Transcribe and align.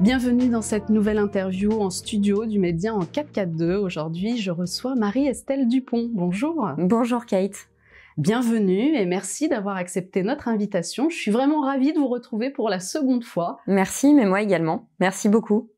Bienvenue 0.00 0.50
dans 0.50 0.60
cette 0.60 0.90
nouvelle 0.90 1.16
interview 1.16 1.80
en 1.80 1.88
studio 1.88 2.44
du 2.44 2.58
Média 2.58 2.94
en 2.94 3.06
442. 3.06 3.76
Aujourd'hui, 3.76 4.36
je 4.36 4.50
reçois 4.50 4.94
Marie-Estelle 4.94 5.66
Dupont. 5.68 6.10
Bonjour. 6.12 6.68
Bonjour 6.76 7.24
Kate. 7.24 7.70
Bienvenue 8.18 8.94
et 8.94 9.06
merci 9.06 9.48
d'avoir 9.48 9.76
accepté 9.76 10.22
notre 10.22 10.48
invitation. 10.48 11.08
Je 11.08 11.16
suis 11.16 11.30
vraiment 11.30 11.62
ravie 11.62 11.94
de 11.94 11.98
vous 11.98 12.08
retrouver 12.08 12.50
pour 12.50 12.68
la 12.68 12.78
seconde 12.78 13.24
fois. 13.24 13.58
Merci, 13.66 14.12
mais 14.12 14.26
moi 14.26 14.42
également. 14.42 14.86
Merci 15.00 15.30
beaucoup. 15.30 15.70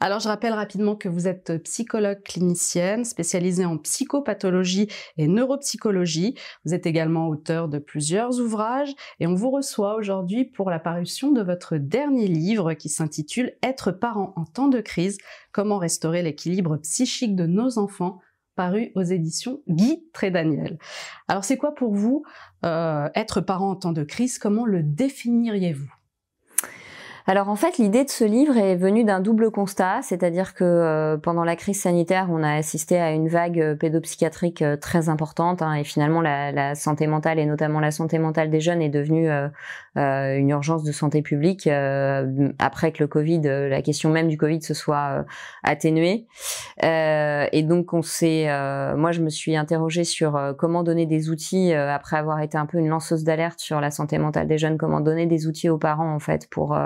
Alors, 0.00 0.20
je 0.20 0.28
rappelle 0.28 0.52
rapidement 0.52 0.96
que 0.96 1.08
vous 1.08 1.28
êtes 1.28 1.62
psychologue 1.62 2.22
clinicienne 2.22 3.04
spécialisée 3.04 3.64
en 3.64 3.78
psychopathologie 3.78 4.88
et 5.16 5.28
neuropsychologie. 5.28 6.34
Vous 6.64 6.74
êtes 6.74 6.86
également 6.86 7.28
auteur 7.28 7.68
de 7.68 7.78
plusieurs 7.78 8.40
ouvrages 8.40 8.94
et 9.18 9.26
on 9.26 9.34
vous 9.34 9.50
reçoit 9.50 9.96
aujourd'hui 9.96 10.44
pour 10.44 10.70
la 10.70 10.78
parution 10.78 11.32
de 11.32 11.42
votre 11.42 11.76
dernier 11.76 12.26
livre 12.26 12.74
qui 12.74 12.88
s'intitule 12.88 13.52
Être 13.62 13.92
parent 13.92 14.32
en 14.36 14.44
temps 14.44 14.68
de 14.68 14.80
crise, 14.80 15.18
comment 15.52 15.78
restaurer 15.78 16.22
l'équilibre 16.22 16.76
psychique 16.78 17.36
de 17.36 17.46
nos 17.46 17.78
enfants 17.78 18.20
paru 18.56 18.92
aux 18.94 19.02
éditions 19.02 19.60
Guy 19.68 20.04
Trédaniel. 20.12 20.78
Alors 21.28 21.44
c'est 21.44 21.56
quoi 21.56 21.74
pour 21.74 21.94
vous 21.94 22.24
euh, 22.64 23.08
être 23.14 23.40
parent 23.40 23.70
en 23.70 23.76
temps 23.76 23.92
de 23.92 24.04
crise? 24.04 24.38
Comment 24.38 24.66
le 24.66 24.82
définiriez-vous? 24.82 25.99
Alors 27.30 27.48
en 27.48 27.54
fait, 27.54 27.78
l'idée 27.78 28.02
de 28.02 28.10
ce 28.10 28.24
livre 28.24 28.56
est 28.56 28.74
venue 28.74 29.04
d'un 29.04 29.20
double 29.20 29.52
constat, 29.52 30.00
c'est-à-dire 30.02 30.52
que 30.52 30.64
euh, 30.64 31.16
pendant 31.16 31.44
la 31.44 31.54
crise 31.54 31.80
sanitaire, 31.80 32.26
on 32.28 32.42
a 32.42 32.54
assisté 32.54 33.00
à 33.00 33.12
une 33.12 33.28
vague 33.28 33.60
euh, 33.60 33.76
pédopsychiatrique 33.76 34.62
euh, 34.62 34.76
très 34.76 35.08
importante, 35.08 35.62
hein, 35.62 35.74
et 35.74 35.84
finalement 35.84 36.22
la, 36.22 36.74
santé 36.74 37.06
mentale 37.06 37.38
et 37.38 37.46
notamment 37.46 37.78
la 37.78 37.92
santé 37.92 38.18
mentale 38.18 38.50
des 38.50 38.58
jeunes 38.58 38.82
est 38.82 38.88
devenue 38.88 39.28
une 39.96 40.50
urgence 40.50 40.82
de 40.82 40.90
santé 40.90 41.22
publique 41.22 41.68
après 42.58 42.92
que 42.92 43.02
le 43.02 43.06
Covid, 43.06 43.40
la 43.42 43.82
question 43.82 44.10
même 44.10 44.28
du 44.28 44.36
Covid 44.36 44.62
se 44.62 44.74
soit 44.74 45.24
atténuée. 45.62 46.26
et 46.82 47.62
donc 47.62 47.92
on 47.92 48.02
s'est, 48.02 48.46
moi 48.96 49.12
je 49.12 49.20
me 49.20 49.30
suis 49.30 49.56
interrogée 49.56 50.04
sur 50.04 50.38
comment 50.58 50.82
donner 50.82 51.06
des 51.06 51.30
outils 51.30 51.72
après 51.72 52.16
avoir 52.16 52.40
été 52.40 52.56
un 52.56 52.66
peu 52.66 52.78
une 52.78 52.88
lanceuse 52.88 53.24
d'alerte 53.24 53.58
sur 53.58 53.80
la 53.80 53.90
santé 53.90 54.18
mentale 54.18 54.46
des 54.46 54.58
jeunes, 54.58 54.78
comment 54.78 55.00
donner 55.00 55.26
des 55.26 55.46
outils 55.46 55.68
aux 55.68 55.78
parents 55.78 56.14
en 56.14 56.20
fait 56.20 56.48
pour 56.50 56.76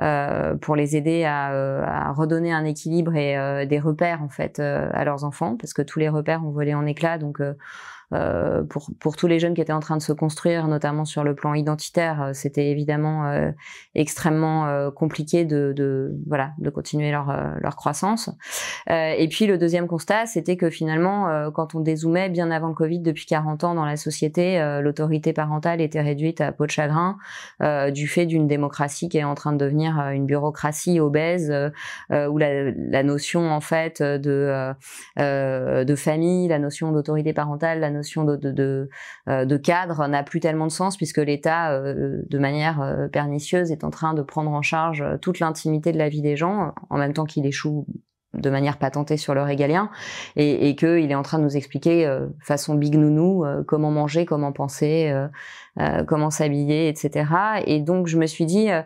euh, 0.00 0.54
pour 0.56 0.76
les 0.76 0.96
aider 0.96 1.24
à, 1.24 1.52
euh, 1.52 1.82
à, 1.84 2.12
redonner 2.12 2.52
un 2.52 2.64
équilibre 2.64 3.14
et 3.14 3.36
euh, 3.38 3.66
des 3.66 3.78
repères 3.78 4.22
en 4.22 4.28
fait 4.28 4.60
à 4.60 5.04
leurs 5.04 5.24
enfants, 5.24 5.56
parce 5.56 5.72
que 5.72 5.82
tous 5.82 5.98
les 5.98 6.08
repères 6.08 6.44
ont 6.44 6.50
volé 6.50 6.74
en 6.74 6.86
éclats. 6.86 7.18
Donc 7.18 7.40
euh, 8.14 8.62
pour, 8.62 8.90
pour 9.00 9.16
tous 9.16 9.26
les 9.26 9.38
jeunes 9.38 9.54
qui 9.54 9.60
étaient 9.60 9.72
en 9.72 9.80
train 9.80 9.96
de 9.96 10.02
se 10.02 10.12
construire, 10.12 10.68
notamment 10.68 11.04
sur 11.04 11.24
le 11.24 11.34
plan 11.34 11.54
identitaire, 11.54 12.22
euh, 12.22 12.30
c'était 12.32 12.70
évidemment 12.70 13.26
euh, 13.26 13.50
extrêmement 13.94 14.90
compliqué 14.92 15.44
de, 15.44 15.72
de, 15.74 16.14
voilà 16.26 16.52
de 16.58 16.70
continuer 16.70 17.10
leur, 17.10 17.34
leur 17.60 17.76
croissance. 17.76 18.30
et 18.88 19.28
puis 19.30 19.46
le 19.46 19.58
deuxième 19.58 19.86
constat, 19.86 20.26
c'était 20.26 20.56
que 20.56 20.70
finalement, 20.70 21.50
quand 21.52 21.74
on 21.74 21.80
dézoomait 21.80 22.28
bien 22.28 22.50
avant 22.50 22.68
le 22.68 22.74
Covid, 22.74 23.00
depuis 23.00 23.26
40 23.26 23.64
ans 23.64 23.74
dans 23.74 23.84
la 23.84 23.96
société, 23.96 24.58
l'autorité 24.82 25.32
parentale 25.32 25.80
était 25.80 26.00
réduite 26.00 26.40
à 26.40 26.52
peau 26.52 26.66
de 26.66 26.70
chagrin 26.70 27.16
du 27.92 28.08
fait 28.08 28.26
d'une 28.26 28.46
démocratie 28.46 29.08
qui 29.08 29.18
est 29.18 29.24
en 29.24 29.34
train 29.34 29.52
de 29.52 29.58
devenir 29.58 29.98
une 30.10 30.26
bureaucratie 30.26 31.00
obèse, 31.00 31.52
où 32.10 32.38
la, 32.38 32.70
la, 32.70 33.02
notion 33.02 33.50
en 33.50 33.60
fait 33.60 34.02
de 34.02 34.74
de 35.16 35.94
famille, 35.94 36.48
la 36.48 36.58
notion 36.58 36.92
d'autorité 36.92 37.32
parentale, 37.32 37.80
euh, 38.16 39.44
de, 39.44 39.56
cadre 39.56 40.06
n'a 40.06 40.22
plus 40.22 40.40
tellement 40.40 40.66
de 40.66 40.72
sens 40.72 40.96
puisque 40.96 41.18
l'État, 41.18 41.72
euh, 41.72 42.22
de 42.28 42.38
manière 42.38 42.80
euh, 42.80 43.08
pernicieuse, 43.08 43.70
est 43.70 43.84
en 43.84 43.90
train 43.90 44.14
de 44.14 44.22
prendre 44.22 44.50
en 44.50 44.62
charge 44.62 45.04
toute 45.20 45.40
l'intimité 45.40 45.92
de 45.92 45.98
la 45.98 46.08
vie 46.08 46.22
des 46.22 46.36
gens, 46.36 46.74
en 46.90 46.98
même 46.98 47.12
temps 47.12 47.24
qu'il 47.24 47.46
échoue 47.46 47.86
de 48.34 48.50
manière 48.50 48.78
patentée 48.78 49.16
sur 49.16 49.34
le 49.34 49.42
régalien 49.42 49.90
et, 50.36 50.68
et 50.68 50.76
qu'il 50.76 51.10
est 51.10 51.14
en 51.14 51.22
train 51.22 51.38
de 51.38 51.44
nous 51.44 51.56
expliquer 51.56 52.08
façon 52.40 52.74
big 52.74 52.96
nounou 52.96 53.44
comment 53.66 53.90
manger, 53.90 54.26
comment 54.26 54.52
penser, 54.52 55.12
euh, 55.80 56.04
comment 56.04 56.30
s'habiller, 56.30 56.88
etc. 56.88 57.26
Et 57.66 57.80
donc 57.80 58.06
je 58.06 58.16
me 58.16 58.26
suis 58.26 58.46
dit, 58.46 58.70
euh, 58.70 58.82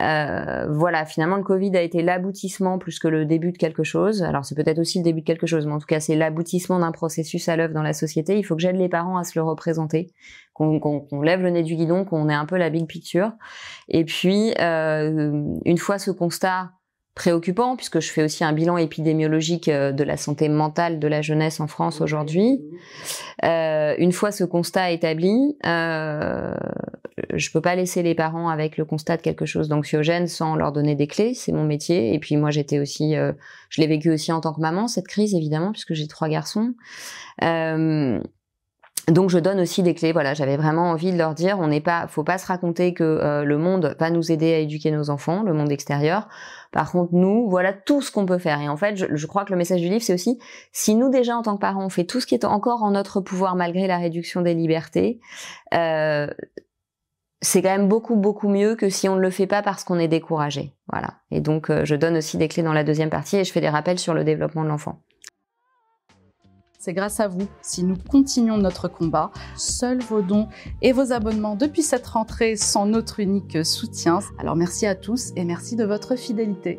euh, 0.00 0.68
voilà, 0.70 1.04
finalement 1.04 1.36
le 1.36 1.42
Covid 1.42 1.76
a 1.76 1.82
été 1.82 2.00
l'aboutissement 2.00 2.78
plus 2.78 3.00
que 3.00 3.08
le 3.08 3.24
début 3.24 3.50
de 3.50 3.58
quelque 3.58 3.82
chose. 3.82 4.22
Alors 4.22 4.44
c'est 4.44 4.54
peut-être 4.54 4.78
aussi 4.78 4.98
le 4.98 5.04
début 5.04 5.22
de 5.22 5.26
quelque 5.26 5.48
chose, 5.48 5.66
mais 5.66 5.72
en 5.72 5.80
tout 5.80 5.86
cas 5.86 5.98
c'est 5.98 6.14
l'aboutissement 6.14 6.78
d'un 6.78 6.92
processus 6.92 7.48
à 7.48 7.56
l'œuvre 7.56 7.74
dans 7.74 7.82
la 7.82 7.92
société. 7.92 8.38
Il 8.38 8.44
faut 8.44 8.54
que 8.54 8.62
j'aide 8.62 8.76
les 8.76 8.88
parents 8.88 9.18
à 9.18 9.24
se 9.24 9.36
le 9.36 9.42
représenter, 9.42 10.12
qu'on 10.52 11.02
lève 11.22 11.42
le 11.42 11.50
nez 11.50 11.64
du 11.64 11.74
guidon, 11.74 12.04
qu'on 12.04 12.28
ait 12.28 12.34
un 12.34 12.46
peu 12.46 12.56
la 12.56 12.70
big 12.70 12.86
picture. 12.86 13.32
Et 13.88 14.04
puis 14.04 14.52
une 14.58 15.78
fois 15.78 15.98
ce 15.98 16.12
constat 16.12 16.70
préoccupant 17.18 17.74
puisque 17.74 18.00
je 18.00 18.10
fais 18.10 18.22
aussi 18.22 18.44
un 18.44 18.52
bilan 18.52 18.78
épidémiologique 18.78 19.68
euh, 19.68 19.90
de 19.90 20.04
la 20.04 20.16
santé 20.16 20.48
mentale 20.48 21.00
de 21.00 21.08
la 21.08 21.20
jeunesse 21.20 21.58
en 21.58 21.66
France 21.66 22.00
aujourd'hui. 22.00 22.62
Euh, 23.44 23.94
une 23.98 24.12
fois 24.12 24.30
ce 24.30 24.44
constat 24.44 24.92
établi, 24.92 25.56
euh, 25.66 26.54
je 27.34 27.50
peux 27.50 27.60
pas 27.60 27.74
laisser 27.74 28.02
les 28.02 28.14
parents 28.14 28.48
avec 28.48 28.76
le 28.76 28.84
constat 28.84 29.16
de 29.16 29.22
quelque 29.22 29.46
chose 29.46 29.68
d'anxiogène 29.68 30.28
sans 30.28 30.54
leur 30.54 30.72
donner 30.72 30.94
des 30.94 31.06
clés. 31.06 31.34
C'est 31.34 31.52
mon 31.52 31.64
métier. 31.64 32.14
Et 32.14 32.18
puis 32.18 32.36
moi, 32.36 32.50
j'étais 32.50 32.78
aussi, 32.78 33.16
euh, 33.16 33.32
je 33.70 33.80
l'ai 33.80 33.86
vécu 33.86 34.10
aussi 34.10 34.32
en 34.32 34.40
tant 34.40 34.52
que 34.52 34.60
maman 34.60 34.88
cette 34.88 35.08
crise 35.08 35.34
évidemment 35.34 35.72
puisque 35.72 35.94
j'ai 35.94 36.06
trois 36.06 36.28
garçons. 36.28 36.74
Euh, 37.42 38.20
donc 39.10 39.30
je 39.30 39.38
donne 39.38 39.60
aussi 39.60 39.82
des 39.82 39.94
clés. 39.94 40.12
Voilà, 40.12 40.34
j'avais 40.34 40.56
vraiment 40.56 40.90
envie 40.90 41.12
de 41.12 41.18
leur 41.18 41.34
dire, 41.34 41.58
on 41.60 41.68
n'est 41.68 41.80
pas, 41.80 42.06
faut 42.08 42.24
pas 42.24 42.38
se 42.38 42.46
raconter 42.46 42.94
que 42.94 43.04
euh, 43.04 43.44
le 43.44 43.58
monde 43.58 43.96
va 43.98 44.10
nous 44.10 44.30
aider 44.30 44.52
à 44.54 44.58
éduquer 44.58 44.90
nos 44.90 45.10
enfants, 45.10 45.42
le 45.42 45.52
monde 45.52 45.72
extérieur. 45.72 46.28
Par 46.72 46.92
contre, 46.92 47.14
nous, 47.14 47.48
voilà 47.48 47.72
tout 47.72 48.02
ce 48.02 48.10
qu'on 48.10 48.26
peut 48.26 48.38
faire. 48.38 48.60
Et 48.60 48.68
en 48.68 48.76
fait, 48.76 48.96
je, 48.96 49.26
crois 49.26 49.44
que 49.44 49.52
le 49.52 49.56
message 49.56 49.80
du 49.80 49.88
livre, 49.88 50.02
c'est 50.02 50.14
aussi, 50.14 50.38
si 50.72 50.94
nous 50.94 51.08
déjà 51.08 51.36
en 51.36 51.42
tant 51.42 51.54
que 51.56 51.60
parents, 51.60 51.86
on 51.86 51.88
fait 51.88 52.04
tout 52.04 52.20
ce 52.20 52.26
qui 52.26 52.34
est 52.34 52.44
encore 52.44 52.82
en 52.82 52.90
notre 52.90 53.20
pouvoir 53.20 53.56
malgré 53.56 53.86
la 53.86 53.98
réduction 53.98 54.42
des 54.42 54.54
libertés, 54.54 55.20
euh, 55.74 56.28
c'est 57.40 57.62
quand 57.62 57.70
même 57.70 57.88
beaucoup 57.88 58.16
beaucoup 58.16 58.48
mieux 58.48 58.74
que 58.74 58.90
si 58.90 59.08
on 59.08 59.14
ne 59.14 59.20
le 59.20 59.30
fait 59.30 59.46
pas 59.46 59.62
parce 59.62 59.84
qu'on 59.84 59.98
est 59.98 60.08
découragé. 60.08 60.74
Voilà. 60.92 61.14
Et 61.30 61.40
donc, 61.40 61.70
euh, 61.70 61.84
je 61.84 61.94
donne 61.94 62.16
aussi 62.16 62.36
des 62.36 62.48
clés 62.48 62.62
dans 62.62 62.72
la 62.72 62.84
deuxième 62.84 63.10
partie 63.10 63.36
et 63.36 63.44
je 63.44 63.52
fais 63.52 63.60
des 63.60 63.68
rappels 63.68 63.98
sur 63.98 64.12
le 64.12 64.24
développement 64.24 64.64
de 64.64 64.68
l'enfant. 64.68 65.00
C'est 66.78 66.92
grâce 66.92 67.18
à 67.18 67.26
vous 67.26 67.48
si 67.60 67.82
nous 67.82 67.96
continuons 67.96 68.56
notre 68.56 68.86
combat. 68.86 69.32
Seuls 69.56 70.00
vos 70.00 70.22
dons 70.22 70.48
et 70.80 70.92
vos 70.92 71.12
abonnements 71.12 71.56
depuis 71.56 71.82
cette 71.82 72.06
rentrée 72.06 72.54
sont 72.54 72.86
notre 72.86 73.18
unique 73.18 73.64
soutien. 73.66 74.20
Alors 74.38 74.54
merci 74.54 74.86
à 74.86 74.94
tous 74.94 75.32
et 75.34 75.44
merci 75.44 75.74
de 75.74 75.84
votre 75.84 76.14
fidélité. 76.14 76.78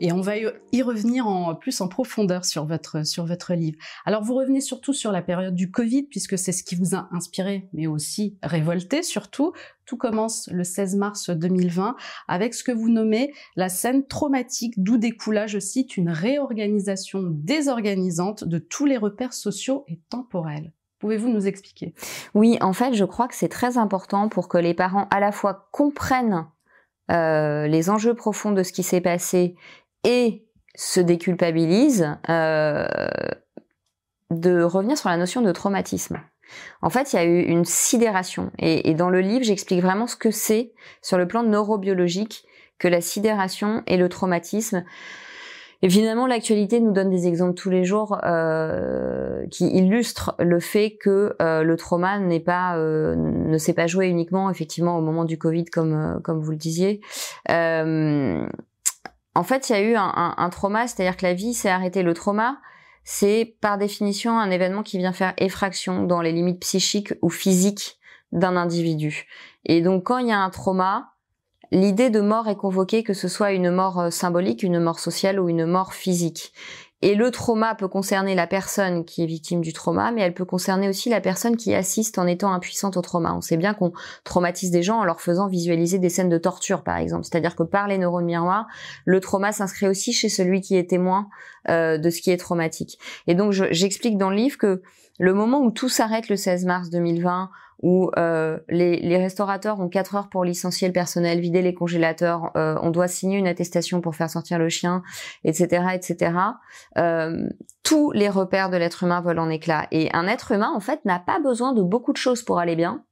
Et 0.00 0.12
on 0.12 0.20
va 0.20 0.34
y 0.36 0.82
revenir 0.82 1.26
en 1.26 1.54
plus 1.54 1.80
en 1.80 1.88
profondeur 1.88 2.44
sur 2.44 2.64
votre, 2.64 3.06
sur 3.06 3.26
votre 3.26 3.54
livre. 3.54 3.78
Alors 4.04 4.22
vous 4.22 4.34
revenez 4.34 4.60
surtout 4.60 4.92
sur 4.92 5.12
la 5.12 5.22
période 5.22 5.54
du 5.54 5.70
Covid, 5.70 6.04
puisque 6.04 6.38
c'est 6.38 6.52
ce 6.52 6.62
qui 6.62 6.76
vous 6.76 6.94
a 6.94 7.08
inspiré, 7.12 7.68
mais 7.72 7.86
aussi 7.86 8.38
révolté 8.42 9.02
surtout. 9.02 9.52
Tout 9.86 9.96
commence 9.96 10.48
le 10.52 10.64
16 10.64 10.96
mars 10.96 11.30
2020 11.30 11.96
avec 12.28 12.54
ce 12.54 12.62
que 12.62 12.72
vous 12.72 12.90
nommez 12.90 13.32
la 13.56 13.68
scène 13.68 14.06
traumatique, 14.06 14.74
d'où 14.76 14.98
découla, 14.98 15.46
je 15.46 15.58
cite, 15.58 15.96
une 15.96 16.10
réorganisation 16.10 17.22
désorganisante 17.24 18.44
de 18.44 18.58
tous 18.58 18.86
les 18.86 18.98
repères 18.98 19.32
sociaux 19.32 19.84
et 19.88 19.98
temporels. 20.10 20.72
Pouvez-vous 20.98 21.28
nous 21.28 21.46
expliquer? 21.46 21.94
Oui, 22.34 22.58
en 22.60 22.72
fait, 22.72 22.94
je 22.94 23.04
crois 23.04 23.28
que 23.28 23.34
c'est 23.34 23.48
très 23.48 23.78
important 23.78 24.28
pour 24.28 24.48
que 24.48 24.58
les 24.58 24.74
parents 24.74 25.06
à 25.10 25.20
la 25.20 25.32
fois 25.32 25.68
comprennent 25.70 26.46
euh, 27.10 27.66
les 27.66 27.88
enjeux 27.88 28.14
profonds 28.14 28.52
de 28.52 28.62
ce 28.62 28.72
qui 28.72 28.82
s'est 28.82 29.00
passé 29.00 29.54
et 30.08 30.42
se 30.74 31.00
déculpabilise 31.00 32.16
euh, 32.30 32.86
de 34.30 34.62
revenir 34.62 34.96
sur 34.96 35.10
la 35.10 35.18
notion 35.18 35.42
de 35.42 35.52
traumatisme. 35.52 36.18
En 36.80 36.88
fait, 36.88 37.12
il 37.12 37.16
y 37.16 37.18
a 37.18 37.24
eu 37.24 37.42
une 37.42 37.66
sidération. 37.66 38.50
Et, 38.58 38.94
dans 38.94 39.10
le 39.10 39.20
livre, 39.20 39.44
j'explique 39.44 39.82
vraiment 39.82 40.06
ce 40.06 40.16
que 40.16 40.30
c'est 40.30 40.72
sur 41.02 41.18
le 41.18 41.28
plan 41.28 41.42
neurobiologique 41.42 42.44
que 42.78 42.88
la 42.88 43.02
sidération 43.02 43.82
et 43.86 43.98
le 43.98 44.08
traumatisme. 44.08 44.84
Évidemment, 45.82 46.26
l'actualité 46.26 46.80
nous 46.80 46.92
donne 46.92 47.10
des 47.10 47.26
exemples 47.26 47.54
tous 47.54 47.70
les 47.70 47.84
jours 47.84 48.18
euh, 48.24 49.46
qui 49.50 49.68
illustrent 49.68 50.34
le 50.38 50.58
fait 50.58 50.96
que 50.98 51.36
euh, 51.42 51.62
le 51.62 51.76
trauma 51.76 52.18
n'est 52.18 52.40
pas, 52.40 52.78
ne 52.78 53.58
s'est 53.58 53.74
pas 53.74 53.86
joué 53.86 54.06
uniquement 54.06 54.48
effectivement 54.50 54.96
au 54.96 55.02
moment 55.02 55.24
du 55.24 55.38
Covid, 55.38 55.66
comme 55.66 56.20
comme 56.24 56.40
vous 56.40 56.52
le 56.52 56.56
disiez. 56.56 57.00
En 59.38 59.44
fait, 59.44 59.70
il 59.70 59.72
y 59.72 59.76
a 59.76 59.80
eu 59.80 59.94
un, 59.94 60.50
trauma, 60.50 60.88
c'est-à-dire 60.88 61.16
que 61.16 61.24
la 61.24 61.32
vie 61.32 61.54
s'est 61.54 61.68
arrêtée. 61.68 62.02
Le 62.02 62.12
trauma, 62.12 62.58
c'est 63.04 63.56
par 63.60 63.78
définition 63.78 64.36
un 64.36 64.50
événement 64.50 64.82
qui 64.82 64.98
vient 64.98 65.12
faire 65.12 65.32
effraction 65.36 66.02
dans 66.02 66.20
les 66.20 66.32
limites 66.32 66.58
psychiques 66.58 67.14
ou 67.22 67.30
physiques 67.30 68.00
d'un 68.32 68.56
individu. 68.56 69.28
Et 69.64 69.80
donc, 69.80 70.02
quand 70.02 70.18
il 70.18 70.26
y 70.26 70.32
a 70.32 70.40
un 70.40 70.50
trauma, 70.50 71.12
l'idée 71.70 72.10
de 72.10 72.20
mort 72.20 72.48
est 72.48 72.56
convoquée, 72.56 73.04
que 73.04 73.14
ce 73.14 73.28
soit 73.28 73.52
une 73.52 73.70
mort 73.70 74.00
euh, 74.00 74.10
symbolique, 74.10 74.64
une 74.64 74.80
mort 74.80 74.98
sociale 74.98 75.38
ou 75.38 75.48
une 75.48 75.66
mort 75.66 75.94
physique. 75.94 76.52
Et 77.00 77.14
le 77.14 77.30
trauma 77.30 77.74
peut 77.76 77.86
concerner 77.86 78.34
la 78.34 78.46
personne 78.46 79.04
qui 79.04 79.22
est 79.22 79.26
victime 79.26 79.60
du 79.60 79.72
trauma, 79.72 80.10
mais 80.10 80.22
elle 80.22 80.34
peut 80.34 80.44
concerner 80.44 80.88
aussi 80.88 81.08
la 81.08 81.20
personne 81.20 81.56
qui 81.56 81.74
assiste 81.74 82.18
en 82.18 82.26
étant 82.26 82.52
impuissante 82.52 82.96
au 82.96 83.02
trauma. 83.02 83.34
On 83.34 83.40
sait 83.40 83.56
bien 83.56 83.72
qu'on 83.72 83.92
traumatise 84.24 84.72
des 84.72 84.82
gens 84.82 84.98
en 84.98 85.04
leur 85.04 85.20
faisant 85.20 85.46
visualiser 85.46 85.98
des 85.98 86.08
scènes 86.08 86.28
de 86.28 86.38
torture, 86.38 86.82
par 86.82 86.96
exemple. 86.96 87.24
C'est-à-dire 87.24 87.54
que 87.54 87.62
par 87.62 87.86
les 87.86 87.98
neurones 87.98 88.24
miroirs, 88.24 88.66
le 89.04 89.20
trauma 89.20 89.52
s'inscrit 89.52 89.86
aussi 89.86 90.12
chez 90.12 90.28
celui 90.28 90.60
qui 90.60 90.76
est 90.76 90.90
témoin 90.90 91.28
euh, 91.68 91.98
de 91.98 92.10
ce 92.10 92.20
qui 92.20 92.30
est 92.30 92.36
traumatique. 92.36 92.98
Et 93.28 93.34
donc, 93.34 93.52
j'explique 93.52 94.18
dans 94.18 94.30
le 94.30 94.36
livre 94.36 94.58
que 94.58 94.82
le 95.20 95.34
moment 95.34 95.60
où 95.60 95.70
tout 95.70 95.88
s'arrête 95.88 96.28
le 96.28 96.36
16 96.36 96.64
mars 96.64 96.90
2020, 96.90 97.50
où 97.80 98.10
euh, 98.18 98.58
les, 98.68 99.16
restaurateurs 99.16 99.80
ont 99.80 99.88
4 99.88 100.14
heures 100.16 100.28
pour 100.28 100.44
licencier 100.44 100.88
le 100.88 100.92
personnel, 100.92 101.40
vider 101.40 101.62
les 101.62 101.74
congélateurs, 101.74 102.50
euh, 102.56 102.76
on 102.82 102.90
doit 102.90 103.08
signer 103.08 103.38
une 103.38 103.46
attestation 103.46 104.00
pour 104.00 104.16
faire 104.16 104.30
sortir 104.30 104.58
le 104.58 104.68
chien, 104.68 105.02
etc., 105.44 105.86
etc. 105.94 106.32
Euh, 106.96 107.48
tous 107.84 108.10
les 108.12 108.28
repères 108.28 108.70
de 108.70 108.76
l'être 108.76 109.04
humain 109.04 109.20
volent 109.20 109.44
en 109.44 109.50
éclats. 109.50 109.86
Et 109.92 110.10
un 110.12 110.26
être 110.26 110.52
humain, 110.52 110.72
en 110.74 110.80
fait, 110.80 111.04
n'a 111.04 111.20
pas 111.20 111.38
besoin 111.38 111.72
de 111.72 111.82
beaucoup 111.82 112.12
de 112.12 112.18
choses 112.18 112.42
pour 112.42 112.58
aller 112.58 112.74
bien, 112.76 113.04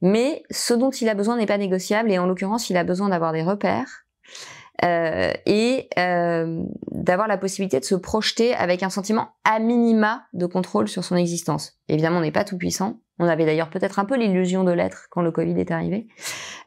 mais 0.00 0.42
ce 0.50 0.74
dont 0.74 0.90
il 0.90 1.08
a 1.08 1.14
besoin 1.14 1.36
n'est 1.36 1.46
pas 1.46 1.58
négociable, 1.58 2.10
et 2.12 2.18
en 2.18 2.26
l'occurrence, 2.26 2.70
il 2.70 2.76
a 2.76 2.84
besoin 2.84 3.08
d'avoir 3.08 3.32
des 3.32 3.42
repères, 3.42 4.04
euh, 4.82 5.32
et 5.46 5.88
euh, 5.98 6.64
d'avoir 6.90 7.28
la 7.28 7.38
possibilité 7.38 7.78
de 7.78 7.84
se 7.84 7.94
projeter 7.94 8.54
avec 8.54 8.82
un 8.82 8.90
sentiment 8.90 9.28
à 9.44 9.60
minima 9.60 10.24
de 10.32 10.46
contrôle 10.46 10.88
sur 10.88 11.04
son 11.04 11.16
existence. 11.16 11.78
Évidemment, 11.88 12.18
on 12.18 12.22
n'est 12.22 12.32
pas 12.32 12.44
tout 12.44 12.58
puissant. 12.58 12.98
On 13.20 13.28
avait 13.28 13.46
d'ailleurs 13.46 13.70
peut-être 13.70 14.00
un 14.00 14.04
peu 14.04 14.16
l'illusion 14.16 14.64
de 14.64 14.72
l'être 14.72 15.06
quand 15.10 15.22
le 15.22 15.30
Covid 15.30 15.58
est 15.60 15.70
arrivé, 15.70 16.08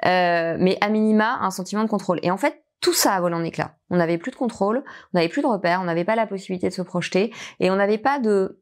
euh, 0.06 0.56
mais 0.60 0.78
à 0.80 0.88
minima 0.88 1.40
un 1.42 1.52
sentiment 1.52 1.84
de 1.84 1.90
contrôle. 1.90 2.20
Et 2.24 2.32
en 2.32 2.38
fait, 2.38 2.64
tout 2.80 2.94
ça 2.94 3.14
a 3.14 3.20
volé 3.20 3.36
en 3.36 3.44
éclats. 3.44 3.76
On 3.90 3.98
n'avait 3.98 4.18
plus 4.18 4.32
de 4.32 4.38
contrôle, 4.38 4.84
on 5.14 5.18
n'avait 5.18 5.28
plus 5.28 5.42
de 5.42 5.48
repères, 5.48 5.82
on 5.82 5.86
n'avait 5.86 6.06
pas 6.06 6.16
la 6.16 6.28
possibilité 6.28 6.70
de 6.70 6.74
se 6.74 6.82
projeter, 6.82 7.34
et 7.60 7.70
on 7.70 7.76
n'avait 7.76 7.98
pas 7.98 8.20
de 8.20 8.62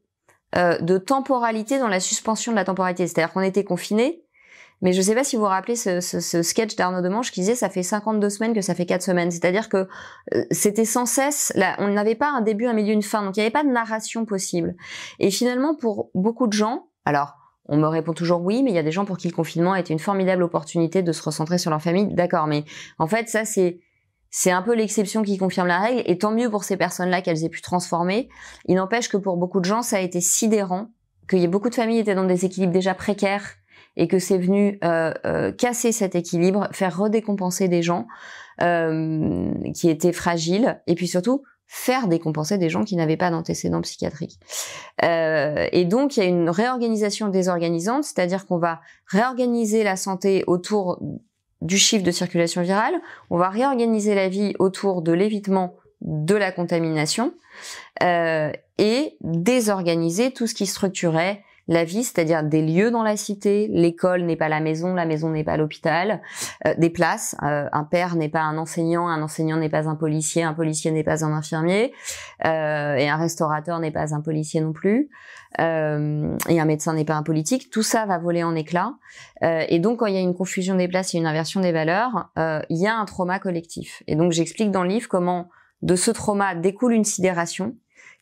euh, 0.56 0.78
de 0.78 0.96
temporalité 0.96 1.78
dans 1.78 1.88
la 1.88 2.00
suspension 2.00 2.52
de 2.52 2.56
la 2.56 2.64
temporalité. 2.64 3.06
C'est-à-dire 3.06 3.32
qu'on 3.32 3.40
était 3.40 3.64
confiné, 3.64 4.22
mais 4.82 4.92
je 4.92 4.98
ne 4.98 5.02
sais 5.02 5.14
pas 5.14 5.24
si 5.24 5.36
vous 5.36 5.42
vous 5.42 5.48
rappelez 5.48 5.76
ce, 5.76 6.00
ce, 6.00 6.20
ce 6.20 6.42
sketch 6.42 6.76
d'Arnaud 6.76 7.00
Demanche 7.00 7.32
qui 7.32 7.40
disait 7.40 7.54
ça 7.54 7.70
fait 7.70 7.82
52 7.82 8.28
semaines 8.28 8.54
que 8.54 8.60
ça 8.60 8.74
fait 8.74 8.86
4 8.86 9.02
semaines. 9.02 9.30
C'est-à-dire 9.30 9.68
que 9.68 9.88
euh, 10.34 10.44
c'était 10.50 10.84
sans 10.84 11.06
cesse, 11.06 11.52
là, 11.56 11.76
on 11.78 11.88
n'avait 11.88 12.14
pas 12.14 12.30
un 12.30 12.42
début, 12.42 12.66
un 12.66 12.74
milieu, 12.74 12.92
une 12.92 13.02
fin. 13.02 13.24
Donc 13.24 13.36
il 13.36 13.40
n'y 13.40 13.44
avait 13.44 13.52
pas 13.52 13.64
de 13.64 13.70
narration 13.70 14.26
possible. 14.26 14.74
Et 15.18 15.30
finalement, 15.30 15.74
pour 15.74 16.10
beaucoup 16.14 16.46
de 16.46 16.52
gens, 16.52 16.88
alors 17.04 17.36
on 17.68 17.78
me 17.78 17.86
répond 17.86 18.12
toujours 18.12 18.42
oui, 18.42 18.62
mais 18.62 18.70
il 18.70 18.76
y 18.76 18.78
a 18.78 18.82
des 18.82 18.92
gens 18.92 19.04
pour 19.04 19.16
qui 19.16 19.28
le 19.28 19.34
confinement 19.34 19.72
a 19.72 19.80
été 19.80 19.92
une 19.92 19.98
formidable 19.98 20.42
opportunité 20.42 21.02
de 21.02 21.12
se 21.12 21.22
recentrer 21.22 21.58
sur 21.58 21.70
leur 21.70 21.82
famille. 21.82 22.14
D'accord, 22.14 22.46
mais 22.46 22.64
en 22.98 23.06
fait 23.06 23.28
ça 23.28 23.44
c'est 23.44 23.80
c'est 24.30 24.50
un 24.50 24.62
peu 24.62 24.74
l'exception 24.74 25.22
qui 25.22 25.38
confirme 25.38 25.66
la 25.66 25.78
règle, 25.78 26.02
et 26.04 26.18
tant 26.18 26.30
mieux 26.30 26.50
pour 26.50 26.64
ces 26.64 26.76
personnes-là 26.76 27.22
qu'elles 27.22 27.44
aient 27.44 27.48
pu 27.48 27.62
transformer. 27.62 28.28
Il 28.66 28.74
n'empêche 28.74 29.08
que 29.08 29.16
pour 29.16 29.38
beaucoup 29.38 29.60
de 29.60 29.64
gens, 29.64 29.80
ça 29.82 29.96
a 29.96 30.00
été 30.00 30.20
sidérant, 30.20 30.88
qu'il 31.28 31.38
y 31.38 31.44
ait 31.44 31.48
beaucoup 31.48 31.70
de 31.70 31.74
familles 31.74 32.00
étaient 32.00 32.14
dans 32.14 32.24
des 32.24 32.44
équilibres 32.44 32.72
déjà 32.72 32.94
précaires, 32.94 33.54
et 33.96 34.08
que 34.08 34.18
c'est 34.18 34.38
venu 34.38 34.78
euh, 34.84 35.12
euh, 35.24 35.52
casser 35.52 35.92
cet 35.92 36.14
équilibre, 36.14 36.68
faire 36.72 36.96
redécompenser 36.96 37.68
des 37.68 37.82
gens 37.82 38.06
euh, 38.62 39.52
qui 39.74 39.88
étaient 39.88 40.12
fragiles, 40.12 40.80
et 40.86 40.94
puis 40.94 41.08
surtout 41.08 41.42
faire 41.66 42.06
décompenser 42.06 42.58
des 42.58 42.68
gens 42.68 42.84
qui 42.84 42.94
n'avaient 42.94 43.16
pas 43.16 43.30
d'antécédents 43.30 43.80
psychiatriques. 43.80 44.38
Et 45.02 45.84
donc 45.84 46.16
il 46.16 46.20
y 46.20 46.22
a 46.22 46.26
une 46.26 46.48
réorganisation 46.48 47.28
désorganisante, 47.28 48.04
c'est-à-dire 48.04 48.46
qu'on 48.46 48.58
va 48.58 48.80
réorganiser 49.06 49.82
la 49.82 49.96
santé 49.96 50.44
autour 50.46 51.02
du 51.62 51.76
chiffre 51.76 52.04
de 52.04 52.12
circulation 52.12 52.62
virale, 52.62 52.94
on 53.30 53.36
va 53.36 53.48
réorganiser 53.48 54.14
la 54.14 54.28
vie 54.28 54.54
autour 54.60 55.02
de 55.02 55.10
l'évitement 55.10 55.74
de 56.02 56.36
la 56.36 56.52
contamination 56.52 57.34
et 58.00 59.16
désorganiser 59.20 60.30
tout 60.30 60.46
ce 60.46 60.54
qui 60.54 60.66
structurait 60.66 61.42
la 61.68 61.84
vie, 61.84 62.04
c'est-à-dire 62.04 62.44
des 62.44 62.62
lieux 62.62 62.90
dans 62.90 63.02
la 63.02 63.16
cité. 63.16 63.68
L'école 63.72 64.22
n'est 64.22 64.36
pas 64.36 64.48
la 64.48 64.60
maison, 64.60 64.94
la 64.94 65.04
maison 65.04 65.30
n'est 65.30 65.44
pas 65.44 65.56
l'hôpital. 65.56 66.20
Euh, 66.66 66.74
des 66.78 66.90
places. 66.90 67.36
Euh, 67.42 67.68
un 67.72 67.84
père 67.84 68.16
n'est 68.16 68.28
pas 68.28 68.42
un 68.42 68.56
enseignant, 68.58 69.08
un 69.08 69.22
enseignant 69.22 69.56
n'est 69.56 69.68
pas 69.68 69.88
un 69.88 69.96
policier, 69.96 70.42
un 70.42 70.54
policier 70.54 70.90
n'est 70.90 71.04
pas 71.04 71.24
un 71.24 71.32
infirmier, 71.32 71.92
euh, 72.44 72.94
et 72.94 73.08
un 73.08 73.16
restaurateur 73.16 73.78
n'est 73.78 73.90
pas 73.90 74.14
un 74.14 74.20
policier 74.20 74.60
non 74.60 74.72
plus. 74.72 75.10
et 75.58 75.62
un 76.60 76.64
médecin 76.66 76.92
n'est 76.92 77.06
pas 77.06 77.14
un 77.14 77.22
politique. 77.22 77.70
Tout 77.70 77.82
ça 77.82 78.04
va 78.04 78.18
voler 78.18 78.44
en 78.44 78.54
éclats. 78.54 78.94
et 79.42 79.78
donc, 79.78 80.00
quand 80.00 80.06
il 80.06 80.14
y 80.14 80.18
a 80.18 80.20
une 80.20 80.34
confusion 80.34 80.74
des 80.74 80.86
places 80.86 81.14
et 81.14 81.18
une 81.18 81.26
inversion 81.26 81.60
des 81.60 81.72
valeurs, 81.72 82.30
il 82.36 82.76
y 82.76 82.86
a 82.86 82.94
un 82.94 83.04
trauma 83.06 83.38
collectif. 83.38 84.02
Et 84.06 84.16
donc, 84.16 84.32
j'explique 84.32 84.70
dans 84.70 84.82
le 84.82 84.90
livre 84.90 85.08
comment 85.08 85.48
de 85.80 85.96
ce 85.96 86.10
trauma 86.10 86.54
découle 86.54 86.92
une 86.92 87.04
sidération 87.04 87.74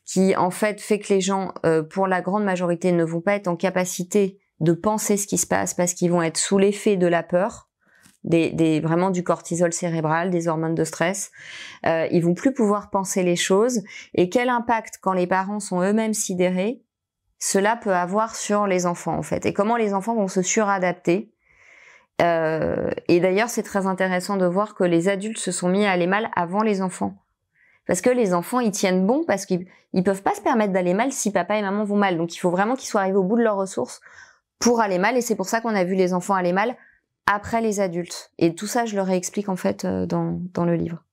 qui 0.05 0.35
en 0.35 0.51
fait 0.51 0.79
fait 0.79 0.99
que 0.99 1.13
les 1.13 1.21
gens, 1.21 1.53
euh, 1.65 1.83
pour 1.83 2.07
la 2.07 2.21
grande 2.21 2.43
majorité, 2.43 2.91
ne 2.91 3.03
vont 3.03 3.21
pas 3.21 3.35
être 3.35 3.47
en 3.47 3.55
capacité 3.55 4.39
de 4.59 4.71
penser 4.71 5.17
ce 5.17 5.27
qui 5.27 5.37
se 5.37 5.47
passe 5.47 5.73
parce 5.73 5.93
qu'ils 5.93 6.11
vont 6.11 6.21
être 6.21 6.37
sous 6.37 6.57
l'effet 6.57 6.95
de 6.95 7.07
la 7.07 7.23
peur, 7.23 7.69
des, 8.23 8.51
des, 8.51 8.79
vraiment 8.79 9.09
du 9.09 9.23
cortisol 9.23 9.73
cérébral, 9.73 10.29
des 10.29 10.47
hormones 10.47 10.75
de 10.75 10.83
stress. 10.83 11.31
Euh, 11.85 12.07
ils 12.11 12.23
vont 12.23 12.33
plus 12.33 12.53
pouvoir 12.53 12.89
penser 12.89 13.23
les 13.23 13.35
choses. 13.35 13.81
Et 14.13 14.29
quel 14.29 14.49
impact 14.49 14.99
quand 15.01 15.13
les 15.13 15.27
parents 15.27 15.59
sont 15.59 15.81
eux-mêmes 15.81 16.13
sidérés, 16.13 16.81
cela 17.37 17.75
peut 17.75 17.93
avoir 17.93 18.35
sur 18.35 18.67
les 18.67 18.85
enfants 18.85 19.17
en 19.17 19.23
fait? 19.23 19.45
Et 19.45 19.53
comment 19.53 19.75
les 19.75 19.93
enfants 19.93 20.15
vont 20.15 20.27
se 20.27 20.41
suradapter? 20.41 21.31
Euh, 22.21 22.89
et 23.07 23.19
d'ailleurs, 23.19 23.49
c'est 23.49 23.63
très 23.63 23.87
intéressant 23.87 24.37
de 24.37 24.45
voir 24.45 24.73
que 24.75 24.83
les 24.83 25.09
adultes 25.09 25.37
se 25.37 25.51
sont 25.51 25.67
mis 25.67 25.85
à 25.85 25.91
aller 25.91 26.07
mal 26.07 26.29
avant 26.35 26.63
les 26.63 26.81
enfants. 26.81 27.24
Parce 27.87 28.01
que 28.01 28.09
les 28.09 28.33
enfants, 28.33 28.59
ils 28.59 28.71
tiennent 28.71 29.05
bon 29.05 29.23
parce 29.25 29.45
qu'ils 29.45 29.67
ils 29.93 30.03
peuvent 30.03 30.23
pas 30.23 30.33
se 30.33 30.41
permettre 30.41 30.73
d'aller 30.73 30.93
mal 30.93 31.11
si 31.11 31.31
papa 31.31 31.57
et 31.57 31.61
maman 31.61 31.83
vont 31.83 31.95
mal. 31.95 32.17
Donc 32.17 32.35
il 32.35 32.39
faut 32.39 32.49
vraiment 32.49 32.75
qu'ils 32.75 32.89
soient 32.89 33.01
arrivés 33.01 33.17
au 33.17 33.23
bout 33.23 33.37
de 33.37 33.43
leurs 33.43 33.57
ressources 33.57 34.01
pour 34.59 34.81
aller 34.81 34.97
mal. 34.97 35.17
Et 35.17 35.21
c'est 35.21 35.35
pour 35.35 35.47
ça 35.47 35.61
qu'on 35.61 35.75
a 35.75 35.83
vu 35.83 35.95
les 35.95 36.13
enfants 36.13 36.33
aller 36.33 36.53
mal 36.53 36.75
après 37.25 37.61
les 37.61 37.79
adultes. 37.79 38.31
Et 38.37 38.55
tout 38.55 38.67
ça, 38.67 38.85
je 38.85 38.95
leur 38.95 39.09
explique 39.09 39.49
en 39.49 39.55
fait 39.55 39.85
euh, 39.85 40.05
dans, 40.05 40.39
dans 40.53 40.65
le 40.65 40.75
livre. 40.75 41.03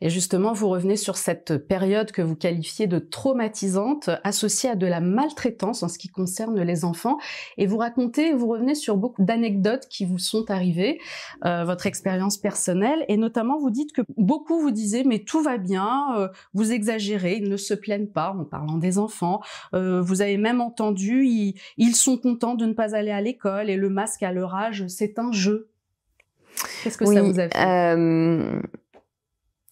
Et 0.00 0.10
justement, 0.10 0.52
vous 0.52 0.68
revenez 0.68 0.96
sur 0.96 1.16
cette 1.16 1.56
période 1.66 2.12
que 2.12 2.22
vous 2.22 2.36
qualifiez 2.36 2.86
de 2.86 2.98
traumatisante, 2.98 4.10
associée 4.22 4.70
à 4.70 4.76
de 4.76 4.86
la 4.86 5.00
maltraitance 5.00 5.82
en 5.82 5.88
ce 5.88 5.98
qui 5.98 6.08
concerne 6.08 6.60
les 6.60 6.84
enfants. 6.84 7.18
Et 7.56 7.66
vous 7.66 7.78
racontez, 7.78 8.32
vous 8.32 8.46
revenez 8.46 8.74
sur 8.74 8.96
beaucoup 8.96 9.24
d'anecdotes 9.24 9.88
qui 9.88 10.04
vous 10.04 10.18
sont 10.18 10.50
arrivées, 10.50 11.00
euh, 11.44 11.64
votre 11.64 11.86
expérience 11.86 12.38
personnelle, 12.38 13.04
et 13.08 13.16
notamment 13.16 13.58
vous 13.58 13.70
dites 13.70 13.92
que 13.92 14.02
beaucoup 14.16 14.60
vous 14.60 14.70
disaient 14.70 15.04
mais 15.04 15.20
tout 15.20 15.42
va 15.42 15.58
bien, 15.58 16.14
euh, 16.16 16.28
vous 16.54 16.72
exagérez, 16.72 17.36
ils 17.36 17.48
ne 17.48 17.56
se 17.56 17.74
plaignent 17.74 18.08
pas 18.08 18.36
en 18.38 18.44
parlant 18.44 18.78
des 18.78 18.98
enfants. 18.98 19.40
Euh, 19.74 20.00
vous 20.00 20.22
avez 20.22 20.36
même 20.36 20.60
entendu, 20.60 21.26
ils, 21.26 21.54
ils 21.76 21.96
sont 21.96 22.16
contents 22.16 22.54
de 22.54 22.66
ne 22.66 22.72
pas 22.72 22.94
aller 22.94 23.10
à 23.10 23.20
l'école 23.20 23.68
et 23.68 23.76
le 23.76 23.88
masque 23.88 24.22
à 24.22 24.32
leur 24.32 24.54
âge, 24.54 24.86
c'est 24.86 25.18
un 25.18 25.32
jeu. 25.32 25.70
Qu'est-ce 26.82 26.98
que 26.98 27.06
ça 27.06 27.22
vous 27.22 27.38
a 27.40 27.48
fait? 27.48 28.68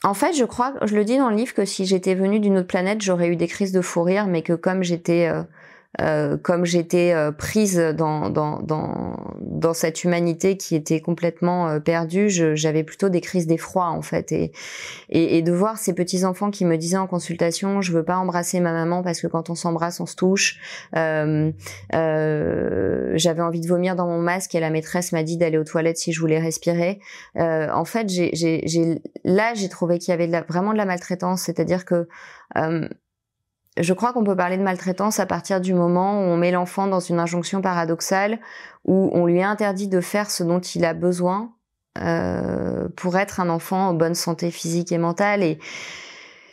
En 0.05 0.15
fait, 0.15 0.35
je 0.35 0.45
crois, 0.45 0.75
je 0.83 0.95
le 0.95 1.05
dis 1.05 1.19
dans 1.19 1.31
le 1.31 1.37
livre, 1.37 1.55
que 1.55 1.65
si 1.65 1.87
j'étais 1.87 2.15
venue 2.15 2.41
d'une 2.41 2.59
autre 2.59 2.67
planète, 2.67 3.03
j'aurais 3.03 3.29
eu 3.29 3.37
des 3.37 3.49
crises 3.49 3.73
de 3.73 3.81
fou 3.81 4.03
rire, 4.03 4.27
mais 4.27 4.43
que 4.43 4.53
comme 4.53 4.83
j'étais 4.83 5.31
euh, 6.01 6.27
euh, 6.27 6.37
comme 6.37 6.65
j'étais 6.65 7.13
euh, 7.13 7.33
prise 7.33 7.77
dans, 7.77 8.31
dans, 8.31 8.61
dans, 8.61 9.17
dans, 9.41 9.75
cette 9.75 10.05
humanité 10.05 10.57
qui 10.57 10.75
était 10.75 11.01
complètement 11.01 11.69
euh, 11.69 11.81
perdue, 11.81 12.31
j'avais 12.31 12.85
plutôt 12.85 13.09
des 13.09 13.21
crises 13.21 13.47
d'effroi 13.47 13.87
en 13.87 14.03
fait. 14.03 14.33
Et, 14.33 14.53
et, 15.09 15.39
et, 15.39 15.43
de 15.43 15.53
voir 15.53 15.79
ces 15.79 15.95
petits 15.95 16.25
enfants 16.25 16.51
qui 16.51 16.65
me 16.65 16.77
disaient 16.77 16.97
en 16.97 17.07
consultation, 17.07 17.81
je 17.81 17.93
veux 17.93 18.05
pas 18.05 18.17
embrasser 18.17 18.61
ma 18.61 18.73
maman 18.73 19.03
parce 19.03 19.21
que 19.21 19.27
quand 19.27 19.51
on 19.51 19.55
s'embrasse, 19.55 20.01
on 20.01 20.07
se 20.07 20.17
touche. 20.17 20.59
Euh, 20.97 21.53
j'avais 23.15 23.43
envie 23.43 23.61
de 23.61 23.69
vomir 23.69 23.97
dans 23.97 24.07
mon 24.07 24.21
masque 24.21 24.55
et 24.55 24.61
la 24.61 24.71
maîtresse 24.71 25.13
m'a 25.13 25.23
dit 25.23 25.37
d'aller 25.37 25.59
aux 25.59 25.65
toilettes 25.65 25.99
si 25.99 26.13
je 26.13 26.21
voulais 26.21 26.39
respirer. 26.39 27.01
en 27.37 27.85
fait, 27.85 28.09
j'ai, 28.09 29.01
là, 29.25 29.55
j'ai 29.55 29.69
trouvé 29.69 29.99
qu'il 29.99 30.13
y 30.13 30.15
avait 30.15 30.29
vraiment 30.49 30.73
de 30.73 30.79
la 30.79 30.87
maltraitance, 30.87 31.43
c'est-à-dire 31.43 31.85
que 31.85 32.09
je 33.79 33.93
crois 33.93 34.13
qu'on 34.13 34.25
peut 34.25 34.37
parler 34.37 34.57
de 34.57 34.63
maltraitance 34.63 35.21
à 35.21 35.27
partir 35.27 35.61
du 35.61 35.75
moment 35.75 36.21
où 36.21 36.25
on 36.25 36.37
met 36.37 36.51
l'enfant 36.51 36.87
dans 36.87 37.01
une 37.01 37.19
injonction 37.19 37.61
paradoxale, 37.61 38.39
où 38.85 39.11
on 39.13 39.27
lui 39.27 39.43
interdit 39.43 39.89
de 39.89 40.01
faire 40.01 40.31
ce 40.31 40.43
dont 40.43 40.61
il 40.61 40.85
a 40.85 40.95
besoin 40.95 41.53
euh, 41.99 42.89
pour 42.97 43.17
être 43.19 43.41
un 43.41 43.49
enfant 43.49 43.89
en 43.89 43.95
bonne 43.95 44.15
santé 44.15 44.51
physique 44.51 44.93
et 44.93 44.99
mentale. 44.99 45.43
Et 45.43 45.59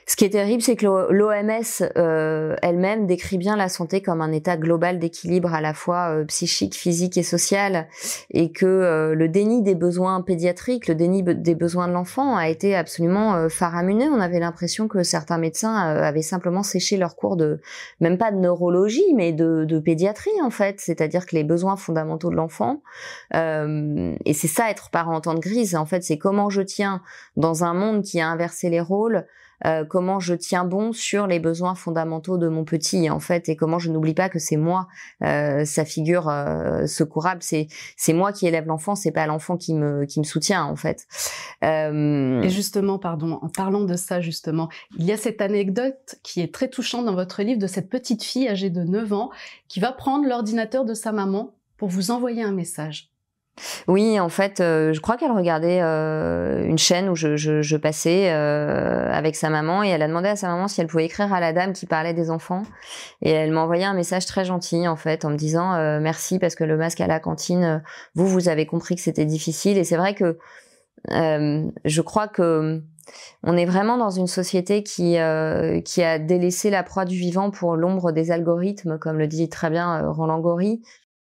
ce 0.06 0.18
qui 0.18 0.26
est 0.26 0.32
terrible, 0.32 0.62
c'est 0.62 0.76
que 0.76 0.86
l'OMS 0.86 1.92
euh, 1.98 2.56
elle-même 2.62 3.08
décrit 3.08 3.38
bien 3.38 3.56
la 3.56 3.70
santé 3.70 4.02
comme 4.02 4.22
un 4.22 4.32
état 4.34 4.58
global 4.58 5.00
d'équilibre 5.00 5.54
à 5.54 5.62
la 5.62 5.74
fois 5.74 6.10
euh, 6.10 6.26
psychique, 6.26 6.76
physique 6.76 7.18
et 7.18 7.24
social, 7.24 7.88
et 8.30 8.52
que 8.52 8.66
euh, 8.66 9.16
le 9.16 9.30
déni 9.30 9.62
des 9.62 9.76
besoins 9.76 10.22
pédiatriques, 10.22 10.88
le 10.88 10.96
déni 10.96 11.24
des 11.24 11.56
besoins 11.56 11.88
de 11.88 11.94
l'enfant 11.94 12.36
a 12.36 12.50
été 12.50 12.76
absolument 12.76 13.48
faramineux. 13.50 14.10
On 14.12 14.20
avait 14.20 14.40
l'impression 14.40 14.88
que 14.88 15.04
certains 15.04 15.38
médecins 15.38 15.76
avaient 15.76 16.22
simplement 16.22 16.64
séché 16.64 16.98
leur 16.98 17.16
cours 17.16 17.38
de, 17.38 17.62
même 18.02 18.18
pas 18.18 18.32
de 18.32 18.38
neurologie, 18.38 19.14
mais 19.16 19.32
de, 19.32 19.80
pédiatrie 19.80 20.42
en 20.44 20.50
fait, 20.50 20.80
c'est-à-dire 20.80 21.26
que 21.26 21.36
les 21.36 21.44
besoins 21.44 21.76
fondamentaux 21.76 22.30
de 22.30 22.36
l'enfant, 22.36 22.82
et 23.34 24.34
c'est 24.34 24.48
ça 24.48 24.70
être 24.70 24.90
parent 24.92 25.16
en 25.16 25.22
temps 25.22 25.34
de 25.34 25.40
grise, 25.40 25.76
en 25.76 25.86
fait, 25.86 26.04
c'est 26.04 26.18
comment 26.18 26.50
je 26.50 26.62
tiens 26.62 27.02
dans 27.36 27.64
un 27.64 27.74
monde 27.74 28.04
qui 28.04 28.20
a 28.20 28.28
inversé 28.28 28.70
les 28.70 28.82
rôles, 28.82 29.26
euh, 29.66 29.86
comment 29.86 30.20
je 30.20 30.34
tiens 30.34 30.66
bon 30.66 30.92
sur 30.94 31.28
les 31.28 31.40
besoins 31.40 31.76
fondamentaux 31.76 32.38
de 32.38 32.48
mon 32.48 32.64
petit 32.64 33.10
en 33.10 33.20
fait 33.20 33.50
et 33.50 33.56
comment 33.56 33.80
je 33.80 33.92
n'oublie 33.92 34.14
pas 34.14 34.30
que 34.30 34.40
c'est 34.40 34.58
moi 34.58 34.88
euh, 35.24 35.66
sa 35.66 35.86
figure 35.86 36.30
euh, 36.30 36.86
secourable. 36.86 37.42
C'est 37.44 37.68
c'est 37.98 38.14
moi 38.14 38.32
qui 38.32 38.48
élève 38.48 38.68
l'enfant 38.68 38.96
c'est 38.96 39.12
pas 39.12 39.26
l'enfant 39.26 39.58
qui 39.58 39.74
me 39.74 40.06
qui 40.06 40.20
me 40.20 40.26
soutient 40.26 40.64
en 40.66 40.76
fait. 40.76 41.06
Et 41.62 42.50
justement 42.50 43.00
pardon 43.00 43.40
en 43.42 43.50
parlant 43.50 43.82
de 43.82 43.96
ça 43.96 44.20
justement 44.20 44.70
il 44.98 45.06
y 45.06 45.12
a 45.12 45.18
cette 45.18 45.42
anecdote 45.42 46.16
qui 46.24 46.42
est 46.42 46.54
très 46.54 46.68
touchante 46.68 47.06
dans 47.06 47.16
votre 47.16 47.42
livre 47.42 47.60
de 47.60 47.68
cette 47.68 47.90
petite 47.90 48.24
fille 48.24 48.50
âgée 48.50 48.70
de 48.70 48.84
9 48.84 49.14
ans 49.14 49.30
qui 49.70 49.80
va 49.80 49.92
prendre 49.92 50.28
l'ordinateur 50.28 50.84
de 50.84 50.94
sa 50.94 51.12
maman 51.12 51.54
pour 51.78 51.88
vous 51.88 52.12
envoyer 52.12 52.44
un 52.44 52.52
message 52.52 53.13
oui, 53.88 54.20
en 54.20 54.30
fait, 54.30 54.60
euh, 54.60 54.94
je 54.94 55.00
crois 55.00 55.16
qu'elle 55.18 55.32
regardait 55.32 55.80
euh, 55.82 56.66
une 56.66 56.78
chaîne 56.78 57.08
où 57.10 57.16
je, 57.16 57.78
passais 57.78 58.32
euh, 58.32 59.12
avec 59.12 59.36
sa 59.36 59.50
maman 59.50 59.84
et 59.84 59.90
elle 59.90 60.02
a 60.02 60.08
demandé 60.08 60.28
à 60.28 60.36
sa 60.36 60.48
maman 60.48 60.68
si 60.68 60.82
elle 60.82 60.88
pouvait 60.88 61.06
écrire 61.06 61.32
à 61.34 61.40
la 61.40 61.54
dame 61.54 61.74
qui 61.74 61.86
parlait 61.86 62.14
des 62.14 62.32
enfants. 62.32 62.64
Et 63.22 63.30
elle 63.30 63.52
m'a 63.52 63.62
envoyé 63.62 63.86
un 63.86 63.94
message 63.94 64.26
très 64.26 64.46
gentil, 64.46 64.88
en 64.88 64.96
fait, 64.96 65.24
en 65.24 65.30
me 65.30 65.36
disant 65.36 66.00
merci 66.00 66.40
parce 66.40 66.56
que 66.56 66.64
le 66.64 66.78
masque 66.78 67.02
à 67.02 67.08
la 67.08 67.20
cantine, 67.20 67.84
vous, 68.16 68.28
vous 68.28 68.50
avez 68.50 68.66
compris 68.66 68.96
que 68.96 69.02
c'était 69.02 69.26
difficile. 69.26 69.78
Et 69.78 69.84
c'est 69.84 69.98
vrai 69.98 70.16
que 70.16 70.38
je 71.10 72.02
crois 72.02 72.28
que 72.28 72.82
on 73.44 73.58
est 73.58 73.66
vraiment 73.66 73.98
dans 73.98 74.10
une 74.10 74.28
société 74.28 74.82
qui, 74.82 75.18
qui 75.86 76.04
a 76.04 76.20
délaissé 76.20 76.70
la 76.70 76.84
proie 76.84 77.06
du 77.06 77.18
vivant 77.18 77.52
pour 77.52 77.76
l'ombre 77.76 78.12
des 78.12 78.32
algorithmes, 78.32 78.98
comme 78.98 79.20
le 79.20 79.28
dit 79.28 79.50
très 79.50 79.70
bien 79.70 80.10
Roland 80.10 80.40
Gori. 80.40 80.82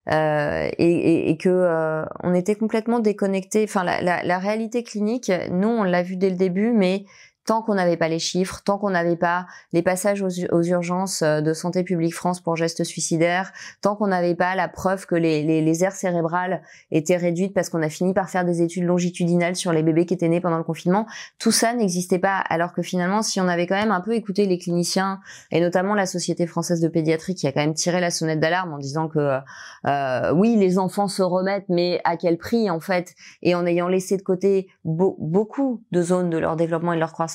Euh, 0.10 0.68
et, 0.80 1.30
et, 1.30 1.38
que 1.38 1.50
euh, 1.50 2.04
on 2.24 2.34
était 2.34 2.56
complètement 2.56 3.00
déconnecté. 3.00 3.64
Enfin, 3.64 3.84
la, 3.84 4.02
la, 4.02 4.24
la, 4.24 4.40
réalité 4.40 4.84
clinique, 4.84 5.32
nous, 5.52 5.68
on 5.68 5.84
l'a 5.84 6.02
vu 6.02 6.18
dès 6.18 6.32
le 6.32 6.36
début, 6.36 6.72
mais 6.72 7.06
tant 7.46 7.62
qu'on 7.62 7.76
n'avait 7.76 7.98
pas 7.98 8.08
les 8.08 8.20
chiffres, 8.20 8.62
tant 8.64 8.78
qu'on 8.78 8.92
n'avait 8.92 9.16
pas 9.16 9.48
les 9.74 9.82
passages 9.82 10.22
aux, 10.22 10.62
urgences 10.62 11.22
euh, 11.22 11.42
de 11.42 11.54
Santé 11.54 11.84
publique 11.84 12.14
France 12.14 12.40
pour 12.40 12.56
gestes 12.56 12.84
suicidaires, 12.84 13.52
tant 13.82 13.96
qu'on 13.96 14.08
n'avait 14.08 14.36
pas 14.36 14.56
la 14.56 14.68
preuve 14.68 15.06
que 15.06 15.16
les, 15.16 15.44
les, 15.44 15.62
les 15.62 15.84
aires 15.84 15.92
cérébrales 15.94 16.62
étaient 16.92 17.18
réduites 17.18 17.54
parce 17.54 17.70
qu'on 17.70 17.82
a 17.82 17.90
fini 17.90 18.14
par 18.14 18.30
faire 18.30 18.46
des 18.46 18.62
études 18.62 18.84
longitudinales 18.84 19.56
sur 19.56 19.72
les 19.72 19.84
bébés 19.84 20.06
qui 20.06 20.14
étaient 20.14 20.28
nés 20.28 20.42
pendant 20.42 20.58
le 20.58 20.64
confinement, 20.64 21.08
tout 21.40 21.52
ça 21.52 21.74
n'existait 21.74 22.20
pas. 22.20 22.38
Alors 22.38 22.74
que 22.74 22.82
finalement, 22.82 23.22
si 23.22 23.42
on 23.42 23.48
avait 23.48 23.66
quand 23.66 23.80
même 23.80 23.92
un 23.92 24.02
peu 24.02 24.14
écouté 24.14 24.46
les 24.46 24.60
cliniciens 24.60 25.20
et 25.50 25.62
notamment 25.62 25.96
la 25.96 26.06
Société 26.06 26.46
française 26.46 26.80
de 26.80 26.88
pédiatrie 26.88 27.36
qui 27.36 27.48
a 27.48 27.52
quand 27.52 27.62
même 27.62 27.74
tiré 27.74 28.00
la 28.00 28.12
sonnette 28.12 28.40
d'alarme 28.40 28.74
en 28.74 28.78
disant 28.78 29.08
que 29.08 29.40
euh, 29.88 30.34
oui, 30.34 30.58
les 30.58 30.78
enfants 30.78 31.08
se 31.08 31.24
remettent, 31.24 31.70
mais 31.70 32.02
à 32.04 32.18
quel 32.18 32.38
prix 32.38 32.70
en 32.70 32.80
fait, 32.80 33.16
et 33.42 33.56
en 33.56 33.66
ayant 33.66 33.88
laissé 33.88 34.16
de 34.18 34.22
côté 34.22 34.68
beaucoup 34.84 35.84
de 35.92 36.02
zones 36.02 36.30
de 36.30 36.38
leur 36.38 36.56
développement 36.56 36.94
et 36.94 36.96
de 36.96 37.00
leur 37.00 37.14
croissance 37.14 37.31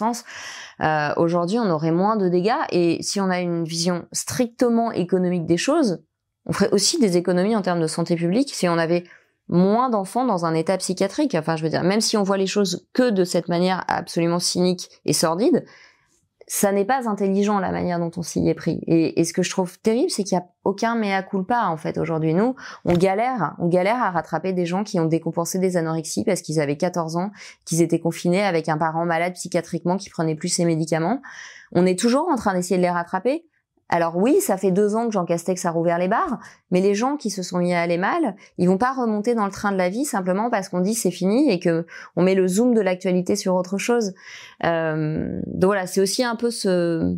euh, 0.80 1.12
aujourd'hui, 1.16 1.58
on 1.58 1.70
aurait 1.70 1.90
moins 1.90 2.16
de 2.16 2.28
dégâts. 2.28 2.52
Et 2.70 3.02
si 3.02 3.20
on 3.20 3.30
a 3.30 3.40
une 3.40 3.64
vision 3.64 4.06
strictement 4.12 4.92
économique 4.92 5.46
des 5.46 5.56
choses, 5.56 6.02
on 6.46 6.52
ferait 6.52 6.70
aussi 6.70 6.98
des 6.98 7.16
économies 7.16 7.56
en 7.56 7.62
termes 7.62 7.80
de 7.80 7.86
santé 7.86 8.16
publique 8.16 8.54
si 8.54 8.68
on 8.68 8.78
avait 8.78 9.04
moins 9.48 9.90
d'enfants 9.90 10.24
dans 10.24 10.44
un 10.44 10.54
état 10.54 10.76
psychiatrique. 10.78 11.34
Enfin, 11.34 11.56
je 11.56 11.62
veux 11.62 11.70
dire, 11.70 11.82
même 11.82 12.00
si 12.00 12.16
on 12.16 12.22
voit 12.22 12.36
les 12.36 12.46
choses 12.46 12.86
que 12.92 13.10
de 13.10 13.24
cette 13.24 13.48
manière 13.48 13.84
absolument 13.88 14.38
cynique 14.38 14.88
et 15.04 15.12
sordide, 15.12 15.64
ça 16.48 16.70
n'est 16.70 16.84
pas 16.84 17.08
intelligent 17.08 17.58
la 17.58 17.72
manière 17.72 17.98
dont 17.98 18.10
on 18.16 18.22
s'y 18.22 18.48
est 18.48 18.54
pris. 18.54 18.80
Et, 18.86 19.24
ce 19.24 19.32
que 19.32 19.42
je 19.42 19.50
trouve 19.50 19.78
terrible, 19.80 20.10
c'est 20.10 20.22
qu'il 20.22 20.38
n'y 20.38 20.44
a 20.44 20.46
aucun 20.64 20.94
mea 20.94 21.22
culpa 21.22 21.66
en 21.66 21.76
fait 21.76 21.98
aujourd'hui. 21.98 22.34
Nous, 22.34 22.54
on 22.84 22.94
galère, 22.94 23.56
on 23.58 23.66
galère 23.66 24.00
à 24.00 24.10
rattraper 24.10 24.52
des 24.52 24.64
gens 24.64 24.84
qui 24.84 25.00
ont 25.00 25.06
décompensé 25.06 25.58
des 25.58 25.76
anorexies 25.76 26.24
parce 26.24 26.42
qu'ils 26.42 26.60
avaient 26.60 26.76
14 26.76 27.16
ans, 27.16 27.32
qu'ils 27.64 27.82
étaient 27.82 27.98
confinés 27.98 28.44
avec 28.44 28.68
un 28.68 28.78
parent 28.78 29.04
malade 29.04 29.32
psychiatriquement 29.34 29.96
qui 29.96 30.08
prenait 30.08 30.36
plus 30.36 30.48
ses 30.48 30.64
médicaments. 30.64 31.20
On 31.72 31.84
est 31.84 31.98
toujours 31.98 32.28
en 32.28 32.36
train 32.36 32.54
d'essayer 32.54 32.76
de 32.76 32.82
les 32.82 32.90
rattraper. 32.90 33.44
Alors 33.88 34.16
oui, 34.16 34.40
ça 34.40 34.56
fait 34.56 34.72
deux 34.72 34.96
ans 34.96 35.06
que 35.06 35.12
Jean 35.12 35.24
Castex 35.24 35.64
a 35.64 35.70
rouvert 35.70 35.98
les 35.98 36.08
bars, 36.08 36.38
mais 36.70 36.80
les 36.80 36.94
gens 36.94 37.16
qui 37.16 37.30
se 37.30 37.42
sont 37.42 37.58
mis 37.58 37.72
à 37.72 37.80
aller 37.80 37.98
mal, 37.98 38.34
ils 38.58 38.68
vont 38.68 38.78
pas 38.78 38.92
remonter 38.92 39.34
dans 39.34 39.44
le 39.44 39.52
train 39.52 39.70
de 39.70 39.76
la 39.76 39.88
vie 39.88 40.04
simplement 40.04 40.50
parce 40.50 40.68
qu'on 40.68 40.80
dit 40.80 40.94
c'est 40.94 41.12
fini 41.12 41.50
et 41.50 41.60
que 41.60 41.86
on 42.16 42.22
met 42.22 42.34
le 42.34 42.48
zoom 42.48 42.74
de 42.74 42.80
l'actualité 42.80 43.36
sur 43.36 43.54
autre 43.54 43.78
chose. 43.78 44.12
Euh, 44.64 45.40
donc 45.46 45.68
voilà, 45.68 45.86
c'est 45.86 46.00
aussi 46.00 46.24
un 46.24 46.34
peu 46.34 46.50
ce, 46.50 47.16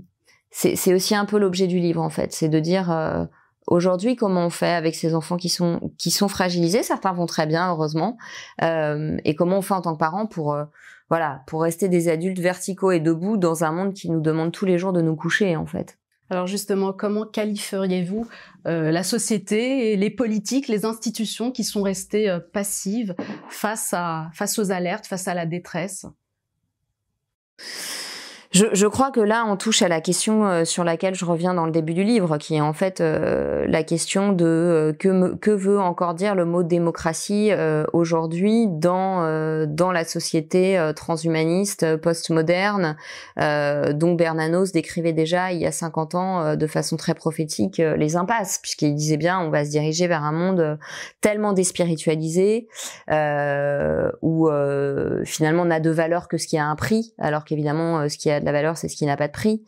c'est 0.51 0.93
aussi 0.93 1.15
un 1.15 1.25
peu 1.25 1.39
l'objet 1.39 1.67
du 1.69 1.79
livre 1.79 2.03
en 2.03 2.11
fait, 2.11 2.33
c'est 2.35 2.51
de 2.51 2.61
dire 2.61 2.91
euh, 2.93 3.25
aujourd'hui 3.67 4.15
comment 4.15 4.45
on 4.45 4.51
fait 4.51 4.73
avec 4.73 4.95
ces 4.95 5.15
enfants 5.15 5.39
qui 5.39 5.49
sont 5.49 5.93
qui 5.97 6.11
sont 6.11 6.29
fragilisés, 6.29 6.83
certains 6.83 7.15
vont 7.15 7.27
très 7.27 7.47
bien 7.47 7.71
heureusement, 7.71 8.19
euh, 8.63 9.17
et 9.25 9.35
comment 9.35 9.59
on 9.59 9.63
fait 9.63 9.75
en 9.75 9.81
tant 9.81 9.95
que 9.95 9.99
parents 9.99 10.27
pour 10.27 10.55
voilà 11.09 11.41
pour 11.47 11.63
rester 11.63 11.89
des 11.89 12.11
adultes 12.11 12.41
verticaux 12.41 12.91
et 12.91 13.01
debout 13.01 13.39
dans 13.39 13.65
un 13.65 13.73
monde 13.73 13.95
qui 13.95 14.11
nous 14.11 14.21
demande 14.21 14.53
tous 14.53 14.67
les 14.67 14.77
jours 14.77 14.93
de 14.93 15.01
nous 15.01 15.17
coucher 15.17 15.57
en 15.57 15.65
fait. 15.65 15.99
Alors 16.31 16.47
justement, 16.47 16.93
comment 16.93 17.25
qualifieriez-vous 17.25 18.27
euh, 18.67 18.91
la 18.91 19.03
société 19.03 19.97
les 19.97 20.11
politiques, 20.11 20.69
les 20.69 20.85
institutions 20.85 21.51
qui 21.51 21.65
sont 21.65 21.83
restées 21.83 22.29
euh, 22.29 22.41
passives 22.41 23.15
face, 23.49 23.95
à, 23.95 24.31
face 24.35 24.59
aux 24.59 24.71
alertes, 24.71 25.07
face 25.07 25.27
à 25.29 25.35
la 25.35 25.47
détresse? 25.47 26.07
Je, 28.51 28.65
je, 28.73 28.87
crois 28.87 29.11
que 29.11 29.21
là, 29.21 29.45
on 29.47 29.57
touche 29.57 29.83
à 29.83 29.89
la 29.89 30.01
question 30.01 30.47
euh, 30.47 30.65
sur 30.65 30.83
laquelle 30.83 31.15
je 31.15 31.27
reviens 31.27 31.53
dans 31.53 31.67
le 31.67 31.71
début 31.71 31.93
du 31.93 32.03
livre, 32.03 32.39
qui 32.39 32.55
est 32.55 32.63
en 32.63 32.73
fait 32.73 33.03
euh, 33.03 33.67
la 33.69 33.83
question 33.83 34.33
de 34.33 34.47
euh, 34.47 34.93
que, 34.95 35.35
que 35.35 35.51
veut 35.51 35.79
encore 35.79 36.15
dire 36.15 36.35
le 36.35 36.47
mot 36.47 36.63
démocratie 36.63 37.51
aujourd'hui 37.93 38.67
dans 38.69 39.19
dans 39.67 39.93
la 39.93 40.05
société 40.05 40.93
transhumaniste 40.95 41.97
postmoderne, 41.97 42.97
dont 43.37 44.15
Bernanos 44.15 44.73
décrivait 44.73 45.13
déjà 45.13 45.53
il 45.53 45.61
y 45.61 45.67
a 45.67 45.73
50 45.73 46.15
ans 46.15 46.57
de 46.57 46.67
façon 46.67 46.97
très 46.97 47.15
prophétique 47.15 47.79
les 47.79 48.17
impasses, 48.17 48.59
puisqu'il 48.63 48.95
disait 48.95 49.17
bien 49.17 49.41
on 49.41 49.51
va 49.51 49.65
se 49.65 49.71
diriger 49.71 50.07
vers 50.07 50.25
un 50.25 50.33
monde 50.33 50.79
tellement 51.21 51.53
déspiritualisé 51.53 52.69
où 53.11 54.49
finalement 55.25 55.63
on 55.63 55.67
n'a 55.67 55.81
de 55.81 55.91
valeur 55.91 56.29
que 56.29 56.39
ce 56.39 56.47
qui 56.47 56.59
a 56.59 56.67
un 56.67 56.77
prix, 56.77 57.15
alors 57.19 57.45
qu'évidemment 57.45 58.09
ce 58.09 58.17
qui 58.17 58.31
a 58.31 58.38
de 58.41 58.45
la 58.45 58.53
valeur, 58.53 58.77
c'est 58.77 58.89
ce 58.89 58.97
qui 58.97 59.07
n'a 59.07 59.17
pas 59.17 59.29
de 59.29 59.33
prix, 59.33 59.65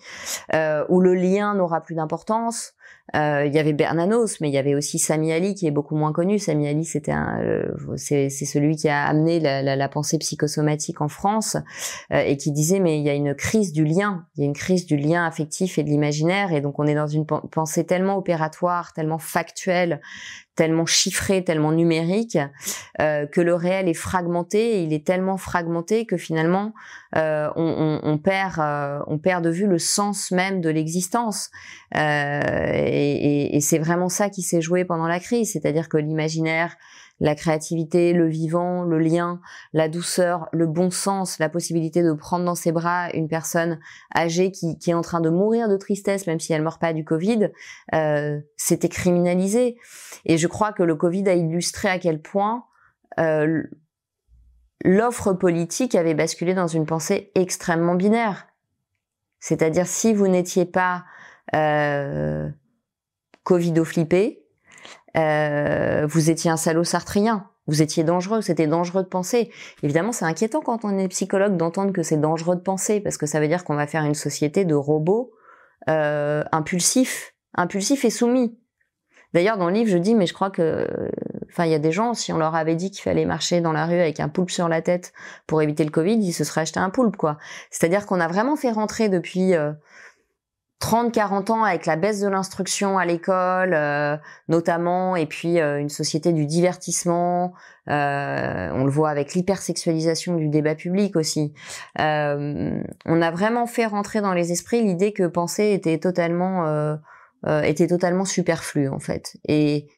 euh, 0.55 0.85
où 0.89 1.01
le 1.01 1.15
lien 1.15 1.55
n'aura 1.55 1.81
plus 1.81 1.95
d'importance. 1.95 2.73
Euh, 3.17 3.45
il 3.45 3.53
y 3.53 3.59
avait 3.59 3.73
Bernanos, 3.73 4.41
mais 4.41 4.49
il 4.49 4.53
y 4.53 4.59
avait 4.59 4.77
aussi 4.77 5.01
Sami 5.01 5.33
Ali 5.33 5.57
qui 5.57 5.67
est 5.67 5.73
beaucoup 5.73 5.97
moins 5.97 6.13
connu. 6.13 6.39
Sami 6.39 6.69
Ali, 6.69 6.85
c'était 6.85 7.13
euh, 7.13 7.65
c'est, 7.97 8.29
celui 8.31 8.77
qui 8.77 8.89
a 8.89 9.05
amené 9.05 9.41
la, 9.41 9.89
pensée 9.89 10.19
psychosomatique 10.19 11.01
en 11.01 11.09
France 11.09 11.57
et 12.13 12.37
qui 12.37 12.53
disait 12.53 12.79
mais 12.79 13.01
il 13.01 13.05
y 13.05 13.11
a 13.11 13.15
une 13.15 13.35
crise 13.35 13.73
du 13.73 13.85
lien, 13.85 14.27
il 14.37 14.43
y 14.43 14.45
a 14.45 14.47
une 14.47 14.55
crise 14.55 14.87
du 14.87 14.97
lien 14.97 15.25
affectif 15.27 15.79
et 15.79 15.83
de 15.83 15.89
l'imaginaire, 15.89 16.53
et 16.53 16.61
donc 16.61 16.79
on 16.79 16.87
est 16.87 16.95
dans 16.95 17.09
une 17.09 17.27
pensée 17.27 17.85
tellement 17.85 18.17
opératoire, 18.17 18.93
tellement 18.93 19.19
factuelle, 19.19 20.01
tellement 20.57 20.87
chiffré, 20.87 21.43
tellement 21.45 21.73
numérique, 21.73 22.39
euh, 23.01 23.27
que 23.27 23.41
le 23.41 23.55
réel 23.55 23.89
est 23.89 23.95
fragmenté. 23.95 24.83
il 24.83 24.93
est 24.93 25.07
tellement 25.07 25.37
fragmenté 25.37 26.07
que 26.07 26.17
finalement, 26.17 26.75
euh, 27.17 27.49
on, 27.57 28.19
perd, 28.19 28.59
euh, 28.59 29.01
on 29.07 29.19
perd 29.19 29.45
de 29.45 29.51
vue 29.51 29.67
le 29.67 29.79
sens 29.79 30.31
même 30.31 30.61
de 30.61 30.69
l'existence. 30.69 31.51
et 31.95 33.59
c'est 33.61 33.79
vraiment 33.79 34.09
ça 34.09 34.29
qui 34.29 34.43
s'est 34.43 34.61
joué 34.61 34.85
pendant 34.85 35.07
la 35.07 35.21
crise, 35.21 35.53
c'est-à-dire 35.53 35.89
que 35.89 35.97
l'imaginaire 35.97 36.77
la 37.21 37.35
créativité, 37.35 38.13
le 38.15 38.27
vivant, 38.27 38.83
le 38.83 38.99
lien, 38.99 39.41
la 39.73 39.89
douceur, 39.89 40.49
le 40.53 40.67
bon 40.67 40.91
sens, 40.91 41.39
la 41.39 41.51
possibilité 41.51 42.03
de 42.03 42.13
prendre 42.13 42.45
dans 42.47 42.55
ses 42.55 42.73
bras 42.73 43.11
une 43.13 43.29
personne 43.29 43.79
âgée 44.17 44.51
qui, 44.51 44.77
est 44.87 44.95
en 44.95 45.03
train 45.03 45.21
de 45.21 45.29
mourir 45.29 45.69
de 45.69 45.77
tristesse, 45.77 46.27
même 46.27 46.41
si 46.41 46.53
elle 46.53 46.63
meurt 46.63 46.81
pas 46.81 46.95
du 46.95 47.05
Covid, 47.05 47.51
euh, 47.95 48.41
c'était 48.57 48.89
criminalisé. 48.89 49.77
Et 50.25 50.39
je 50.39 50.47
crois 50.47 50.73
que 50.73 50.83
le 50.83 50.97
Covid 50.97 51.29
a 51.29 51.35
illustré 51.35 51.89
à 51.89 51.99
quel 51.99 52.23
point 52.23 52.65
euh, 53.19 53.63
l'offre 54.83 55.35
politique 55.35 55.95
avait 55.95 56.15
basculé 56.15 56.55
dans 56.55 56.67
une 56.67 56.87
pensée 56.87 57.31
extrêmement 57.35 57.95
binaire. 57.95 58.47
C'est-à-dire 59.41 59.87
si 59.87 60.15
vous 60.15 60.29
n'étiez 60.29 60.65
pas 60.65 61.05
euh, 61.55 62.49
Covido-flippé, 63.43 64.40
euh, 65.17 66.07
vous 66.09 66.31
étiez 66.31 66.51
un 66.51 66.57
salaud 66.57 66.85
sartrien, 66.85 67.49
vous 67.67 67.83
étiez 67.83 68.05
dangereux, 68.05 68.41
c'était 68.41 68.67
dangereux 68.67 69.03
de 69.03 69.09
penser. 69.09 69.51
Évidemment, 69.83 70.13
c'est 70.13 70.25
inquiétant 70.25 70.61
quand 70.61 70.85
on 70.85 70.99
est 70.99 71.09
psychologue 71.09 71.57
d'entendre 71.57 71.93
que 71.93 72.03
c'est 72.03 72.21
dangereux 72.21 72.57
de 72.57 72.61
penser, 72.61 73.01
parce 73.01 73.17
que 73.17 73.27
ça 73.27 73.41
veut 73.41 73.49
dire 73.49 73.65
qu'on 73.65 73.77
va 73.77 73.87
faire 73.87 74.05
une 74.05 74.15
société 74.15 74.65
de 74.65 74.75
robots 74.75 75.33
euh, 75.89 76.43
impulsifs, 76.53 77.35
impulsifs 77.55 78.05
et 78.05 78.11
soumis. 78.11 78.59
D'ailleurs, 79.33 79.57
dans 79.57 79.69
le 79.69 79.75
livre, 79.75 79.91
je 79.91 79.99
dis, 79.99 80.17
mais 80.17 80.27
je 80.27 80.35
crois 80.35 80.51
que, 80.51 80.89
enfin, 81.49 81.65
il 81.65 81.71
y 81.71 81.75
a 81.75 81.79
des 81.79 81.93
gens, 81.93 82.15
si 82.15 82.33
on 82.33 82.39
leur 82.39 82.57
avait 82.57 82.75
dit 82.75 82.91
qu'il 82.91 83.03
fallait 83.03 83.25
marcher 83.25 83.61
dans 83.61 83.73
la 83.73 83.87
rue 83.87 84.01
avec 84.01 84.19
un 84.19 84.29
poulpe 84.29 84.51
sur 84.51 84.69
la 84.69 84.83
tête 84.83 85.13
pour 85.47 85.63
éviter 85.63 85.85
le 85.85 85.91
Covid, 85.91 86.17
ils 86.17 86.33
se 86.33 86.43
seraient 86.43 86.63
acheté 86.63 86.81
un 86.81 86.91
poulpe, 86.91 87.17
quoi. 87.17 87.39
C'est-à-dire 87.71 88.07
qu'on 88.07 88.19
a 88.19 88.27
vraiment 88.27 88.57
fait 88.57 88.73
rentrer 88.73 89.09
depuis 89.09 89.55
euh, 89.55 89.73
30-40 90.81 91.53
ans 91.53 91.63
avec 91.63 91.85
la 91.85 91.97
baisse 91.97 92.21
de 92.21 92.29
l'instruction 92.29 92.97
à 92.97 93.05
l'école, 93.05 93.75
euh, 93.75 94.17
notamment, 94.49 95.15
et 95.15 95.27
puis 95.27 95.61
euh, 95.61 95.79
une 95.79 95.91
société 95.91 96.33
du 96.33 96.47
divertissement. 96.47 97.53
Euh, 97.89 98.71
on 98.73 98.85
le 98.85 98.91
voit 98.91 99.11
avec 99.11 99.35
l'hypersexualisation 99.35 100.37
du 100.37 100.49
débat 100.49 100.75
public 100.75 101.17
aussi. 101.17 101.53
on 101.99 103.23
a 103.23 103.31
vraiment 103.31 103.67
fait 103.67 103.87
rentrer 103.87 104.21
dans 104.23 104.33
les 104.33 104.53
esprits 104.53 104.83
l'idée 104.83 105.13
que 105.13 105.27
penser 105.27 105.73
était 105.73 105.99
totalement 105.99 106.99
était 107.47 107.87
totalement 107.87 108.25
superflu 108.25 108.89
en 108.89 109.01
fait. 109.01 109.37
Et 109.49 109.89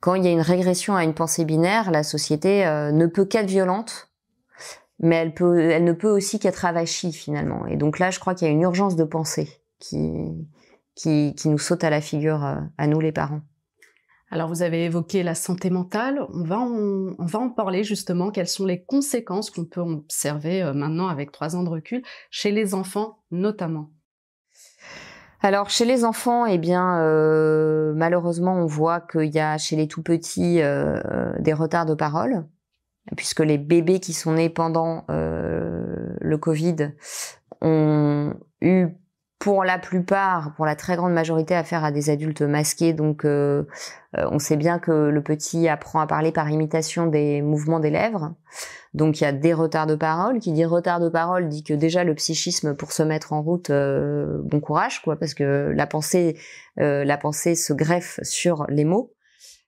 quand 0.00 0.14
il 0.14 0.24
y 0.24 0.28
a 0.28 0.30
une 0.30 0.40
régression 0.40 0.96
à 0.96 1.04
une 1.04 1.14
pensée 1.14 1.44
binaire, 1.44 1.90
la 1.90 2.02
société 2.02 2.64
ne 2.64 3.06
peut 3.06 3.24
qu'être 3.24 3.50
violente, 3.50 4.10
mais 5.00 5.16
elle 5.16 5.34
peut, 5.34 5.58
elle 5.58 5.84
ne 5.84 5.92
peut 5.92 6.08
aussi 6.08 6.38
qu'être 6.38 6.64
avachie 6.64 7.12
finalement. 7.12 7.66
Et 7.66 7.76
donc 7.76 7.98
là, 7.98 8.10
je 8.10 8.20
crois 8.20 8.34
qu'il 8.34 8.46
y 8.48 8.50
a 8.50 8.54
une 8.54 8.62
urgence 8.62 8.96
de 8.96 9.04
pensée 9.04 9.60
qui, 9.78 10.46
qui, 10.94 11.34
qui 11.34 11.48
nous 11.48 11.58
saute 11.58 11.84
à 11.84 11.90
la 11.90 12.00
figure 12.00 12.44
euh, 12.44 12.56
à 12.76 12.86
nous 12.86 13.00
les 13.00 13.12
parents. 13.12 13.42
Alors 14.30 14.48
vous 14.48 14.62
avez 14.62 14.84
évoqué 14.84 15.22
la 15.22 15.34
santé 15.34 15.70
mentale, 15.70 16.20
on 16.34 16.44
va 16.44 16.58
en, 16.58 17.14
on 17.18 17.24
va 17.24 17.38
en 17.38 17.48
parler 17.48 17.82
justement, 17.82 18.30
quelles 18.30 18.48
sont 18.48 18.66
les 18.66 18.84
conséquences 18.84 19.50
qu'on 19.50 19.64
peut 19.64 19.80
observer 19.80 20.62
euh, 20.62 20.74
maintenant 20.74 21.08
avec 21.08 21.32
trois 21.32 21.56
ans 21.56 21.62
de 21.62 21.70
recul 21.70 22.02
chez 22.30 22.50
les 22.50 22.74
enfants 22.74 23.20
notamment? 23.30 23.90
Alors 25.40 25.70
chez 25.70 25.84
les 25.84 26.04
enfants, 26.04 26.46
eh 26.46 26.58
bien 26.58 26.98
euh, 27.00 27.94
malheureusement 27.94 28.54
on 28.54 28.66
voit 28.66 29.00
qu'il 29.00 29.32
y 29.32 29.38
a 29.38 29.56
chez 29.56 29.76
les 29.76 29.86
tout 29.86 30.02
petits 30.02 30.60
euh, 30.60 31.32
des 31.38 31.52
retards 31.52 31.86
de 31.86 31.94
parole, 31.94 32.44
puisque 33.16 33.40
les 33.40 33.56
bébés 33.56 34.00
qui 34.00 34.12
sont 34.12 34.32
nés 34.32 34.50
pendant 34.50 35.04
euh, 35.10 36.12
le 36.20 36.38
Covid 36.38 36.90
ont 37.60 38.34
eu 38.60 38.88
pour 39.38 39.62
la 39.62 39.78
plupart, 39.78 40.52
pour 40.56 40.66
la 40.66 40.74
très 40.74 40.96
grande 40.96 41.12
majorité, 41.12 41.54
affaire 41.54 41.84
à 41.84 41.92
des 41.92 42.10
adultes 42.10 42.42
masqués. 42.42 42.92
Donc, 42.92 43.24
euh, 43.24 43.64
euh, 44.16 44.28
on 44.32 44.40
sait 44.40 44.56
bien 44.56 44.80
que 44.80 44.90
le 44.90 45.22
petit 45.22 45.68
apprend 45.68 46.00
à 46.00 46.06
parler 46.06 46.32
par 46.32 46.50
imitation 46.50 47.06
des 47.06 47.40
mouvements 47.40 47.78
des 47.78 47.90
lèvres. 47.90 48.34
Donc, 48.94 49.20
il 49.20 49.24
y 49.24 49.26
a 49.26 49.32
des 49.32 49.54
retards 49.54 49.86
de 49.86 49.94
parole. 49.94 50.40
Qui 50.40 50.52
dit 50.52 50.64
retard 50.64 50.98
de 50.98 51.08
parole 51.08 51.48
dit 51.48 51.62
que 51.62 51.74
déjà 51.74 52.02
le 52.02 52.14
psychisme 52.14 52.74
pour 52.74 52.90
se 52.90 53.04
mettre 53.04 53.32
en 53.32 53.42
route, 53.42 53.70
euh, 53.70 54.40
bon 54.42 54.58
courage, 54.58 55.02
quoi, 55.02 55.16
parce 55.16 55.34
que 55.34 55.72
la 55.74 55.86
pensée, 55.86 56.36
la 56.76 57.16
pensée 57.16 57.54
se 57.54 57.72
greffe 57.72 58.18
sur 58.22 58.66
les 58.68 58.84
mots. 58.84 59.12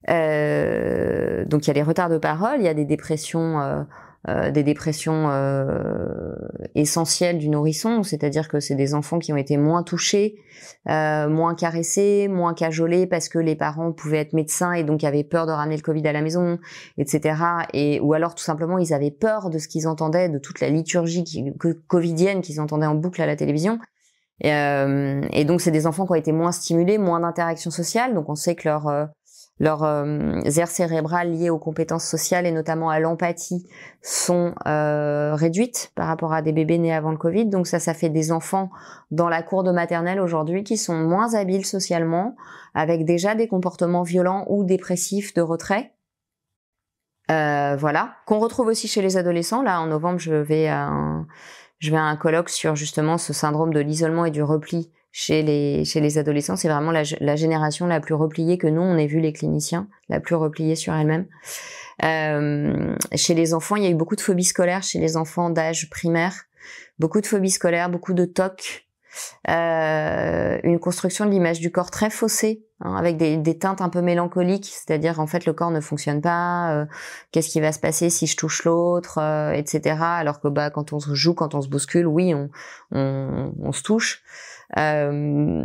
donc, 0.08 1.66
il 1.66 1.68
y 1.68 1.70
a 1.70 1.74
des 1.74 1.82
retards 1.82 2.10
de 2.10 2.18
parole, 2.18 2.56
il 2.58 2.64
y 2.64 2.68
a 2.68 2.74
des 2.74 2.86
dépressions 2.86 3.86
euh, 4.28 4.50
des 4.50 4.62
dépressions 4.62 5.30
euh, 5.30 6.34
essentielles 6.74 7.38
du 7.38 7.48
nourrisson, 7.48 8.02
c'est-à-dire 8.02 8.48
que 8.48 8.60
c'est 8.60 8.74
des 8.74 8.92
enfants 8.92 9.18
qui 9.18 9.32
ont 9.32 9.36
été 9.38 9.56
moins 9.56 9.82
touchés, 9.82 10.36
euh, 10.90 11.26
moins 11.26 11.54
caressés, 11.54 12.28
moins 12.28 12.52
cajolés 12.52 13.06
parce 13.06 13.30
que 13.30 13.38
les 13.38 13.56
parents 13.56 13.92
pouvaient 13.92 14.18
être 14.18 14.34
médecins 14.34 14.72
et 14.72 14.84
donc 14.84 15.04
avaient 15.04 15.24
peur 15.24 15.46
de 15.46 15.52
ramener 15.52 15.76
le 15.76 15.80
Covid 15.80 16.06
à 16.06 16.12
la 16.12 16.20
maison, 16.20 16.58
etc. 16.98 17.34
Et 17.72 17.98
ou 18.00 18.12
alors 18.12 18.34
tout 18.34 18.44
simplement 18.44 18.76
ils 18.76 18.92
avaient 18.92 19.10
peur 19.10 19.48
de 19.48 19.56
ce 19.56 19.68
qu'ils 19.68 19.88
entendaient, 19.88 20.28
de 20.28 20.38
toute 20.38 20.60
la 20.60 20.68
liturgie 20.68 21.24
qui, 21.24 21.54
covidienne 21.88 22.42
qu'ils 22.42 22.60
entendaient 22.60 22.84
en 22.84 22.96
boucle 22.96 23.22
à 23.22 23.26
la 23.26 23.36
télévision. 23.36 23.78
Et, 24.42 24.52
euh, 24.52 25.22
et 25.32 25.46
donc 25.46 25.62
c'est 25.62 25.70
des 25.70 25.86
enfants 25.86 26.04
qui 26.04 26.12
ont 26.12 26.16
été 26.16 26.32
moins 26.32 26.52
stimulés, 26.52 26.98
moins 26.98 27.20
d'interaction 27.20 27.70
sociale, 27.70 28.12
donc 28.12 28.28
on 28.28 28.34
sait 28.34 28.54
que 28.54 28.68
leur 28.68 29.08
leurs 29.60 29.84
euh, 29.84 30.40
aires 30.56 30.70
cérébrales 30.70 31.30
liées 31.30 31.50
aux 31.50 31.58
compétences 31.58 32.06
sociales 32.06 32.46
et 32.46 32.50
notamment 32.50 32.88
à 32.88 32.98
l'empathie 32.98 33.68
sont 34.00 34.54
euh, 34.66 35.34
réduites 35.34 35.92
par 35.94 36.06
rapport 36.06 36.32
à 36.32 36.40
des 36.40 36.52
bébés 36.52 36.78
nés 36.78 36.94
avant 36.94 37.10
le 37.10 37.18
Covid. 37.18 37.46
Donc 37.46 37.66
ça, 37.66 37.78
ça 37.78 37.92
fait 37.92 38.08
des 38.08 38.32
enfants 38.32 38.70
dans 39.10 39.28
la 39.28 39.42
cour 39.42 39.62
de 39.62 39.70
maternelle 39.70 40.18
aujourd'hui 40.18 40.64
qui 40.64 40.78
sont 40.78 40.96
moins 40.96 41.34
habiles 41.34 41.66
socialement, 41.66 42.36
avec 42.74 43.04
déjà 43.04 43.34
des 43.34 43.48
comportements 43.48 44.02
violents 44.02 44.46
ou 44.48 44.64
dépressifs 44.64 45.34
de 45.34 45.42
retrait. 45.42 45.92
Euh, 47.30 47.76
voilà, 47.76 48.14
qu'on 48.26 48.40
retrouve 48.40 48.68
aussi 48.68 48.88
chez 48.88 49.02
les 49.02 49.18
adolescents. 49.18 49.62
Là, 49.62 49.80
en 49.80 49.86
novembre, 49.86 50.18
je 50.18 50.34
vais 50.34 50.68
à 50.68 50.86
un, 50.86 51.26
je 51.78 51.90
vais 51.90 51.98
à 51.98 52.02
un 52.02 52.16
colloque 52.16 52.48
sur 52.48 52.76
justement 52.76 53.18
ce 53.18 53.32
syndrome 53.34 53.74
de 53.74 53.80
l'isolement 53.80 54.24
et 54.24 54.30
du 54.30 54.42
repli 54.42 54.90
chez 55.12 55.42
les, 55.42 55.84
chez 55.84 56.00
les 56.00 56.18
adolescents. 56.18 56.56
C'est 56.56 56.68
vraiment 56.68 56.92
la, 56.92 57.02
la, 57.20 57.36
génération 57.36 57.86
la 57.86 58.00
plus 58.00 58.14
repliée 58.14 58.58
que 58.58 58.66
nous, 58.66 58.82
on 58.82 58.96
ait 58.96 59.06
vu 59.06 59.20
les 59.20 59.32
cliniciens, 59.32 59.88
la 60.08 60.20
plus 60.20 60.34
repliée 60.34 60.76
sur 60.76 60.94
elle-même. 60.94 61.26
Euh, 62.04 62.96
chez 63.14 63.34
les 63.34 63.52
enfants, 63.54 63.76
il 63.76 63.84
y 63.84 63.86
a 63.86 63.90
eu 63.90 63.94
beaucoup 63.94 64.16
de 64.16 64.20
phobies 64.20 64.44
scolaires 64.44 64.82
chez 64.82 64.98
les 64.98 65.16
enfants 65.16 65.50
d'âge 65.50 65.90
primaire, 65.90 66.44
beaucoup 66.98 67.20
de 67.20 67.26
phobies 67.26 67.50
scolaires, 67.50 67.90
beaucoup 67.90 68.14
de 68.14 68.24
TOC, 68.24 68.86
euh, 69.48 70.58
une 70.62 70.78
construction 70.78 71.26
de 71.26 71.30
l'image 71.30 71.60
du 71.60 71.72
corps 71.72 71.90
très 71.90 72.10
faussée, 72.10 72.64
hein, 72.80 72.94
avec 72.94 73.16
des, 73.16 73.36
des, 73.36 73.58
teintes 73.58 73.80
un 73.80 73.88
peu 73.88 74.02
mélancoliques, 74.02 74.70
c'est-à-dire 74.72 75.20
en 75.20 75.26
fait 75.26 75.46
le 75.46 75.52
corps 75.52 75.70
ne 75.70 75.80
fonctionne 75.80 76.20
pas, 76.20 76.72
euh, 76.72 76.86
qu'est-ce 77.32 77.48
qui 77.48 77.60
va 77.60 77.72
se 77.72 77.80
passer 77.80 78.08
si 78.10 78.26
je 78.26 78.36
touche 78.36 78.64
l'autre, 78.64 79.18
euh, 79.18 79.52
etc. 79.52 79.96
Alors 80.00 80.40
que 80.40 80.48
bah 80.48 80.70
quand 80.70 80.92
on 80.92 81.00
se 81.00 81.14
joue, 81.14 81.34
quand 81.34 81.54
on 81.54 81.60
se 81.60 81.68
bouscule, 81.68 82.06
oui, 82.06 82.34
on, 82.34 82.50
on, 82.92 83.52
on 83.60 83.72
se 83.72 83.82
touche. 83.82 84.22
Euh, 84.78 85.64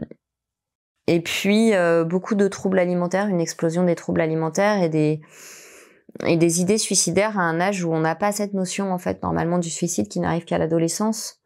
et 1.07 1.21
puis 1.21 1.73
euh, 1.73 2.03
beaucoup 2.03 2.35
de 2.35 2.47
troubles 2.47 2.79
alimentaires, 2.79 3.27
une 3.27 3.41
explosion 3.41 3.83
des 3.83 3.95
troubles 3.95 4.21
alimentaires 4.21 4.81
et 4.81 4.89
des 4.89 6.61
idées 6.61 6.77
suicidaires 6.77 7.37
à 7.37 7.43
un 7.43 7.59
âge 7.59 7.83
où 7.83 7.93
on 7.93 7.99
n'a 7.99 8.15
pas 8.15 8.31
cette 8.31 8.53
notion 8.53 8.91
en 8.91 8.97
fait 8.97 9.21
normalement 9.21 9.59
du 9.59 9.69
suicide 9.69 10.07
qui 10.07 10.19
n'arrive 10.19 10.45
qu'à 10.45 10.57
l'adolescence. 10.57 11.39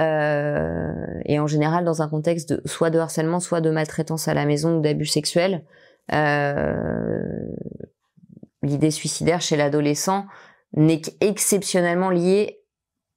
Euh, 0.00 0.94
et 1.26 1.38
en 1.38 1.46
général 1.46 1.84
dans 1.84 2.00
un 2.00 2.08
contexte 2.08 2.48
de, 2.52 2.62
soit 2.64 2.90
de 2.90 2.98
harcèlement, 2.98 3.38
soit 3.38 3.60
de 3.60 3.70
maltraitance 3.70 4.26
à 4.26 4.34
la 4.34 4.46
maison 4.46 4.78
ou 4.78 4.80
d'abus 4.80 5.06
sexuels. 5.06 5.64
L'idée 8.62 8.90
suicidaire 8.90 9.40
chez 9.40 9.56
l'adolescent 9.56 10.26
n'est 10.74 11.00
qu'exceptionnellement 11.00 12.10
liée 12.10 12.60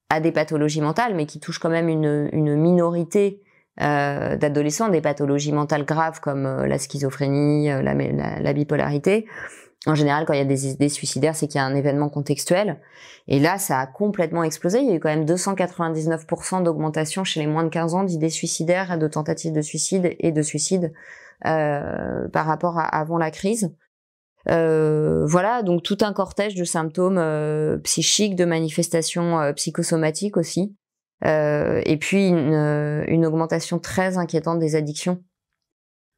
à 0.09 0.19
des 0.19 0.31
pathologies 0.31 0.81
mentales, 0.81 1.15
mais 1.15 1.25
qui 1.25 1.39
touche 1.39 1.57
quand 1.57 1.69
même 1.69 1.89
une 1.89 2.55
minorité 2.57 3.41
euh, 3.79 4.35
d'adolescents, 4.35 4.89
des 4.89 5.01
pathologies 5.01 5.53
mentales 5.53 5.85
graves 5.85 6.19
comme 6.19 6.45
euh, 6.45 6.67
la 6.67 6.77
schizophrénie, 6.77 7.71
euh, 7.71 7.81
la, 7.81 7.93
la, 7.93 8.53
bipolarité. 8.53 9.25
En 9.87 9.95
général, 9.95 10.25
quand 10.25 10.33
il 10.33 10.39
y 10.39 10.41
a 10.41 10.45
des 10.45 10.67
idées 10.67 10.89
suicidaires, 10.89 11.35
c'est 11.35 11.47
qu'il 11.47 11.55
y 11.55 11.63
a 11.63 11.65
un 11.65 11.73
événement 11.73 12.09
contextuel. 12.09 12.81
Et 13.27 13.39
là, 13.39 13.57
ça 13.57 13.79
a 13.79 13.87
complètement 13.87 14.43
explosé. 14.43 14.79
Il 14.79 14.89
y 14.89 14.91
a 14.91 14.95
eu 14.95 14.99
quand 14.99 15.09
même 15.09 15.25
299% 15.25 16.63
d'augmentation 16.63 17.23
chez 17.23 17.39
les 17.39 17.47
moins 17.47 17.63
de 17.63 17.69
15 17.69 17.95
ans 17.95 18.03
d'idées 18.03 18.29
suicidaires, 18.29 18.99
de 18.99 19.07
tentatives 19.07 19.53
de 19.53 19.61
suicide 19.61 20.15
et 20.19 20.31
de 20.31 20.41
suicide 20.41 20.91
euh, 21.45 22.27
par 22.27 22.45
rapport 22.45 22.77
à 22.77 22.83
avant 22.83 23.17
la 23.17 23.31
crise. 23.31 23.73
Euh, 24.49 25.25
voilà, 25.25 25.63
donc 25.63 25.81
tout 25.81 25.97
un 26.01 26.13
cortège 26.13 26.55
de 26.55 26.63
symptômes 26.63 27.17
euh, 27.17 27.77
psychiques, 27.79 28.35
de 28.35 28.45
manifestations 28.45 29.53
psychosomatiques 29.55 30.37
aussi. 30.37 30.75
Euh, 31.25 31.81
et 31.85 31.97
puis 31.97 32.27
une, 32.27 32.53
euh, 32.53 33.03
une, 33.07 33.25
augmentation 33.25 33.79
très 33.79 34.17
inquiétante 34.17 34.59
des 34.59 34.75
addictions. 34.75 35.21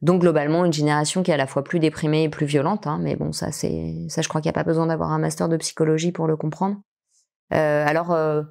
Donc 0.01 0.21
globalement, 0.21 0.65
une 0.65 0.73
génération 0.73 1.23
qui 1.23 1.31
est 1.31 1.33
à 1.33 1.37
la 1.37 1.47
fois 1.47 1.63
plus 1.63 1.79
déprimée 1.79 2.23
et 2.23 2.29
plus 2.29 2.45
violente. 2.45 2.87
Hein, 2.87 2.99
mais 3.01 3.15
bon, 3.15 3.31
ça, 3.31 3.51
c'est 3.51 3.95
ça, 4.09 4.21
je 4.21 4.29
crois 4.29 4.41
qu'il 4.41 4.49
n'y 4.49 4.53
a 4.53 4.59
pas 4.59 4.63
besoin 4.63 4.87
d'avoir 4.87 5.11
un 5.11 5.19
master 5.19 5.49
de 5.49 5.57
psychologie 5.57 6.11
pour 6.11 6.27
le 6.27 6.37
comprendre. 6.37 6.77
Euh, 7.53 7.85
alors, 7.85 8.11
euh, 8.11 8.43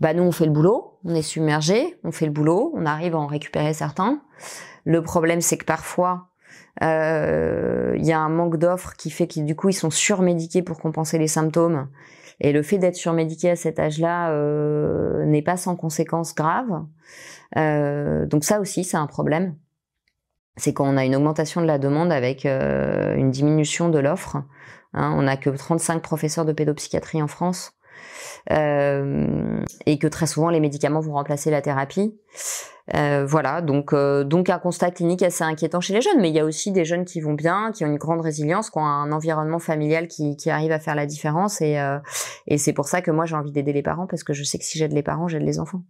bah 0.00 0.12
nous, 0.14 0.22
on 0.22 0.32
fait 0.32 0.46
le 0.46 0.52
boulot, 0.52 0.98
on 1.04 1.14
est 1.14 1.22
submergé, 1.22 1.98
on 2.04 2.12
fait 2.12 2.26
le 2.26 2.32
boulot, 2.32 2.72
on 2.74 2.86
arrive 2.86 3.14
à 3.14 3.18
en 3.18 3.26
récupérer 3.26 3.72
certains. 3.72 4.20
Le 4.84 5.02
problème, 5.02 5.40
c'est 5.40 5.56
que 5.56 5.64
parfois, 5.64 6.28
il 6.80 6.86
y 8.04 8.12
a 8.12 8.18
un 8.18 8.28
manque 8.28 8.58
d'offres 8.58 8.94
qui 8.94 9.10
fait 9.10 9.26
qu'ils 9.26 9.46
du 9.46 9.56
coup, 9.56 9.70
ils 9.70 9.74
sont 9.74 9.90
surmédiqués 9.90 10.62
pour 10.62 10.80
compenser 10.80 11.18
les 11.18 11.28
symptômes 11.28 11.88
et 12.40 12.52
le 12.52 12.62
fait 12.62 12.78
d'être 12.78 12.96
surmédiqué 12.96 13.50
à 13.50 13.56
cet 13.56 13.78
âge-là 13.78 14.30
euh, 14.30 15.24
n'est 15.24 15.42
pas 15.42 15.56
sans 15.56 15.76
conséquences 15.76 16.34
graves. 16.34 16.84
Euh, 17.56 18.26
donc 18.26 18.44
ça 18.44 18.60
aussi, 18.60 18.84
c'est 18.84 18.96
un 18.96 19.06
problème. 19.06 19.56
C'est 20.56 20.72
quand 20.72 20.86
on 20.86 20.96
a 20.96 21.04
une 21.04 21.16
augmentation 21.16 21.60
de 21.60 21.66
la 21.66 21.78
demande 21.78 22.12
avec 22.12 22.46
euh, 22.46 23.14
une 23.16 23.30
diminution 23.30 23.88
de 23.88 23.98
l'offre. 23.98 24.36
Hein, 24.92 25.12
on 25.16 25.22
n'a 25.22 25.36
que 25.36 25.50
35 25.50 26.00
professeurs 26.02 26.44
de 26.44 26.52
pédopsychiatrie 26.52 27.22
en 27.22 27.28
France. 27.28 27.73
Euh, 28.50 29.62
et 29.86 29.98
que 29.98 30.06
très 30.06 30.26
souvent 30.26 30.50
les 30.50 30.60
médicaments 30.60 31.00
vont 31.00 31.14
remplacer 31.14 31.50
la 31.50 31.62
thérapie. 31.62 32.18
Euh, 32.94 33.24
voilà, 33.24 33.62
donc 33.62 33.94
euh, 33.94 34.24
donc 34.24 34.50
un 34.50 34.58
constat 34.58 34.90
clinique 34.90 35.22
assez 35.22 35.42
inquiétant 35.42 35.80
chez 35.80 35.94
les 35.94 36.02
jeunes, 36.02 36.20
mais 36.20 36.28
il 36.28 36.34
y 36.34 36.40
a 36.40 36.44
aussi 36.44 36.70
des 36.70 36.84
jeunes 36.84 37.06
qui 37.06 37.22
vont 37.22 37.32
bien, 37.32 37.72
qui 37.72 37.84
ont 37.84 37.88
une 37.88 37.96
grande 37.96 38.20
résilience, 38.20 38.68
qui 38.68 38.78
ont 38.78 38.84
un 38.84 39.10
environnement 39.10 39.58
familial 39.58 40.06
qui, 40.06 40.36
qui 40.36 40.50
arrive 40.50 40.70
à 40.70 40.78
faire 40.78 40.94
la 40.94 41.06
différence, 41.06 41.62
et, 41.62 41.82
et 42.46 42.58
c'est 42.58 42.74
pour 42.74 42.86
ça 42.86 43.00
que 43.00 43.10
moi 43.10 43.24
j'ai 43.24 43.36
envie 43.36 43.52
d'aider 43.52 43.72
les 43.72 43.82
parents 43.82 44.06
parce 44.06 44.22
que 44.22 44.34
je 44.34 44.44
sais 44.44 44.58
que 44.58 44.64
si 44.64 44.76
j'aide 44.76 44.92
les 44.92 45.02
parents, 45.02 45.28
j'aide 45.28 45.44
les 45.44 45.58
enfants. 45.58 45.82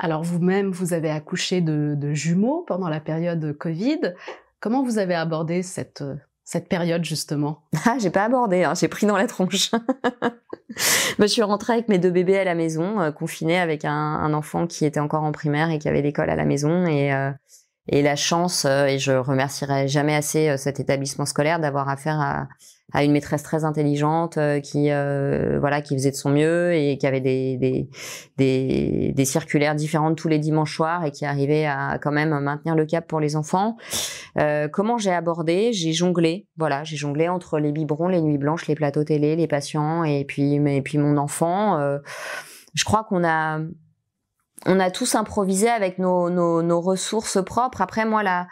Alors 0.00 0.24
vous-même, 0.24 0.72
vous 0.72 0.92
avez 0.92 1.10
accouché 1.10 1.60
de, 1.60 1.94
de 1.96 2.12
jumeaux 2.12 2.64
pendant 2.66 2.88
la 2.88 2.98
période 2.98 3.56
Covid. 3.56 4.14
Comment 4.58 4.82
vous 4.82 4.98
avez 4.98 5.14
abordé 5.14 5.62
cette 5.62 6.02
cette 6.48 6.66
période 6.66 7.04
justement 7.04 7.58
Ah, 7.84 7.98
j'ai 8.00 8.08
pas 8.08 8.24
abordé, 8.24 8.64
hein, 8.64 8.72
j'ai 8.74 8.88
pris 8.88 9.04
dans 9.04 9.18
la 9.18 9.26
tronche. 9.26 9.70
je 11.18 11.26
suis 11.26 11.42
rentrée 11.42 11.74
avec 11.74 11.88
mes 11.90 11.98
deux 11.98 12.10
bébés 12.10 12.38
à 12.38 12.44
la 12.44 12.54
maison, 12.54 13.02
euh, 13.02 13.10
confinée 13.10 13.58
avec 13.58 13.84
un, 13.84 13.92
un, 13.92 14.32
enfant 14.32 14.66
qui 14.66 14.86
était 14.86 14.98
encore 14.98 15.24
en 15.24 15.32
primaire 15.32 15.68
et 15.68 15.78
qui 15.78 15.90
avait 15.90 16.00
l'école 16.00 16.30
à 16.30 16.36
la 16.36 16.46
maison. 16.46 16.86
Et, 16.86 17.12
euh, 17.12 17.30
et 17.88 18.02
la 18.02 18.16
chance, 18.16 18.64
et 18.64 18.98
je 18.98 19.12
remercierai 19.12 19.88
jamais 19.88 20.14
assez 20.14 20.56
cet 20.56 20.80
établissement 20.80 21.26
scolaire 21.26 21.60
d'avoir 21.60 21.88
affaire 21.88 22.20
à, 22.20 22.48
une 23.02 23.12
maîtresse 23.12 23.42
très 23.42 23.64
intelligente 23.64 24.38
euh, 24.38 24.60
qui 24.60 24.90
euh, 24.90 25.58
voilà 25.60 25.82
qui 25.82 25.94
faisait 25.94 26.10
de 26.10 26.16
son 26.16 26.30
mieux 26.30 26.72
et 26.72 26.96
qui 26.96 27.06
avait 27.06 27.20
des, 27.20 27.88
circulaires 29.26 29.74
différentes 29.74 30.16
tous 30.16 30.28
les 30.28 30.38
dimanches 30.38 30.74
soirs 30.74 31.04
et 31.04 31.10
qui 31.10 31.26
arrivait 31.26 31.66
à 31.66 31.98
quand 32.00 32.12
même 32.12 32.30
maintenir 32.40 32.74
le 32.74 32.86
cap 32.86 33.06
pour 33.06 33.20
les 33.20 33.36
enfants. 33.36 33.76
Euh, 34.38 34.68
comment 34.68 34.96
j'ai 34.96 35.12
abordé? 35.12 35.74
J'ai 35.74 35.92
jonglé, 35.92 36.46
voilà, 36.56 36.82
j'ai 36.84 36.96
jonglé 36.96 37.28
entre 37.28 37.58
les 37.58 37.72
biberons, 37.72 38.08
les 38.08 38.22
nuits 38.22 38.38
blanches, 38.38 38.66
les 38.66 38.74
plateaux 38.74 39.04
télé, 39.04 39.36
les 39.36 39.46
patients 39.46 40.04
et 40.04 40.24
puis 40.24 40.54
et 40.54 40.82
puis 40.82 40.96
mon 40.96 41.18
enfant. 41.18 41.78
Euh, 41.78 41.98
je 42.74 42.84
crois 42.84 43.04
qu'on 43.04 43.24
a 43.24 43.60
on 44.66 44.80
a 44.80 44.90
tous 44.90 45.14
improvisé 45.14 45.68
avec 45.68 45.98
nos, 45.98 46.30
nos, 46.30 46.62
nos 46.62 46.80
ressources 46.80 47.42
propres. 47.44 47.80
Après 47.80 48.04
moi 48.04 48.22
la 48.22 48.48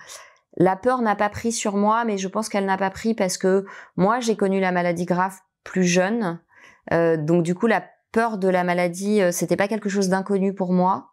la 0.56 0.74
peur 0.74 1.02
n'a 1.02 1.14
pas 1.14 1.28
pris 1.28 1.52
sur 1.52 1.76
moi, 1.76 2.04
mais 2.04 2.16
je 2.16 2.28
pense 2.28 2.48
qu'elle 2.48 2.64
n'a 2.64 2.78
pas 2.78 2.90
pris 2.90 3.14
parce 3.14 3.36
que 3.36 3.66
moi, 3.96 4.20
j'ai 4.20 4.36
connu 4.36 4.58
la 4.58 4.72
maladie 4.72 5.04
grave 5.04 5.34
plus 5.64 5.84
jeune. 5.84 6.40
Euh, 6.92 7.16
donc 7.16 7.42
du 7.42 7.54
coup, 7.54 7.66
la 7.66 7.84
peur 8.12 8.38
de 8.38 8.48
la 8.48 8.64
maladie, 8.64 9.20
euh, 9.20 9.32
c'était 9.32 9.56
pas 9.56 9.68
quelque 9.68 9.90
chose 9.90 10.08
d'inconnu 10.08 10.54
pour 10.54 10.72
moi. 10.72 11.12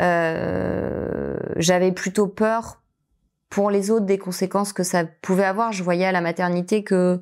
Euh, 0.00 1.36
j'avais 1.56 1.90
plutôt 1.90 2.28
peur 2.28 2.82
pour 3.50 3.70
les 3.70 3.90
autres 3.90 4.06
des 4.06 4.18
conséquences 4.18 4.72
que 4.72 4.84
ça 4.84 5.04
pouvait 5.04 5.44
avoir. 5.44 5.72
Je 5.72 5.82
voyais 5.82 6.06
à 6.06 6.12
la 6.12 6.20
maternité 6.20 6.84
que 6.84 7.20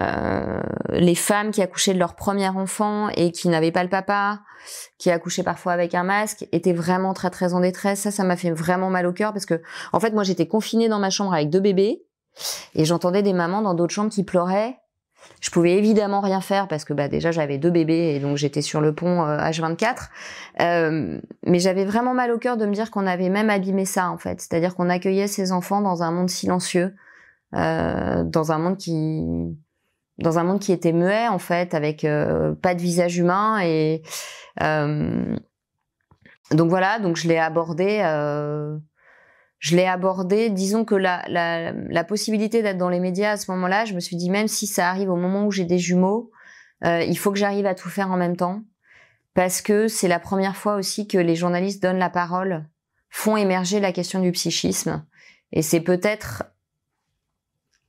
euh, 0.00 0.60
les 0.90 1.14
femmes 1.14 1.50
qui 1.50 1.62
accouchaient 1.62 1.94
de 1.94 1.98
leur 1.98 2.14
premier 2.14 2.48
enfant 2.48 3.08
et 3.10 3.32
qui 3.32 3.48
n'avaient 3.48 3.72
pas 3.72 3.82
le 3.82 3.88
papa, 3.88 4.40
qui 4.98 5.10
accouchaient 5.10 5.42
parfois 5.42 5.72
avec 5.72 5.94
un 5.94 6.04
masque, 6.04 6.46
étaient 6.52 6.72
vraiment 6.72 7.14
très 7.14 7.30
très 7.30 7.54
en 7.54 7.60
détresse. 7.60 8.00
Ça, 8.00 8.10
ça 8.10 8.24
m'a 8.24 8.36
fait 8.36 8.50
vraiment 8.50 8.90
mal 8.90 9.06
au 9.06 9.12
cœur 9.12 9.32
parce 9.32 9.46
que, 9.46 9.60
en 9.92 10.00
fait, 10.00 10.12
moi, 10.12 10.22
j'étais 10.22 10.46
confinée 10.46 10.88
dans 10.88 10.98
ma 10.98 11.10
chambre 11.10 11.34
avec 11.34 11.50
deux 11.50 11.60
bébés 11.60 12.04
et 12.74 12.84
j'entendais 12.84 13.22
des 13.22 13.32
mamans 13.32 13.62
dans 13.62 13.74
d'autres 13.74 13.94
chambres 13.94 14.10
qui 14.10 14.24
pleuraient. 14.24 14.78
Je 15.40 15.50
pouvais 15.50 15.76
évidemment 15.76 16.20
rien 16.20 16.40
faire 16.40 16.68
parce 16.68 16.84
que 16.84 16.92
bah 16.92 17.08
déjà 17.08 17.32
j'avais 17.32 17.58
deux 17.58 17.70
bébés 17.70 18.14
et 18.14 18.20
donc 18.20 18.36
j'étais 18.36 18.62
sur 18.62 18.80
le 18.80 18.94
pont 18.94 19.24
H24. 19.26 20.08
Euh, 20.60 20.62
euh, 20.62 21.20
mais 21.44 21.58
j'avais 21.58 21.84
vraiment 21.84 22.14
mal 22.14 22.30
au 22.30 22.38
cœur 22.38 22.56
de 22.56 22.66
me 22.66 22.72
dire 22.72 22.90
qu'on 22.90 23.06
avait 23.06 23.28
même 23.28 23.50
abîmé 23.50 23.84
ça 23.84 24.10
en 24.10 24.18
fait, 24.18 24.40
c'est-à-dire 24.40 24.74
qu'on 24.74 24.88
accueillait 24.88 25.26
ces 25.26 25.52
enfants 25.52 25.80
dans 25.80 26.02
un 26.02 26.10
monde 26.12 26.30
silencieux, 26.30 26.94
euh, 27.54 28.24
dans 28.24 28.52
un 28.52 28.58
monde 28.58 28.76
qui 28.76 29.24
dans 30.18 30.38
un 30.38 30.44
monde 30.44 30.60
qui 30.60 30.72
était 30.72 30.92
muet 30.92 31.28
en 31.28 31.38
fait, 31.38 31.74
avec 31.74 32.04
euh, 32.04 32.54
pas 32.54 32.74
de 32.74 32.80
visage 32.80 33.16
humain 33.16 33.60
et 33.62 34.02
euh, 34.62 35.36
donc 36.50 36.70
voilà, 36.70 36.98
donc 36.98 37.16
je 37.16 37.28
l'ai 37.28 37.38
abordé. 37.38 38.00
Euh, 38.04 38.76
je 39.58 39.74
l'ai 39.74 39.86
abordé, 39.86 40.50
disons 40.50 40.84
que 40.84 40.94
la, 40.94 42.04
possibilité 42.04 42.62
d'être 42.62 42.78
dans 42.78 42.88
les 42.88 43.00
médias 43.00 43.32
à 43.32 43.36
ce 43.36 43.50
moment-là, 43.50 43.84
je 43.86 43.94
me 43.94 43.98
suis 43.98 44.14
dit 44.14 44.30
même 44.30 44.46
si 44.46 44.68
ça 44.68 44.88
arrive 44.88 45.10
au 45.10 45.16
moment 45.16 45.46
où 45.46 45.50
j'ai 45.50 45.64
des 45.64 45.80
jumeaux, 45.80 46.30
il 46.84 47.18
faut 47.18 47.32
que 47.32 47.38
j'arrive 47.38 47.66
à 47.66 47.74
tout 47.74 47.88
faire 47.88 48.08
en 48.12 48.16
même 48.16 48.36
temps, 48.36 48.62
parce 49.34 49.60
que 49.60 49.88
c'est 49.88 50.06
la 50.06 50.20
première 50.20 50.54
fois 50.54 50.76
aussi 50.76 51.08
que 51.08 51.18
les 51.18 51.34
journalistes 51.34 51.82
donnent 51.82 51.98
la 51.98 52.08
parole, 52.08 52.68
font 53.10 53.36
émerger 53.36 53.80
la 53.80 53.90
question 53.90 54.20
du 54.20 54.30
psychisme, 54.30 55.04
et 55.50 55.62
c'est 55.62 55.80
peut-être 55.80 56.44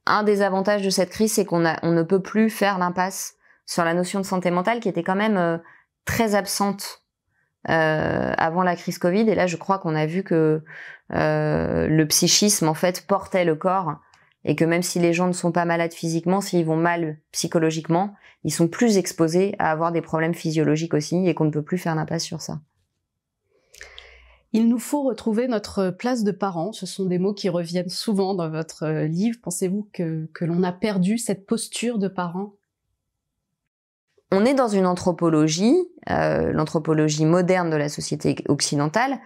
un 0.09 0.23
des 0.23 0.41
avantages 0.41 0.81
de 0.81 0.89
cette 0.89 1.09
crise, 1.09 1.33
c'est 1.33 1.45
qu'on 1.45 1.63
on 1.83 1.91
ne 1.91 2.03
peut 2.03 2.21
plus 2.21 2.49
faire 2.49 2.77
l'impasse 2.77 3.35
sur 3.65 3.85
la 3.85 3.93
notion 3.93 4.19
de 4.19 4.25
santé 4.25 4.51
mentale 4.51 4.79
qui 4.79 4.89
était 4.89 5.03
quand 5.03 5.15
même 5.15 5.37
euh, 5.37 5.57
très 6.05 6.35
absente 6.35 7.03
euh, 7.69 8.33
avant 8.37 8.63
la 8.63 8.75
crise 8.75 8.97
Covid. 8.97 9.29
Et 9.29 9.35
là, 9.35 9.47
je 9.47 9.57
crois 9.57 9.79
qu'on 9.79 9.95
a 9.95 10.05
vu 10.05 10.23
que 10.23 10.63
euh, 11.13 11.87
le 11.87 12.07
psychisme, 12.07 12.67
en 12.67 12.73
fait, 12.73 13.05
portait 13.05 13.45
le 13.45 13.55
corps 13.55 13.95
et 14.43 14.55
que 14.55 14.65
même 14.65 14.83
si 14.83 14.99
les 14.99 15.13
gens 15.13 15.27
ne 15.27 15.33
sont 15.33 15.51
pas 15.51 15.65
malades 15.65 15.93
physiquement, 15.93 16.41
s'ils 16.41 16.65
vont 16.65 16.77
mal 16.77 17.17
psychologiquement, 17.31 18.15
ils 18.43 18.53
sont 18.53 18.67
plus 18.67 18.97
exposés 18.97 19.55
à 19.59 19.71
avoir 19.71 19.91
des 19.91 20.01
problèmes 20.01 20.33
physiologiques 20.33 20.93
aussi 20.93 21.27
et 21.27 21.33
qu'on 21.33 21.45
ne 21.45 21.51
peut 21.51 21.63
plus 21.63 21.77
faire 21.77 21.95
l'impasse 21.95 22.23
sur 22.23 22.41
ça. 22.41 22.59
Il 24.51 24.67
nous 24.67 24.79
faut 24.79 25.03
retrouver 25.03 25.47
notre 25.47 25.91
place 25.91 26.23
de 26.23 26.31
parent. 26.31 26.71
Ce 26.71 26.85
sont 26.87 27.05
des 27.05 27.19
mots 27.19 27.33
qui 27.33 27.49
reviennent 27.49 27.89
souvent 27.89 28.33
dans 28.33 28.49
votre 28.49 28.83
euh, 28.83 29.05
livre. 29.05 29.37
Pensez-vous 29.43 29.89
que, 29.93 30.27
l'on 30.41 30.63
a 30.63 30.71
perdu 30.71 31.17
cette 31.17 31.45
posture 31.45 31.99
de 31.99 32.07
parent? 32.07 32.53
On 34.31 34.45
est 34.45 34.53
dans 34.55 34.67
une 34.67 34.85
anthropologie, 34.85 35.75
euh, 36.09 36.51
l'anthropologie 36.51 37.25
moderne 37.25 37.69
de 37.69 37.75
la 37.75 37.89
société 37.89 38.35
occidentale, 38.47 39.19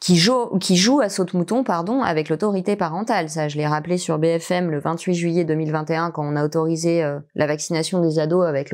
qui 0.00 0.16
joue, 0.16 1.00
à 1.00 1.08
saute-mouton, 1.08 1.64
pardon, 1.64 2.02
avec 2.02 2.28
l'autorité 2.28 2.76
parentale. 2.76 3.28
Ça, 3.28 3.48
je 3.48 3.56
l'ai 3.56 3.66
rappelé 3.66 3.98
sur 3.98 4.18
BFM 4.18 4.70
le 4.70 4.78
28 4.78 5.14
juillet 5.14 5.44
2021 5.44 6.12
quand 6.12 6.24
on 6.24 6.36
a 6.36 6.44
autorisé 6.44 7.02
euh, 7.02 7.18
la 7.34 7.46
vaccination 7.46 8.00
des 8.00 8.18
ados 8.18 8.46
avec 8.46 8.72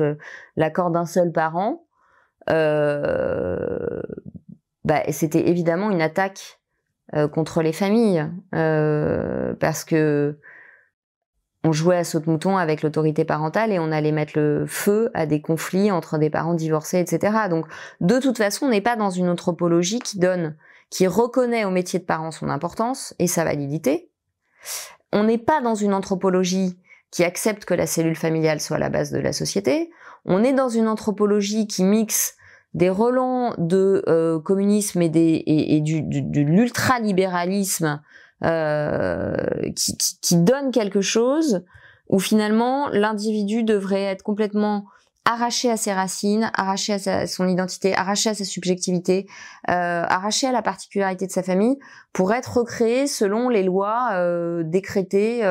l'accord 0.55 0.91
d'un 0.91 1.05
seul 1.05 1.31
parent. 1.31 1.81
Bah, 4.85 5.01
c'était 5.11 5.49
évidemment 5.49 5.89
une 5.89 6.01
attaque 6.01 6.59
euh, 7.15 7.27
contre 7.27 7.63
les 7.63 7.73
familles 7.73 8.25
euh, 8.53 9.55
parce 9.59 9.83
que 9.83 10.39
on 11.63 11.71
jouait 11.71 11.97
à 11.97 12.03
saute-mouton 12.03 12.57
avec 12.57 12.83
l'autorité 12.83 13.25
parentale 13.25 13.71
et 13.71 13.79
on 13.79 13.91
allait 13.91 14.11
mettre 14.11 14.33
le 14.35 14.67
feu 14.67 15.09
à 15.15 15.25
des 15.25 15.41
conflits 15.41 15.89
entre 15.89 16.19
des 16.19 16.29
parents 16.29 16.53
divorcés, 16.53 16.99
etc. 16.99 17.47
Donc, 17.49 17.65
de 18.01 18.19
toute 18.19 18.37
façon, 18.37 18.67
on 18.67 18.69
n'est 18.69 18.81
pas 18.81 18.95
dans 18.95 19.09
une 19.09 19.27
anthropologie 19.27 19.97
qui 19.97 20.19
donne, 20.19 20.55
qui 20.91 21.07
reconnaît 21.07 21.65
au 21.65 21.71
métier 21.71 21.97
de 21.97 22.05
parent 22.05 22.29
son 22.29 22.49
importance 22.49 23.15
et 23.17 23.25
sa 23.25 23.43
validité. 23.43 24.11
On 25.11 25.23
n'est 25.23 25.39
pas 25.39 25.59
dans 25.61 25.73
une 25.73 25.95
anthropologie 25.95 26.77
qui 27.09 27.23
accepte 27.23 27.65
que 27.65 27.73
la 27.73 27.87
cellule 27.87 28.15
familiale 28.15 28.61
soit 28.61 28.77
la 28.77 28.89
base 28.89 29.09
de 29.09 29.17
la 29.17 29.33
société. 29.33 29.89
On 30.25 30.43
est 30.43 30.53
dans 30.53 30.69
une 30.69 30.87
anthropologie 30.87 31.65
qui 31.65 31.83
mixe 31.83 32.37
des 32.75 32.89
relents 32.89 33.55
de 33.57 34.03
euh, 34.07 34.39
communisme 34.39 35.01
et, 35.01 35.09
des, 35.09 35.43
et, 35.47 35.79
du, 35.79 36.01
de 36.03 36.41
l'ultralibéralisme 36.41 38.01
euh, 38.43 39.37
qui, 39.75 39.97
qui, 39.97 40.19
qui 40.19 40.35
donne 40.35 40.71
quelque 40.71 41.01
chose 41.01 41.63
où 42.09 42.19
finalement 42.19 42.89
l'individu 42.89 43.63
devrait 43.63 44.03
être 44.03 44.23
complètement 44.23 44.85
arraché 45.23 45.71
à 45.71 45.77
ses 45.77 45.93
racines, 45.93 46.51
arraché 46.53 46.93
à 46.93 47.27
son 47.27 47.47
identité, 47.47 47.95
arraché 47.95 48.29
à 48.29 48.33
sa 48.35 48.43
subjectivité, 48.43 49.25
euh, 49.69 50.03
arraché 50.07 50.45
à 50.45 50.51
la 50.51 50.61
particularité 50.61 51.25
de 51.25 51.31
sa 51.31 51.43
famille, 51.43 51.79
pour 52.13 52.33
être 52.33 52.57
recréé 52.57 53.07
selon 53.07 53.49
les 53.49 53.63
lois 53.63 54.09
euh, 54.13 54.63
décrétées 54.63 55.41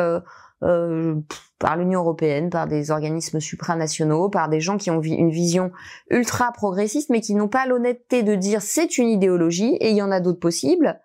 euh, 0.62 1.16
par 1.58 1.76
l'Union 1.76 2.00
européenne, 2.00 2.50
par 2.50 2.66
des 2.66 2.90
organismes 2.90 3.40
supranationaux, 3.40 4.28
par 4.28 4.48
des 4.48 4.60
gens 4.60 4.76
qui 4.76 4.90
ont 4.90 5.00
une 5.00 5.30
vision 5.30 5.72
ultra 6.10 6.52
progressiste, 6.52 7.10
mais 7.10 7.20
qui 7.20 7.34
n'ont 7.34 7.48
pas 7.48 7.66
l'honnêteté 7.66 8.22
de 8.22 8.34
dire 8.34 8.62
c'est 8.62 8.98
une 8.98 9.08
idéologie 9.08 9.74
et 9.80 9.90
il 9.90 9.96
y 9.96 10.02
en 10.02 10.10
a 10.10 10.20
d'autres 10.20 10.40
possibles. 10.40 11.00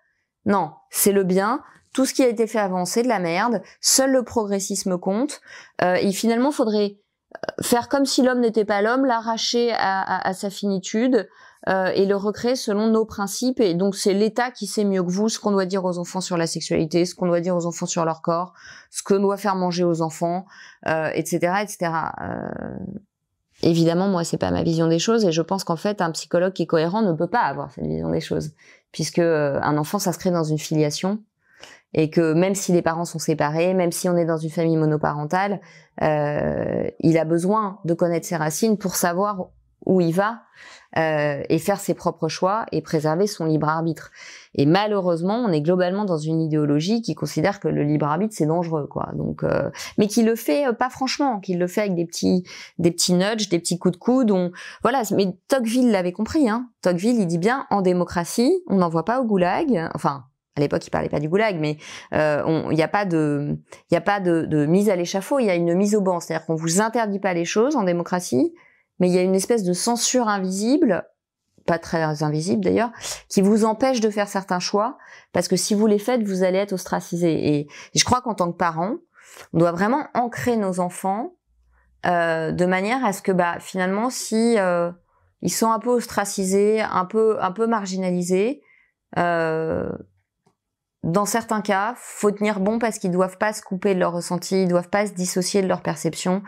Non, 0.46 0.72
c'est 0.90 1.12
le 1.12 1.24
bien. 1.24 1.62
Tout 1.94 2.06
ce 2.06 2.14
qui 2.14 2.24
a 2.24 2.28
été 2.28 2.46
fait 2.46 2.60
avant, 2.60 2.86
c'est 2.86 3.04
de 3.04 3.08
la 3.08 3.20
merde. 3.20 3.62
Seul 3.82 4.12
le 4.12 4.24
progressisme 4.24 4.98
compte. 4.98 5.42
Euh, 5.82 5.96
et 5.96 6.12
finalement, 6.12 6.52
faudrait 6.52 6.98
euh, 7.36 7.64
faire 7.64 7.90
comme 7.90 8.06
si 8.06 8.22
l'homme 8.22 8.42
n'était 8.42 8.66
pas 8.66 8.82
l'homme, 8.82 9.06
l'arracher 9.06 9.72
à, 9.74 10.34
sa 10.34 10.50
finitude, 10.50 11.28
euh, 11.70 11.92
et 11.94 12.06
le 12.06 12.16
recréer 12.16 12.56
selon 12.56 12.88
nos 12.88 13.06
principes. 13.06 13.60
Et 13.60 13.74
donc 13.74 13.96
c'est 13.96 14.14
l'État 14.14 14.52
qui 14.52 14.68
sait 14.68 14.84
mieux 14.84 15.04
que 15.04 15.12
vous 15.12 15.30
ce 15.30 15.40
qu'on 15.40 15.52
doit 15.52 15.66
dire 15.66 15.86
aux 15.86 15.98
enfants 15.98 16.22
sur 16.22 16.38
la 16.38 16.48
sexualité, 16.48 17.06
ce 17.06 17.16
qu'on 17.16 17.28
doit 17.28 17.42
dire 17.42 17.56
aux 17.56 17.66
enfants 17.66 17.86
sur 17.86 18.06
leur 18.06 18.22
corps, 18.22 18.54
ce 18.90 19.04
que 19.04 19.14
doit 19.14 19.38
faire 19.38 19.56
manger 19.56 19.84
aux 19.84 20.02
enfants, 20.02 20.46
euh, 20.88 21.10
etc., 21.14 21.54
etc. 21.62 21.92
Euh, 22.22 22.78
évidemment, 23.62 24.08
moi 24.08 24.24
c'est 24.24 24.38
pas 24.38 24.52
ma 24.52 24.64
vision 24.64 24.88
des 24.88 25.00
choses, 25.00 25.26
et 25.26 25.32
je 25.32 25.42
pense 25.42 25.64
qu'en 25.64 25.76
fait 25.76 26.02
un 26.02 26.12
psychologue 26.12 26.54
qui 26.54 26.64
est 26.64 26.68
cohérent 26.68 27.02
ne 27.02 27.14
peut 27.14 27.28
pas 27.28 27.42
avoir 27.42 27.72
cette 27.72 27.86
vision 27.86 28.10
des 28.10 28.22
choses, 28.22 28.54
puisque 28.92 29.20
euh, 29.20 29.60
un 29.62 29.78
enfant 29.78 30.00
s'inscrit 30.00 30.32
dans 30.32 30.44
une 30.44 30.60
filiation 30.60 31.20
et 31.94 32.10
que 32.10 32.34
même 32.34 32.56
si 32.56 32.72
les 32.72 32.82
parents 32.82 33.06
sont 33.06 33.20
séparés, 33.20 33.74
même 33.74 33.92
si 33.92 34.08
on 34.10 34.16
est 34.16 34.26
dans 34.26 34.38
une 34.38 34.50
famille 34.50 34.78
monoparentale, 34.78 35.60
euh, 36.02 36.88
il 37.00 37.18
a 37.18 37.26
besoin 37.26 37.80
de 37.86 37.94
connaître 37.94 38.28
ses 38.28 38.36
racines 38.36 38.78
pour 38.78 38.96
savoir 38.96 39.48
où 39.86 40.02
il 40.02 40.14
va 40.14 40.42
euh, 40.98 41.44
et 41.50 41.60
faire 41.60 41.80
ses 41.80 41.94
propres 41.94 42.28
choix 42.30 42.66
et 42.72 42.82
préserver 42.82 43.28
son 43.28 43.46
libre 43.46 43.70
arbitre. 43.70 44.10
Et 44.56 44.66
malheureusement, 44.66 45.36
on 45.36 45.52
est 45.52 45.62
globalement 45.62 46.04
dans 46.04 46.18
une 46.18 46.42
idéologie 46.42 47.04
qui 47.04 47.14
considère 47.14 47.60
que 47.60 47.68
le 47.68 47.84
libre 47.84 48.08
arbitre 48.08 48.34
c'est 48.36 48.48
dangereux, 48.48 48.88
quoi. 48.88 49.12
Donc, 49.14 49.44
euh, 49.44 49.70
mais 50.00 50.08
qui 50.08 50.24
le 50.24 50.36
fait 50.36 50.66
euh, 50.66 50.74
pas 50.74 50.90
franchement, 50.90 51.40
qui 51.42 51.54
le 51.54 51.68
fait 51.68 51.82
avec 51.82 51.94
des 51.94 52.06
petits, 52.06 52.44
des 52.80 52.90
petits 52.90 53.14
nudges, 53.14 53.50
des 53.50 53.60
petits 53.60 53.78
coups 53.78 53.94
de 53.94 54.00
coude. 54.00 54.32
On, 54.32 54.52
voilà. 54.82 55.04
Mais 55.16 55.28
Tocqueville 55.48 55.92
l'avait 55.92 56.12
compris. 56.12 56.50
Hein. 56.50 56.70
Tocqueville, 56.82 57.20
il 57.20 57.28
dit 57.28 57.38
bien, 57.38 57.68
en 57.70 57.84
démocratie, 57.84 58.64
on 58.66 58.78
n'envoie 58.78 59.06
pas 59.06 59.22
au 59.22 59.26
goulag. 59.26 59.90
Enfin, 59.94 60.24
à 60.58 60.62
l'époque, 60.62 60.88
il 60.88 60.90
parlait 60.90 61.10
pas 61.10 61.20
du 61.20 61.30
goulag, 61.30 61.58
mais 61.60 61.78
il 62.12 62.76
n'y 62.76 62.82
a 62.82 62.88
pas 62.88 63.06
de, 63.06 63.60
il 63.92 63.96
a 63.96 64.02
pas 64.02 64.20
de, 64.20 64.46
de 64.50 64.66
mise 64.66 64.90
à 64.90 64.96
l'échafaud. 64.96 65.38
Il 65.38 65.46
y 65.46 65.52
a 65.52 65.56
une 65.56 65.76
mise 65.76 65.94
au 65.94 66.02
banc, 66.02 66.20
c'est-à-dire 66.20 66.48
qu'on 66.48 66.56
vous 66.56 66.82
interdit 66.82 67.20
pas 67.20 67.36
les 67.36 67.46
choses 67.46 67.76
en 67.76 67.84
démocratie, 67.84 68.56
mais 69.00 69.08
il 69.10 69.14
y 69.14 69.18
a 69.18 69.24
une 69.24 69.36
espèce 69.36 69.64
de 69.64 69.74
censure 69.74 70.28
invisible 70.28 71.06
pas 71.70 71.78
très 71.78 72.24
invisibles 72.24 72.64
d'ailleurs, 72.64 72.90
qui 73.28 73.42
vous 73.42 73.64
empêchent 73.64 74.00
de 74.00 74.10
faire 74.10 74.28
certains 74.28 74.60
choix, 74.60 74.98
parce 75.34 75.48
que 75.48 75.56
si 75.56 75.76
vous 75.76 75.86
les 75.86 76.00
faites, 76.00 76.24
vous 76.24 76.42
allez 76.42 76.58
être 76.58 76.74
ostracisé. 76.74 77.58
Et, 77.58 77.68
je 77.94 78.04
crois 78.04 78.22
qu'en 78.22 78.34
tant 78.34 78.52
que 78.52 78.58
parent, 78.58 78.96
on 79.54 79.60
doit 79.60 79.72
vraiment 79.72 80.08
ancrer 80.16 80.58
nos 80.58 80.80
enfants 80.80 81.36
euh, 82.08 82.52
de 82.52 82.66
manière 82.66 83.06
à 83.06 83.14
ce 83.14 83.22
que, 83.22 83.32
bah, 83.32 83.58
finalement, 83.60 84.10
si 84.10 84.58
euh, 84.58 84.92
ils 85.44 85.54
sont 85.54 85.72
un 85.72 85.78
peu 85.78 85.92
ostracisés, 85.92 86.82
un 86.82 87.06
peu, 87.06 87.38
un 87.40 87.52
peu 87.52 87.68
marginalisés, 87.68 88.64
euh, 89.20 89.92
dans 91.04 91.26
certains 91.26 91.62
cas, 91.62 91.94
faut 91.98 92.32
tenir 92.32 92.60
bon 92.62 92.80
parce 92.80 92.98
qu'ils 92.98 93.12
doivent 93.12 93.38
pas 93.38 93.54
se 93.54 93.62
couper 93.62 93.94
de 93.94 94.00
leur 94.00 94.14
ressenti, 94.14 94.64
ils 94.64 94.68
doivent 94.68 94.90
pas 94.90 95.06
se 95.06 95.14
dissocier 95.14 95.62
de 95.62 95.68
leur 95.68 95.84
perception 95.84 96.42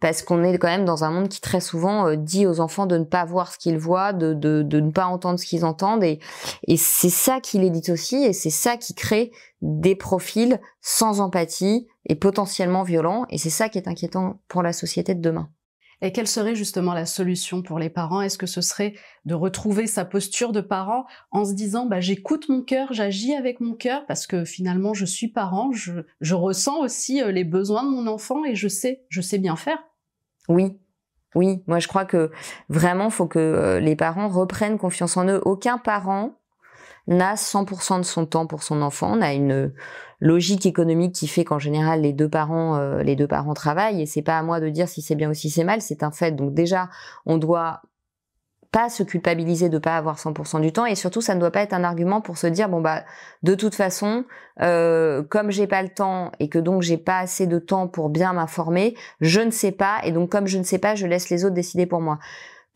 parce 0.00 0.22
qu'on 0.22 0.42
est 0.44 0.58
quand 0.58 0.68
même 0.68 0.84
dans 0.84 1.04
un 1.04 1.10
monde 1.10 1.28
qui 1.28 1.40
très 1.40 1.60
souvent 1.60 2.06
euh, 2.06 2.16
dit 2.16 2.46
aux 2.46 2.60
enfants 2.60 2.86
de 2.86 2.98
ne 2.98 3.04
pas 3.04 3.24
voir 3.24 3.52
ce 3.52 3.58
qu'ils 3.58 3.78
voient, 3.78 4.12
de, 4.12 4.34
de, 4.34 4.62
de, 4.62 4.80
ne 4.80 4.90
pas 4.90 5.06
entendre 5.06 5.38
ce 5.38 5.46
qu'ils 5.46 5.64
entendent, 5.64 6.04
et, 6.04 6.20
et 6.66 6.76
c'est 6.76 7.10
ça 7.10 7.40
qui 7.40 7.58
les 7.58 7.70
dit 7.70 7.90
aussi, 7.90 8.16
et 8.16 8.32
c'est 8.32 8.50
ça 8.50 8.76
qui 8.76 8.94
crée 8.94 9.32
des 9.60 9.96
profils 9.96 10.60
sans 10.80 11.20
empathie 11.20 11.88
et 12.06 12.14
potentiellement 12.14 12.84
violents, 12.84 13.26
et 13.30 13.38
c'est 13.38 13.50
ça 13.50 13.68
qui 13.68 13.78
est 13.78 13.88
inquiétant 13.88 14.40
pour 14.48 14.62
la 14.62 14.72
société 14.72 15.14
de 15.14 15.20
demain. 15.20 15.48
Et 16.00 16.12
quelle 16.12 16.28
serait 16.28 16.54
justement 16.54 16.94
la 16.94 17.06
solution 17.06 17.60
pour 17.60 17.80
les 17.80 17.90
parents? 17.90 18.22
Est-ce 18.22 18.38
que 18.38 18.46
ce 18.46 18.60
serait 18.60 18.94
de 19.24 19.34
retrouver 19.34 19.88
sa 19.88 20.04
posture 20.04 20.52
de 20.52 20.60
parent 20.60 21.06
en 21.32 21.44
se 21.44 21.54
disant 21.54 21.86
bah, 21.86 22.00
j'écoute 22.00 22.48
mon 22.48 22.62
cœur, 22.62 22.92
j'agis 22.92 23.34
avec 23.34 23.60
mon 23.60 23.74
cœur 23.74 24.06
parce 24.06 24.28
que 24.28 24.44
finalement 24.44 24.94
je 24.94 25.04
suis 25.04 25.28
parent, 25.28 25.72
je, 25.72 26.02
je 26.20 26.34
ressens 26.36 26.78
aussi 26.78 27.20
euh, 27.20 27.32
les 27.32 27.44
besoins 27.44 27.82
de 27.82 27.90
mon 27.90 28.06
enfant 28.06 28.44
et 28.44 28.54
je 28.54 28.68
sais, 28.68 29.04
je 29.08 29.20
sais 29.20 29.38
bien 29.38 29.56
faire? 29.56 29.78
Oui, 30.48 30.78
oui. 31.34 31.62
Moi, 31.66 31.78
je 31.78 31.88
crois 31.88 32.04
que 32.04 32.30
vraiment, 32.68 33.10
faut 33.10 33.26
que 33.26 33.38
euh, 33.38 33.80
les 33.80 33.96
parents 33.96 34.28
reprennent 34.28 34.78
confiance 34.78 35.16
en 35.16 35.26
eux. 35.26 35.40
Aucun 35.44 35.78
parent 35.78 36.32
n'a 37.06 37.34
100% 37.34 37.98
de 37.98 38.04
son 38.04 38.26
temps 38.26 38.46
pour 38.46 38.62
son 38.62 38.82
enfant. 38.82 39.12
On 39.16 39.22
a 39.22 39.32
une 39.32 39.72
logique 40.20 40.66
économique 40.66 41.14
qui 41.14 41.28
fait 41.28 41.44
qu'en 41.44 41.58
général 41.58 42.02
les 42.02 42.12
deux 42.12 42.28
parents 42.28 42.76
euh, 42.76 43.02
les 43.02 43.14
deux 43.14 43.28
parents 43.28 43.54
travaillent 43.54 44.02
et 44.02 44.06
c'est 44.06 44.22
pas 44.22 44.36
à 44.36 44.42
moi 44.42 44.58
de 44.58 44.68
dire 44.68 44.88
si 44.88 45.00
c'est 45.00 45.14
bien 45.14 45.30
ou 45.30 45.34
si 45.34 45.48
c'est 45.48 45.64
mal, 45.64 45.80
c'est 45.80 46.02
un 46.02 46.10
fait. 46.10 46.32
Donc 46.32 46.54
déjà, 46.54 46.90
on 47.24 47.38
doit 47.38 47.82
pas 48.70 48.88
se 48.88 49.02
culpabiliser 49.02 49.68
de 49.68 49.78
pas 49.78 49.96
avoir 49.96 50.16
100% 50.16 50.60
du 50.60 50.72
temps. 50.72 50.86
Et 50.86 50.94
surtout 50.94 51.20
ça 51.20 51.34
ne 51.34 51.40
doit 51.40 51.50
pas 51.50 51.62
être 51.62 51.72
un 51.72 51.84
argument 51.84 52.20
pour 52.20 52.38
se 52.38 52.46
dire 52.46 52.68
bon 52.68 52.80
bah 52.80 53.04
de 53.42 53.54
toute 53.54 53.74
façon 53.74 54.24
euh, 54.60 55.22
comme 55.22 55.50
j'ai 55.50 55.66
pas 55.66 55.82
le 55.82 55.88
temps 55.88 56.32
et 56.40 56.48
que 56.48 56.58
donc 56.58 56.82
j'ai 56.82 56.98
pas 56.98 57.18
assez 57.18 57.46
de 57.46 57.58
temps 57.58 57.88
pour 57.88 58.10
bien 58.10 58.32
m'informer 58.32 58.94
je 59.20 59.40
ne 59.40 59.50
sais 59.50 59.72
pas. 59.72 60.00
Et 60.04 60.12
donc 60.12 60.30
comme 60.30 60.46
je 60.46 60.58
ne 60.58 60.64
sais 60.64 60.78
pas 60.78 60.94
je 60.94 61.06
laisse 61.06 61.30
les 61.30 61.44
autres 61.44 61.54
décider 61.54 61.86
pour 61.86 62.00
moi 62.00 62.18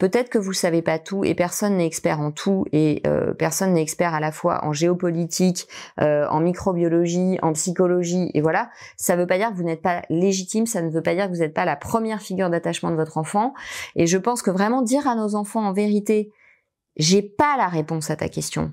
Peut-être 0.03 0.31
que 0.31 0.39
vous 0.39 0.53
savez 0.53 0.83
pas 0.83 0.99
tout 0.99 1.25
et 1.25 1.37
personne 1.37 1.77
n'est 1.77 1.87
expert 1.87 2.19
en 2.19 2.33
tout 2.33 2.65
et 2.73 3.03
euh, 3.07 3.35
personne 3.35 3.75
n'est 3.75 3.83
expert 3.83 4.15
à 4.15 4.19
la 4.19 4.33
fois 4.33 4.65
en 4.65 4.73
géopolitique, 4.73 5.69
euh, 6.01 6.27
en 6.29 6.41
microbiologie, 6.41 7.39
en 7.41 7.53
psychologie 7.53 8.29
et 8.35 8.41
voilà. 8.41 8.69
Ça 8.97 9.15
veut 9.15 9.29
pas 9.29 9.39
dire 9.39 9.51
que 9.51 9.55
vous 9.55 9.63
n'êtes 9.63 9.81
pas 9.81 10.03
légitime, 10.11 10.67
ça 10.67 10.83
ne 10.83 10.91
veut 10.91 11.03
pas 11.03 11.15
dire 11.15 11.27
que 11.27 11.33
vous 11.33 11.39
n'êtes 11.39 11.55
pas 11.55 11.65
la 11.65 11.77
première 11.77 12.21
figure 12.21 12.51
d'attachement 12.51 12.91
de 12.91 12.97
votre 12.97 13.17
enfant. 13.17 13.55
Et 13.95 14.09
je 14.09 14.19
pense 14.19 14.43
que 14.43 14.51
vraiment 14.51 14.83
dire 14.83 15.07
à 15.07 15.15
nos 15.15 15.37
enfants 15.37 15.65
en 15.65 15.73
vérité, 15.73 16.33
j'ai 16.97 17.23
pas 17.23 17.57
la 17.57 17.69
réponse 17.69 18.11
à 18.11 18.17
ta 18.17 18.29
question. 18.29 18.73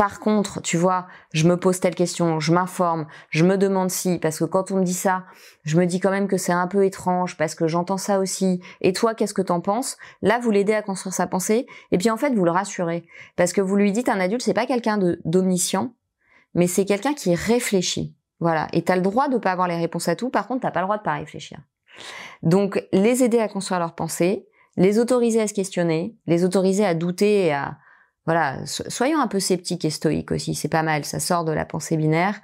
Par 0.00 0.18
contre, 0.18 0.62
tu 0.62 0.78
vois, 0.78 1.08
je 1.34 1.46
me 1.46 1.58
pose 1.58 1.78
telle 1.78 1.94
question, 1.94 2.40
je 2.40 2.54
m'informe, 2.54 3.06
je 3.28 3.44
me 3.44 3.58
demande 3.58 3.90
si, 3.90 4.18
parce 4.18 4.38
que 4.38 4.46
quand 4.46 4.70
on 4.70 4.76
me 4.76 4.82
dit 4.82 4.94
ça, 4.94 5.26
je 5.64 5.78
me 5.78 5.84
dis 5.84 6.00
quand 6.00 6.10
même 6.10 6.26
que 6.26 6.38
c'est 6.38 6.54
un 6.54 6.68
peu 6.68 6.86
étrange, 6.86 7.36
parce 7.36 7.54
que 7.54 7.68
j'entends 7.68 7.98
ça 7.98 8.18
aussi. 8.18 8.62
Et 8.80 8.94
toi, 8.94 9.14
qu'est-ce 9.14 9.34
que 9.34 9.42
t'en 9.42 9.60
penses? 9.60 9.98
Là, 10.22 10.38
vous 10.38 10.50
l'aidez 10.50 10.72
à 10.72 10.80
construire 10.80 11.12
sa 11.12 11.26
pensée, 11.26 11.66
et 11.92 11.98
puis 11.98 12.08
en 12.08 12.16
fait, 12.16 12.30
vous 12.30 12.46
le 12.46 12.50
rassurez, 12.50 13.04
parce 13.36 13.52
que 13.52 13.60
vous 13.60 13.76
lui 13.76 13.92
dites, 13.92 14.08
un 14.08 14.20
adulte, 14.20 14.40
c'est 14.40 14.54
pas 14.54 14.64
quelqu'un 14.64 14.96
de 14.96 15.20
d'omniscient, 15.26 15.92
mais 16.54 16.66
c'est 16.66 16.86
quelqu'un 16.86 17.12
qui 17.12 17.34
réfléchit. 17.34 18.16
Voilà. 18.38 18.68
Et 18.72 18.80
t'as 18.80 18.96
le 18.96 19.02
droit 19.02 19.28
de 19.28 19.36
pas 19.36 19.52
avoir 19.52 19.68
les 19.68 19.76
réponses 19.76 20.08
à 20.08 20.16
tout. 20.16 20.30
Par 20.30 20.46
contre, 20.46 20.62
t'as 20.62 20.70
pas 20.70 20.80
le 20.80 20.86
droit 20.86 20.96
de 20.96 21.02
pas 21.02 21.16
réfléchir. 21.16 21.58
Donc, 22.42 22.82
les 22.94 23.22
aider 23.22 23.38
à 23.38 23.48
construire 23.48 23.80
leur 23.80 23.94
pensée, 23.94 24.46
les 24.78 24.98
autoriser 24.98 25.42
à 25.42 25.46
se 25.46 25.52
questionner, 25.52 26.16
les 26.26 26.42
autoriser 26.42 26.86
à 26.86 26.94
douter 26.94 27.44
et 27.44 27.52
à 27.52 27.76
voilà, 28.30 28.64
soyons 28.64 29.18
un 29.18 29.26
peu 29.26 29.40
sceptiques 29.40 29.84
et 29.84 29.90
stoïques 29.90 30.30
aussi, 30.30 30.54
c'est 30.54 30.68
pas 30.68 30.84
mal, 30.84 31.04
ça 31.04 31.18
sort 31.18 31.44
de 31.44 31.50
la 31.50 31.64
pensée 31.64 31.96
binaire. 31.96 32.40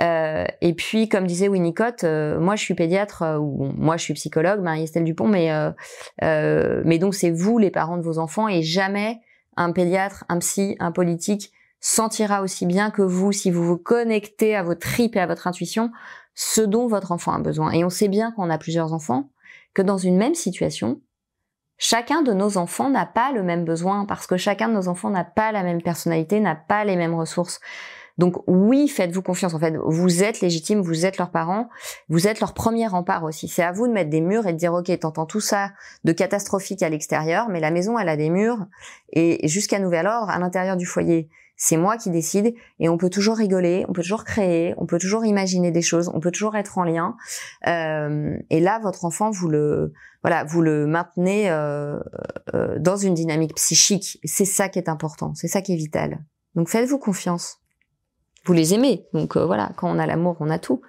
Euh, 0.00 0.44
et 0.60 0.72
puis, 0.72 1.08
comme 1.08 1.26
disait 1.26 1.48
Winnicott, 1.48 2.04
euh, 2.04 2.38
moi 2.38 2.54
je 2.54 2.62
suis 2.62 2.74
pédiatre, 2.74 3.22
euh, 3.22 3.36
ou 3.36 3.72
moi 3.76 3.96
je 3.96 4.04
suis 4.04 4.14
psychologue, 4.14 4.60
Marie-Estelle 4.60 5.02
Dupont, 5.02 5.26
mais 5.26 5.50
mais 6.22 6.98
donc 7.00 7.16
c'est 7.16 7.32
vous 7.32 7.58
les 7.58 7.72
parents 7.72 7.96
de 7.96 8.02
vos 8.02 8.20
enfants 8.20 8.46
et 8.46 8.62
jamais 8.62 9.18
un 9.56 9.72
pédiatre, 9.72 10.24
un 10.28 10.38
psy, 10.38 10.76
un 10.78 10.92
politique 10.92 11.50
sentira 11.80 12.40
aussi 12.40 12.64
bien 12.64 12.92
que 12.92 13.02
vous 13.02 13.32
si 13.32 13.50
vous 13.50 13.64
vous 13.64 13.78
connectez 13.78 14.54
à 14.54 14.62
votre 14.62 14.78
tripes 14.78 15.16
et 15.16 15.20
à 15.20 15.26
votre 15.26 15.48
intuition 15.48 15.90
ce 16.36 16.60
dont 16.60 16.86
votre 16.86 17.10
enfant 17.10 17.32
a 17.32 17.40
besoin. 17.40 17.72
Et 17.72 17.82
on 17.82 17.90
sait 17.90 18.06
bien 18.06 18.30
qu'on 18.30 18.48
a 18.48 18.58
plusieurs 18.58 18.92
enfants 18.92 19.28
que 19.74 19.82
dans 19.82 19.98
une 19.98 20.18
même 20.18 20.36
situation, 20.36 21.00
Chacun 21.78 22.22
de 22.22 22.32
nos 22.32 22.56
enfants 22.56 22.88
n'a 22.88 23.06
pas 23.06 23.32
le 23.32 23.42
même 23.42 23.64
besoin 23.64 24.06
parce 24.06 24.26
que 24.26 24.36
chacun 24.36 24.68
de 24.68 24.74
nos 24.74 24.88
enfants 24.88 25.10
n'a 25.10 25.24
pas 25.24 25.52
la 25.52 25.62
même 25.62 25.82
personnalité, 25.82 26.40
n'a 26.40 26.54
pas 26.56 26.84
les 26.84 26.96
mêmes 26.96 27.14
ressources. 27.14 27.60
Donc 28.18 28.42
oui, 28.46 28.88
faites-vous 28.88 29.20
confiance. 29.20 29.52
En 29.52 29.58
fait, 29.58 29.74
vous 29.84 30.22
êtes 30.22 30.40
légitime, 30.40 30.80
vous 30.80 31.04
êtes 31.04 31.18
leurs 31.18 31.30
parents, 31.30 31.68
vous 32.08 32.26
êtes 32.26 32.40
leur 32.40 32.54
premier 32.54 32.86
rempart 32.86 33.24
aussi. 33.24 33.46
C'est 33.48 33.62
à 33.62 33.72
vous 33.72 33.86
de 33.86 33.92
mettre 33.92 34.10
des 34.10 34.22
murs 34.22 34.46
et 34.46 34.52
de 34.52 34.58
dire 34.58 34.72
ok, 34.72 34.98
t'entends 34.98 35.26
tout 35.26 35.40
ça 35.40 35.72
de 36.04 36.12
catastrophique 36.12 36.82
à 36.82 36.88
l'extérieur, 36.88 37.48
mais 37.50 37.60
la 37.60 37.70
maison 37.70 37.98
elle 37.98 38.08
a 38.08 38.16
des 38.16 38.30
murs 38.30 38.66
et 39.12 39.46
jusqu'à 39.46 39.78
nouvel 39.78 40.06
ordre 40.06 40.30
à 40.30 40.38
l'intérieur 40.38 40.76
du 40.76 40.86
foyer 40.86 41.28
c'est 41.56 41.76
moi 41.76 41.96
qui 41.96 42.10
décide 42.10 42.54
et 42.78 42.88
on 42.88 42.98
peut 42.98 43.08
toujours 43.08 43.36
rigoler, 43.36 43.84
on 43.88 43.92
peut 43.92 44.02
toujours 44.02 44.24
créer, 44.24 44.74
on 44.76 44.86
peut 44.86 44.98
toujours 44.98 45.24
imaginer 45.24 45.70
des 45.70 45.82
choses, 45.82 46.10
on 46.12 46.20
peut 46.20 46.30
toujours 46.30 46.54
être 46.56 46.78
en 46.78 46.84
lien. 46.84 47.16
Euh, 47.66 48.36
et 48.50 48.60
là, 48.60 48.78
votre 48.78 49.04
enfant, 49.04 49.30
vous 49.30 49.48
le 49.48 49.92
voilà, 50.22 50.44
vous 50.44 50.60
le 50.60 50.86
maintenez 50.86 51.50
euh, 51.50 51.98
euh, 52.54 52.78
dans 52.78 52.96
une 52.96 53.14
dynamique 53.14 53.54
psychique. 53.54 54.18
C'est 54.24 54.44
ça 54.44 54.68
qui 54.68 54.78
est 54.78 54.88
important, 54.88 55.34
c'est 55.34 55.48
ça 55.48 55.62
qui 55.62 55.72
est 55.72 55.76
vital. 55.76 56.24
Donc 56.54 56.68
faites-vous 56.68 56.98
confiance. 56.98 57.58
Vous 58.44 58.52
les 58.52 58.74
aimez, 58.74 59.06
donc 59.12 59.36
voilà, 59.36 59.72
quand 59.76 59.90
on 59.90 59.98
a 59.98 60.06
l'amour, 60.06 60.36
on 60.40 60.50
a 60.50 60.58
tout. 60.58 60.80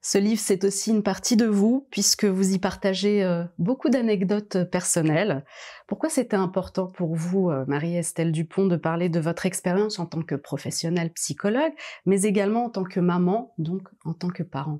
Ce 0.00 0.16
livre, 0.16 0.40
c'est 0.40 0.62
aussi 0.62 0.90
une 0.92 1.02
partie 1.02 1.36
de 1.36 1.46
vous, 1.46 1.88
puisque 1.90 2.24
vous 2.24 2.54
y 2.54 2.58
partagez 2.60 3.24
euh, 3.24 3.42
beaucoup 3.58 3.88
d'anecdotes 3.88 4.62
personnelles. 4.70 5.44
Pourquoi 5.88 6.08
c'était 6.08 6.36
important 6.36 6.86
pour 6.86 7.16
vous, 7.16 7.50
euh, 7.50 7.64
Marie-Estelle 7.66 8.30
Dupont, 8.30 8.66
de 8.66 8.76
parler 8.76 9.08
de 9.08 9.18
votre 9.18 9.44
expérience 9.44 9.98
en 9.98 10.06
tant 10.06 10.22
que 10.22 10.36
professionnelle 10.36 11.10
psychologue, 11.10 11.72
mais 12.06 12.22
également 12.22 12.66
en 12.66 12.70
tant 12.70 12.84
que 12.84 13.00
maman, 13.00 13.54
donc 13.58 13.88
en 14.04 14.14
tant 14.14 14.28
que 14.28 14.44
parent? 14.44 14.78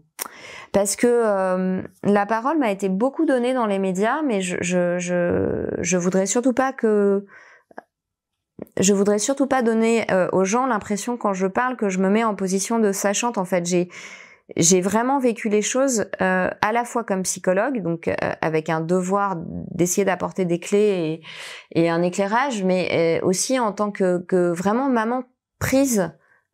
Parce 0.72 0.94
que 0.94 1.08
euh, 1.08 1.82
la 2.04 2.26
parole 2.26 2.58
m'a 2.58 2.70
été 2.70 2.88
beaucoup 2.88 3.24
donnée 3.24 3.54
dans 3.54 3.66
les 3.66 3.80
médias, 3.80 4.22
mais 4.22 4.40
je, 4.40 4.56
je 4.60 5.96
voudrais 5.96 6.26
surtout 6.26 6.52
pas 6.52 6.72
que 6.72 7.26
je 8.78 8.92
voudrais 8.92 9.18
surtout 9.18 9.46
pas 9.46 9.62
donner 9.62 10.06
aux 10.32 10.44
gens 10.44 10.66
l'impression 10.66 11.16
quand 11.16 11.32
je 11.32 11.46
parle 11.46 11.76
que 11.76 11.88
je 11.88 11.98
me 11.98 12.08
mets 12.08 12.24
en 12.24 12.34
position 12.34 12.78
de 12.78 12.92
sachante. 12.92 13.38
En 13.38 13.44
fait, 13.44 13.66
j'ai 13.66 13.88
j'ai 14.56 14.80
vraiment 14.80 15.18
vécu 15.18 15.48
les 15.48 15.62
choses 15.62 16.06
euh, 16.22 16.48
à 16.60 16.72
la 16.72 16.84
fois 16.84 17.04
comme 17.04 17.22
psychologue, 17.22 17.82
donc 17.82 18.08
euh, 18.08 18.14
avec 18.40 18.70
un 18.70 18.80
devoir 18.80 19.36
d'essayer 19.36 20.04
d'apporter 20.04 20.44
des 20.44 20.58
clés 20.58 21.20
et, 21.74 21.82
et, 21.82 21.90
un 21.90 22.02
éclairage, 22.02 22.64
mais 22.64 23.20
euh, 23.22 23.26
aussi 23.26 23.58
en 23.58 23.72
tant 23.72 23.90
que, 23.90 24.18
que 24.26 24.50
vraiment 24.50 24.88
maman 24.88 25.24
prise 25.58 26.10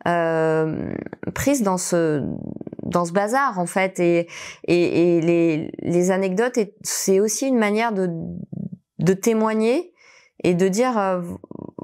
euh, 0.07 0.93
prise 1.35 1.63
dans 1.63 1.79
ce 1.79 2.23
dans 2.83 3.05
ce 3.05 3.13
bazar 3.13 3.59
en 3.59 3.67
fait. 3.67 4.01
Et 4.01 4.29
et, 4.65 5.17
et 5.17 5.21
les, 5.21 5.71
les 5.81 6.11
anecdotes 6.11 6.59
c'est 6.83 7.21
aussi 7.21 7.47
une 7.47 7.59
manière 7.59 7.93
de 7.93 8.11
de 8.99 9.13
témoigner 9.13 9.93
et 10.43 10.55
de 10.55 10.69
dire 10.69 10.99
euh, 10.99 11.23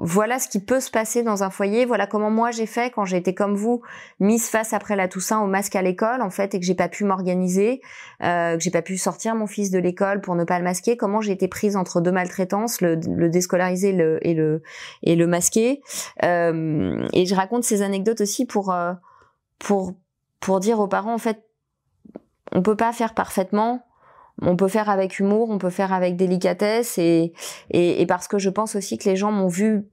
voilà 0.03 0.39
ce 0.39 0.47
qui 0.47 0.59
peut 0.59 0.79
se 0.79 0.89
passer 0.89 1.21
dans 1.21 1.43
un 1.43 1.51
foyer, 1.51 1.85
voilà 1.85 2.07
comment 2.07 2.31
moi 2.31 2.49
j'ai 2.49 2.65
fait 2.65 2.91
quand 2.91 3.05
j'ai 3.05 3.17
été 3.17 3.35
comme 3.35 3.53
vous, 3.53 3.83
mise 4.19 4.47
face 4.47 4.73
après 4.73 4.95
la 4.95 5.07
Toussaint 5.07 5.39
au 5.41 5.45
masque 5.45 5.75
à 5.75 5.83
l'école 5.83 6.23
en 6.23 6.31
fait 6.31 6.55
et 6.55 6.59
que 6.59 6.65
j'ai 6.65 6.73
pas 6.73 6.89
pu 6.89 7.03
m'organiser, 7.03 7.81
euh, 8.23 8.57
que 8.57 8.63
j'ai 8.63 8.71
pas 8.71 8.81
pu 8.81 8.97
sortir 8.97 9.35
mon 9.35 9.45
fils 9.45 9.69
de 9.69 9.77
l'école 9.77 10.19
pour 10.19 10.33
ne 10.33 10.43
pas 10.43 10.57
le 10.57 10.63
masquer, 10.63 10.97
comment 10.97 11.21
j'ai 11.21 11.33
été 11.33 11.47
prise 11.47 11.77
entre 11.77 12.01
deux 12.01 12.11
maltraitances, 12.11 12.81
le, 12.81 12.95
le 12.95 13.29
déscolariser 13.29 13.93
le, 13.93 14.17
et 14.25 14.33
le 14.33 14.63
et 15.03 15.15
le 15.15 15.27
masquer. 15.27 15.83
Euh, 16.23 17.07
et 17.13 17.27
je 17.27 17.35
raconte 17.35 17.63
ces 17.63 17.83
anecdotes 17.83 18.21
aussi 18.21 18.47
pour 18.47 18.71
euh, 18.71 18.93
pour 19.59 19.93
pour 20.39 20.59
dire 20.59 20.79
aux 20.79 20.87
parents 20.87 21.13
en 21.13 21.19
fait 21.19 21.45
on 22.51 22.63
peut 22.63 22.75
pas 22.75 22.91
faire 22.91 23.13
parfaitement 23.13 23.85
on 24.41 24.55
peut 24.55 24.67
faire 24.67 24.89
avec 24.89 25.19
humour, 25.19 25.49
on 25.49 25.59
peut 25.59 25.69
faire 25.69 25.93
avec 25.93 26.15
délicatesse 26.15 26.97
et, 26.97 27.33
et, 27.69 28.05
parce 28.07 28.27
que 28.27 28.39
je 28.39 28.49
pense 28.49 28.75
aussi 28.75 28.97
que 28.97 29.07
les 29.07 29.15
gens 29.15 29.31
m'ont 29.31 29.47
vu 29.47 29.85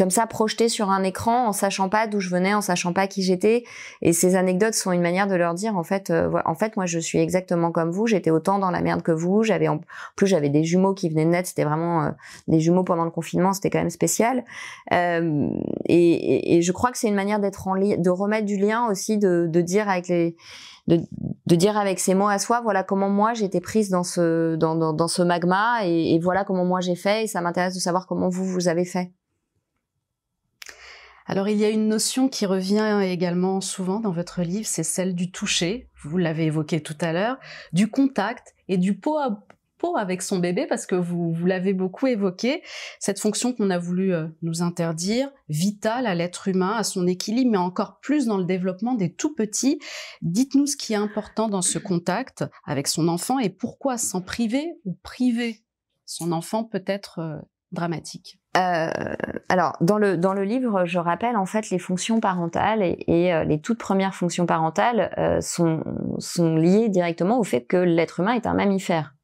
comme 0.00 0.08
ça 0.08 0.26
projeté 0.26 0.70
sur 0.70 0.88
un 0.88 1.02
écran 1.02 1.48
en 1.48 1.52
sachant 1.52 1.90
pas 1.90 2.06
d'où 2.06 2.20
je 2.20 2.30
venais, 2.30 2.54
en 2.54 2.62
sachant 2.62 2.94
pas 2.94 3.06
qui 3.06 3.22
j'étais. 3.22 3.64
Et 4.00 4.14
ces 4.14 4.34
anecdotes 4.34 4.72
sont 4.72 4.92
une 4.92 5.02
manière 5.02 5.26
de 5.26 5.34
leur 5.34 5.52
dire 5.52 5.76
en 5.76 5.82
fait, 5.82 6.08
euh, 6.08 6.30
en 6.46 6.54
fait 6.54 6.74
moi 6.76 6.86
je 6.86 6.98
suis 6.98 7.18
exactement 7.18 7.70
comme 7.70 7.90
vous. 7.90 8.06
J'étais 8.06 8.30
autant 8.30 8.58
dans 8.58 8.70
la 8.70 8.80
merde 8.80 9.02
que 9.02 9.12
vous. 9.12 9.42
J'avais 9.42 9.68
en 9.68 9.78
plus 10.16 10.26
j'avais 10.26 10.48
des 10.48 10.64
jumeaux 10.64 10.94
qui 10.94 11.10
venaient 11.10 11.26
de 11.26 11.30
naître. 11.32 11.48
C'était 11.48 11.64
vraiment 11.64 12.04
euh, 12.04 12.10
des 12.48 12.60
jumeaux 12.60 12.82
pendant 12.82 13.04
le 13.04 13.10
confinement. 13.10 13.52
C'était 13.52 13.68
quand 13.68 13.78
même 13.78 13.90
spécial. 13.90 14.42
Euh, 14.94 15.50
et, 15.84 16.56
et, 16.56 16.62
je 16.62 16.72
crois 16.72 16.92
que 16.92 16.96
c'est 16.96 17.08
une 17.08 17.14
manière 17.14 17.38
d'être 17.38 17.68
en 17.68 17.74
lien, 17.74 17.98
de 17.98 18.10
remettre 18.10 18.46
du 18.46 18.56
lien 18.56 18.86
aussi, 18.90 19.18
de, 19.18 19.48
de 19.50 19.60
dire 19.60 19.86
avec 19.86 20.08
les 20.08 20.34
de, 20.86 20.98
de, 21.44 21.56
dire 21.56 21.76
avec 21.76 22.00
ces 22.00 22.14
mots 22.14 22.28
à 22.28 22.38
soi, 22.38 22.62
voilà 22.62 22.82
comment 22.84 23.10
moi 23.10 23.34
j'étais 23.34 23.60
prise 23.60 23.90
dans 23.90 24.02
ce 24.02 24.56
dans, 24.56 24.94
dans, 24.94 25.08
ce 25.08 25.20
magma 25.20 25.84
et, 25.84 26.14
et, 26.14 26.18
voilà 26.18 26.44
comment 26.44 26.64
moi 26.64 26.80
j'ai 26.80 26.96
fait 26.96 27.24
et 27.24 27.26
ça 27.26 27.42
m'intéresse 27.42 27.74
de 27.74 27.80
savoir 27.80 28.06
comment 28.06 28.30
vous 28.30 28.46
vous 28.46 28.66
avez 28.66 28.86
fait. 28.86 29.12
Alors 31.26 31.48
il 31.48 31.58
y 31.58 31.64
a 31.64 31.70
une 31.70 31.88
notion 31.88 32.28
qui 32.28 32.46
revient 32.46 33.00
également 33.04 33.60
souvent 33.60 34.00
dans 34.00 34.12
votre 34.12 34.42
livre, 34.42 34.66
c'est 34.66 34.82
celle 34.82 35.14
du 35.14 35.30
toucher, 35.30 35.88
vous 36.02 36.18
l'avez 36.18 36.46
évoqué 36.46 36.82
tout 36.82 36.96
à 37.00 37.12
l'heure, 37.12 37.38
du 37.72 37.90
contact 37.90 38.54
et 38.68 38.78
du 38.78 38.98
pot 38.98 39.18
à 39.18 39.44
pot 39.80 39.96
avec 39.96 40.22
son 40.22 40.38
bébé 40.38 40.66
parce 40.66 40.86
que 40.86 40.94
vous, 40.94 41.32
vous 41.32 41.46
l'avez 41.46 41.72
beaucoup 41.72 42.06
évoqué, 42.06 42.62
cette 43.00 43.18
fonction 43.18 43.52
qu'on 43.52 43.70
a 43.70 43.78
voulu 43.78 44.14
euh, 44.14 44.28
nous 44.42 44.62
interdire, 44.62 45.30
vitale 45.48 46.06
à 46.06 46.14
l'être 46.14 46.48
humain, 46.48 46.74
à 46.76 46.84
son 46.84 47.06
équilibre, 47.06 47.50
mais 47.50 47.58
encore 47.58 47.98
plus 48.00 48.26
dans 48.26 48.36
le 48.36 48.44
développement 48.44 48.94
des 48.94 49.12
tout 49.12 49.34
petits. 49.34 49.80
Dites-nous 50.22 50.66
ce 50.66 50.76
qui 50.76 50.92
est 50.92 50.96
important 50.96 51.48
dans 51.48 51.62
ce 51.62 51.78
contact 51.78 52.44
avec 52.64 52.86
son 52.86 53.08
enfant 53.08 53.38
et 53.38 53.48
pourquoi 53.48 53.98
s'en 53.98 54.20
priver 54.20 54.66
ou 54.84 54.96
priver 55.02 55.64
son 56.04 56.32
enfant 56.32 56.64
peut 56.64 56.84
être 56.86 57.18
euh, 57.20 57.38
dramatique. 57.72 58.39
Euh, 58.56 58.90
alors 59.48 59.76
dans 59.80 59.98
le 59.98 60.16
dans 60.16 60.34
le 60.34 60.42
livre, 60.42 60.84
je 60.84 60.98
rappelle 60.98 61.36
en 61.36 61.46
fait 61.46 61.70
les 61.70 61.78
fonctions 61.78 62.18
parentales 62.18 62.82
et, 62.82 63.32
euh, 63.32 63.44
les 63.44 63.60
toutes 63.60 63.78
premières 63.78 64.14
fonctions 64.14 64.44
parentales 64.44 65.14
euh, 65.18 65.40
sont 65.40 65.84
sont 66.18 66.56
liées 66.56 66.88
directement 66.88 67.38
au 67.38 67.44
fait 67.44 67.62
que 67.62 67.76
l'être 67.76 68.18
humain 68.18 68.32
est 68.32 68.46
un 68.46 68.54
mammifère. 68.54 69.14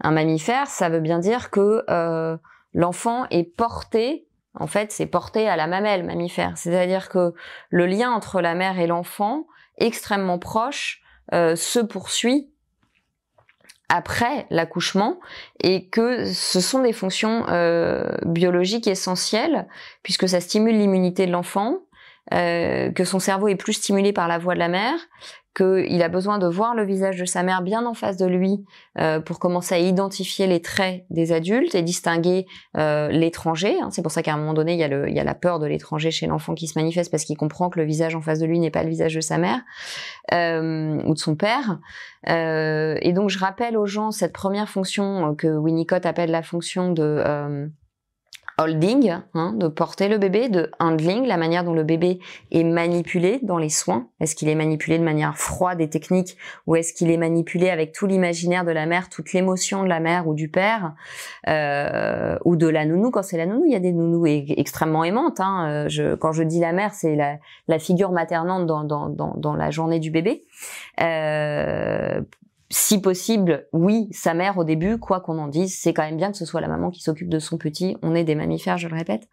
Un 0.00 0.12
mammifère, 0.12 0.68
ça 0.68 0.88
veut 0.88 1.00
bien 1.00 1.18
dire 1.18 1.50
que 1.50 1.82
euh, 1.90 2.36
l'enfant 2.72 3.26
est 3.30 3.44
porté, 3.44 4.28
en 4.54 4.68
fait, 4.68 4.92
c'est 4.92 5.06
porté 5.06 5.48
à 5.48 5.56
la 5.56 5.66
mamelle 5.66 6.04
mammifère. 6.04 6.56
C'est-à-dire 6.56 7.08
que 7.08 7.34
le 7.70 7.86
lien 7.86 8.12
entre 8.12 8.40
la 8.40 8.54
mère 8.54 8.78
et 8.78 8.86
l'enfant, 8.86 9.46
extrêmement 9.78 10.38
proche, 10.38 11.02
se 11.32 11.80
poursuit 11.80 12.52
après 13.88 14.46
l'accouchement 14.50 15.18
et 15.62 15.88
que 15.88 16.32
ce 16.32 16.60
sont 16.60 16.82
des 16.82 16.92
fonctions 16.92 17.46
euh, 17.48 18.16
biologiques 18.24 18.88
essentielles 18.88 19.66
puisque 20.02 20.28
ça 20.28 20.40
stimule 20.40 20.76
l'immunité 20.76 21.26
de 21.26 21.32
l'enfant, 21.32 21.78
euh, 22.34 22.90
que 22.90 23.04
son 23.04 23.18
cerveau 23.18 23.48
est 23.48 23.56
plus 23.56 23.74
stimulé 23.74 24.12
par 24.12 24.26
la 24.26 24.38
voix 24.38 24.54
de 24.54 24.58
la 24.58 24.68
mère, 24.68 24.98
qu'il 25.56 26.02
a 26.02 26.08
besoin 26.08 26.38
de 26.38 26.46
voir 26.46 26.74
le 26.74 26.84
visage 26.84 27.18
de 27.18 27.24
sa 27.24 27.42
mère 27.42 27.62
bien 27.62 27.86
en 27.86 27.94
face 27.94 28.18
de 28.18 28.26
lui 28.26 28.64
euh, 28.98 29.20
pour 29.20 29.38
commencer 29.38 29.74
à 29.74 29.78
identifier 29.78 30.46
les 30.46 30.60
traits 30.60 31.04
des 31.08 31.32
adultes 31.32 31.74
et 31.74 31.82
distinguer 31.82 32.46
euh, 32.76 33.08
l'étranger. 33.08 33.76
Hein. 33.80 33.88
C'est 33.90 34.02
pour 34.02 34.12
ça 34.12 34.22
qu'à 34.22 34.34
un 34.34 34.36
moment 34.36 34.52
donné, 34.52 34.74
il 34.74 34.78
y, 34.78 34.84
a 34.84 34.88
le, 34.88 35.08
il 35.08 35.16
y 35.16 35.20
a 35.20 35.24
la 35.24 35.34
peur 35.34 35.58
de 35.58 35.66
l'étranger 35.66 36.10
chez 36.10 36.26
l'enfant 36.26 36.54
qui 36.54 36.66
se 36.66 36.78
manifeste 36.78 37.10
parce 37.10 37.24
qu'il 37.24 37.38
comprend 37.38 37.70
que 37.70 37.80
le 37.80 37.86
visage 37.86 38.14
en 38.14 38.20
face 38.20 38.38
de 38.38 38.46
lui 38.46 38.58
n'est 38.58 38.70
pas 38.70 38.82
le 38.82 38.90
visage 38.90 39.14
de 39.14 39.20
sa 39.20 39.38
mère 39.38 39.62
euh, 40.34 41.00
ou 41.06 41.14
de 41.14 41.18
son 41.18 41.36
père. 41.36 41.78
Et 42.28 43.12
donc, 43.14 43.30
je 43.30 43.38
rappelle 43.38 43.76
aux 43.76 43.86
gens 43.86 44.10
cette 44.10 44.32
première 44.32 44.68
fonction 44.68 45.36
que 45.36 45.46
Winnicott 45.46 46.04
appelle 46.06 46.32
la 46.32 46.42
fonction 46.42 46.92
de 46.92 47.70
holding, 48.58 49.14
hein, 49.34 49.52
de 49.56 49.68
porter 49.68 50.08
le 50.08 50.16
bébé, 50.16 50.48
de 50.48 50.70
handling, 50.78 51.26
la 51.26 51.36
manière 51.36 51.62
dont 51.62 51.74
le 51.74 51.84
bébé 51.84 52.20
est 52.50 52.64
manipulé 52.64 53.38
dans 53.42 53.58
les 53.58 53.68
soins. 53.68 54.08
Est-ce 54.20 54.34
qu'il 54.34 54.48
est 54.48 54.54
manipulé 54.54 54.98
de 54.98 55.04
manière 55.04 55.36
froide 55.36 55.80
et 55.80 55.90
technique 55.90 56.36
ou 56.66 56.74
est-ce 56.74 56.94
qu'il 56.94 57.10
est 57.10 57.18
manipulé 57.18 57.68
avec 57.68 57.92
tout 57.92 58.06
l'imaginaire 58.06 58.64
de 58.64 58.70
la 58.70 58.86
mère, 58.86 59.10
toute 59.10 59.32
l'émotion 59.34 59.82
de 59.82 59.88
la 59.88 60.00
mère 60.00 60.26
ou 60.26 60.34
du 60.34 60.48
père 60.48 60.94
euh, 61.48 62.38
ou 62.44 62.56
de 62.56 62.66
la 62.66 62.86
nounou? 62.86 63.10
Quand 63.10 63.22
c'est 63.22 63.36
la 63.36 63.46
nounou, 63.46 63.64
il 63.66 63.72
y 63.72 63.76
a 63.76 63.80
des 63.80 63.92
nounous 63.92 64.26
extrêmement 64.26 65.04
aimantes. 65.04 65.40
Hein. 65.40 65.86
Euh, 65.90 66.16
quand 66.16 66.32
je 66.32 66.42
dis 66.42 66.60
la 66.60 66.72
mère, 66.72 66.94
c'est 66.94 67.14
la, 67.14 67.78
figure 67.78 68.10
maternante 68.10 68.66
dans, 68.66 69.54
la 69.54 69.70
journée 69.70 70.00
du 70.00 70.10
bébé. 70.10 70.44
Euh, 71.02 72.22
si 72.70 73.00
possible, 73.00 73.68
oui, 73.72 74.08
sa 74.10 74.34
mère 74.34 74.58
au 74.58 74.64
début, 74.64 74.98
quoi 74.98 75.20
qu'on 75.20 75.38
en 75.38 75.46
dise, 75.46 75.78
c'est 75.78 75.94
quand 75.94 76.02
même 76.02 76.16
bien 76.16 76.32
que 76.32 76.36
ce 76.36 76.44
soit 76.44 76.60
la 76.60 76.68
maman 76.68 76.90
qui 76.90 77.00
s'occupe 77.00 77.28
de 77.28 77.38
son 77.38 77.58
petit. 77.58 77.96
On 78.02 78.14
est 78.14 78.24
des 78.24 78.34
mammifères, 78.34 78.78
je 78.78 78.88
le 78.88 78.96
répète. 78.96 79.28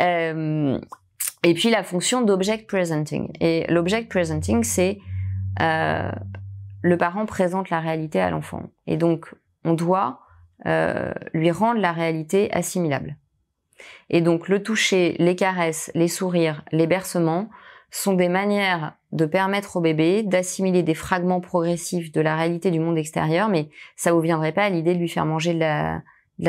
Euh, 0.00 0.78
et 1.42 1.54
puis 1.54 1.70
la 1.70 1.82
fonction 1.82 2.22
d'object 2.22 2.68
presenting. 2.68 3.32
Et 3.40 3.66
l'object 3.68 4.08
presenting, 4.08 4.62
c'est 4.62 4.98
euh, 5.60 6.12
le 6.82 6.96
parent 6.96 7.26
présente 7.26 7.70
la 7.70 7.80
réalité 7.80 8.20
à 8.20 8.30
l'enfant. 8.30 8.70
Et 8.86 8.96
donc, 8.96 9.34
on 9.64 9.74
doit 9.74 10.20
euh, 10.66 11.12
lui 11.32 11.50
rendre 11.50 11.80
la 11.80 11.92
réalité 11.92 12.52
assimilable. 12.52 13.16
Et 14.10 14.20
donc, 14.20 14.48
le 14.48 14.62
toucher, 14.62 15.16
les 15.18 15.34
caresses, 15.34 15.90
les 15.94 16.08
sourires, 16.08 16.62
les 16.70 16.86
bercements 16.86 17.48
sont 17.90 18.14
des 18.14 18.28
manières 18.28 18.94
de 19.12 19.26
permettre 19.26 19.76
au 19.76 19.80
bébé 19.80 20.22
d'assimiler 20.22 20.82
des 20.82 20.94
fragments 20.94 21.40
progressifs 21.40 22.12
de 22.12 22.20
la 22.20 22.36
réalité 22.36 22.70
du 22.70 22.80
monde 22.80 22.98
extérieur, 22.98 23.48
mais 23.48 23.68
ça 23.96 24.12
vous 24.12 24.20
viendrait 24.20 24.52
pas 24.52 24.64
à 24.64 24.70
l'idée 24.70 24.94
de 24.94 25.00
lui 25.00 25.08
faire 25.08 25.26
manger 25.26 25.54
de 25.54 25.58
la, 25.58 26.02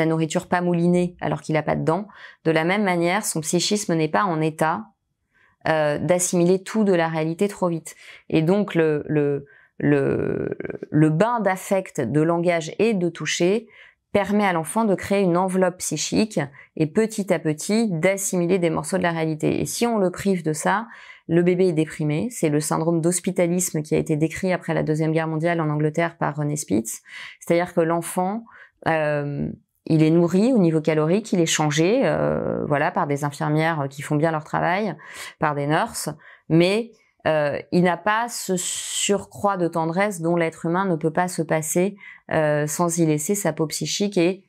nourriture 0.06 0.46
pas 0.46 0.60
moulinée 0.60 1.16
alors 1.20 1.42
qu'il 1.42 1.56
a 1.56 1.62
pas 1.62 1.76
de 1.76 1.84
dents. 1.84 2.06
De 2.44 2.50
la 2.50 2.64
même 2.64 2.84
manière, 2.84 3.24
son 3.24 3.40
psychisme 3.40 3.94
n'est 3.94 4.08
pas 4.08 4.24
en 4.24 4.40
état 4.40 4.84
euh, 5.68 5.98
d'assimiler 5.98 6.62
tout 6.62 6.84
de 6.84 6.92
la 6.92 7.08
réalité 7.08 7.48
trop 7.48 7.68
vite. 7.68 7.96
Et 8.28 8.42
donc 8.42 8.74
le 8.74 9.44
bain 9.80 11.40
d'affect, 11.40 12.00
de 12.00 12.20
langage 12.20 12.72
et 12.78 12.94
de 12.94 13.08
toucher 13.08 13.66
permet 14.12 14.44
à 14.44 14.52
l'enfant 14.52 14.84
de 14.84 14.94
créer 14.94 15.22
une 15.22 15.36
enveloppe 15.36 15.78
psychique 15.78 16.38
et 16.76 16.86
petit 16.86 17.32
à 17.32 17.38
petit 17.38 17.88
d'assimiler 17.90 18.58
des 18.58 18.70
morceaux 18.70 18.98
de 18.98 19.02
la 19.02 19.10
réalité. 19.10 19.60
Et 19.60 19.66
si 19.66 19.86
on 19.86 19.98
le 19.98 20.10
prive 20.10 20.44
de 20.44 20.52
ça, 20.52 20.86
le 21.28 21.42
bébé 21.42 21.68
est 21.68 21.72
déprimé. 21.72 22.28
C'est 22.30 22.48
le 22.48 22.60
syndrome 22.60 23.00
d'hospitalisme 23.00 23.82
qui 23.82 23.94
a 23.94 23.98
été 23.98 24.16
décrit 24.16 24.52
après 24.52 24.74
la 24.74 24.82
Deuxième 24.82 25.12
Guerre 25.12 25.28
mondiale 25.28 25.60
en 25.60 25.70
Angleterre 25.70 26.16
par 26.16 26.36
René 26.36 26.56
Spitz. 26.56 27.02
C'est-à-dire 27.40 27.74
que 27.74 27.80
l'enfant, 27.80 28.44
euh, 28.88 29.48
il 29.86 30.02
est 30.02 30.10
nourri 30.10 30.52
au 30.52 30.58
niveau 30.58 30.80
calorique, 30.80 31.32
il 31.32 31.40
est 31.40 31.46
changé, 31.46 32.02
euh, 32.04 32.64
voilà, 32.66 32.90
par 32.90 33.06
des 33.06 33.24
infirmières 33.24 33.86
qui 33.90 34.02
font 34.02 34.16
bien 34.16 34.30
leur 34.30 34.44
travail, 34.44 34.94
par 35.38 35.54
des 35.54 35.66
nurses, 35.66 36.08
mais 36.48 36.92
euh, 37.26 37.58
il 37.72 37.82
n'a 37.84 37.96
pas 37.96 38.28
ce 38.28 38.56
surcroît 38.56 39.56
de 39.56 39.68
tendresse 39.68 40.20
dont 40.20 40.36
l'être 40.36 40.66
humain 40.66 40.84
ne 40.84 40.96
peut 40.96 41.12
pas 41.12 41.28
se 41.28 41.42
passer 41.42 41.96
sans 42.66 42.98
y 42.98 43.04
laisser 43.04 43.34
sa 43.34 43.52
peau 43.52 43.66
psychique 43.66 44.16
et 44.16 44.44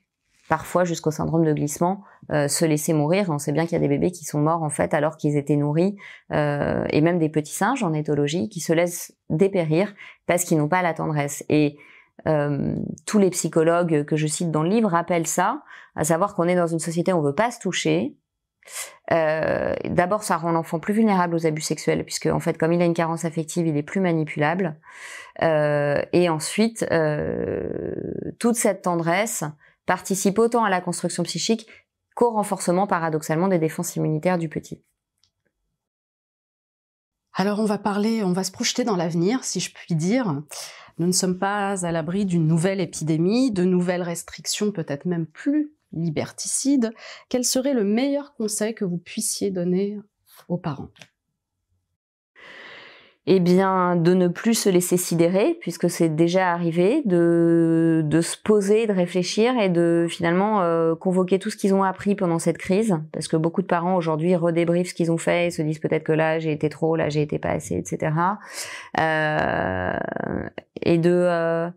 parfois 0.53 0.83
jusqu'au 0.83 1.09
syndrome 1.09 1.43
de 1.43 1.51
glissement, 1.51 2.03
euh, 2.31 2.47
se 2.47 2.63
laisser 2.63 2.93
mourir. 2.93 3.31
On 3.31 3.39
sait 3.39 3.51
bien 3.51 3.63
qu'il 3.63 3.71
y 3.73 3.75
a 3.75 3.79
des 3.79 3.87
bébés 3.87 4.11
qui 4.11 4.23
sont 4.23 4.39
morts 4.39 4.61
en 4.61 4.69
fait 4.69 4.93
alors 4.93 5.17
qu'ils 5.17 5.35
étaient 5.35 5.55
nourris, 5.55 5.95
euh, 6.31 6.85
et 6.91 7.01
même 7.01 7.17
des 7.17 7.29
petits 7.29 7.55
singes 7.55 7.81
en 7.81 7.91
éthologie 7.91 8.49
qui 8.49 8.59
se 8.59 8.71
laissent 8.71 9.15
dépérir 9.31 9.95
parce 10.27 10.43
qu'ils 10.43 10.59
n'ont 10.59 10.67
pas 10.67 10.83
la 10.83 10.93
tendresse. 10.93 11.43
Et 11.49 11.75
euh, 12.27 12.75
tous 13.07 13.17
les 13.17 13.31
psychologues 13.31 14.05
que 14.05 14.15
je 14.15 14.27
cite 14.27 14.51
dans 14.51 14.61
le 14.61 14.69
livre 14.69 14.89
rappellent 14.89 15.25
ça, 15.25 15.63
à 15.95 16.03
savoir 16.03 16.35
qu'on 16.35 16.47
est 16.47 16.55
dans 16.55 16.67
une 16.67 16.77
société 16.77 17.11
où 17.13 17.17
on 17.17 17.23
veut 17.23 17.33
pas 17.33 17.49
se 17.49 17.59
toucher. 17.59 18.15
D'abord, 19.09 20.21
ça 20.21 20.37
rend 20.37 20.51
l'enfant 20.51 20.79
plus 20.79 20.93
vulnérable 20.93 21.33
aux 21.33 21.47
abus 21.47 21.61
sexuels, 21.61 22.03
puisque 22.03 22.27
en 22.27 22.39
fait, 22.39 22.59
comme 22.59 22.73
il 22.73 22.81
a 22.81 22.85
une 22.85 22.93
carence 22.93 23.25
affective, 23.25 23.65
il 23.65 23.75
est 23.75 23.83
plus 23.83 24.01
manipulable. 24.01 24.79
et 25.41 26.29
ensuite, 26.29 26.85
toute 28.39 28.55
cette 28.55 28.83
tendresse 28.83 29.43
participe 29.85 30.39
autant 30.39 30.63
à 30.63 30.69
la 30.69 30.81
construction 30.81 31.23
psychique 31.23 31.67
qu'au 32.15 32.31
renforcement 32.31 32.87
paradoxalement 32.87 33.47
des 33.47 33.59
défenses 33.59 33.95
immunitaires 33.95 34.37
du 34.37 34.49
petit. 34.49 34.81
Alors 37.33 37.59
on 37.59 37.65
va 37.65 37.79
parler, 37.79 38.23
on 38.23 38.33
va 38.33 38.43
se 38.43 38.51
projeter 38.51 38.83
dans 38.83 38.95
l'avenir, 38.95 39.43
si 39.43 39.59
je 39.59 39.73
puis 39.73 39.95
dire. 39.95 40.41
Nous 40.99 41.07
ne 41.07 41.11
sommes 41.11 41.39
pas 41.39 41.85
à 41.85 41.91
l'abri 41.91 42.25
d'une 42.25 42.45
nouvelle 42.45 42.79
épidémie, 42.79 43.51
de 43.51 43.63
nouvelles 43.63 44.03
restrictions, 44.03 44.71
peut-être 44.71 45.05
même 45.05 45.25
plus 45.25 45.73
liberticides. 45.91 46.93
Quel 47.29 47.43
serait 47.43 47.73
le 47.73 47.83
meilleur 47.83 48.35
conseil 48.35 48.75
que 48.75 48.85
vous 48.85 48.99
puissiez 48.99 49.49
donner 49.49 49.99
aux 50.47 50.57
parents? 50.57 50.89
Eh 53.25 53.39
bien, 53.39 53.95
de 53.95 54.13
ne 54.13 54.27
plus 54.27 54.53
se 54.53 54.69
laisser 54.69 54.97
sidérer, 54.97 55.57
puisque 55.62 55.89
c'est 55.89 56.09
déjà 56.09 56.51
arrivé, 56.51 57.03
de, 57.05 58.01
de 58.03 58.21
se 58.21 58.36
poser, 58.38 58.86
de 58.86 58.91
réfléchir 58.91 59.57
et 59.57 59.69
de 59.69 60.07
finalement 60.09 60.62
euh, 60.62 60.93
convoquer 60.93 61.39
tout 61.39 61.49
ce 61.49 61.55
qu'ils 61.55 61.73
ont 61.73 61.83
appris 61.83 62.15
pendant 62.15 62.38
cette 62.38 62.57
crise, 62.57 62.97
parce 63.13 63.29
que 63.29 63.38
beaucoup 63.38 63.62
de 63.62 63.67
parents 63.67 63.95
aujourd'hui 63.95 64.36
redébriefent 64.36 64.89
ce 64.89 64.93
qu'ils 64.93 65.11
ont 65.11 65.17
fait. 65.17 65.47
Et 65.47 65.51
se 65.51 65.61
disent 65.61 65.80
peut-être 65.80 66.03
que 66.03 66.11
là 66.11 66.39
j'ai 66.39 66.51
été 66.51 66.67
trop, 66.67 66.97
là 66.97 67.07
j'ai 67.07 67.21
été 67.21 67.39
pas 67.39 67.51
assez, 67.51 67.76
etc. 67.76 68.13
Euh, 68.99 69.97
et 70.82 70.97
de 70.97 71.09
euh, 71.13 71.69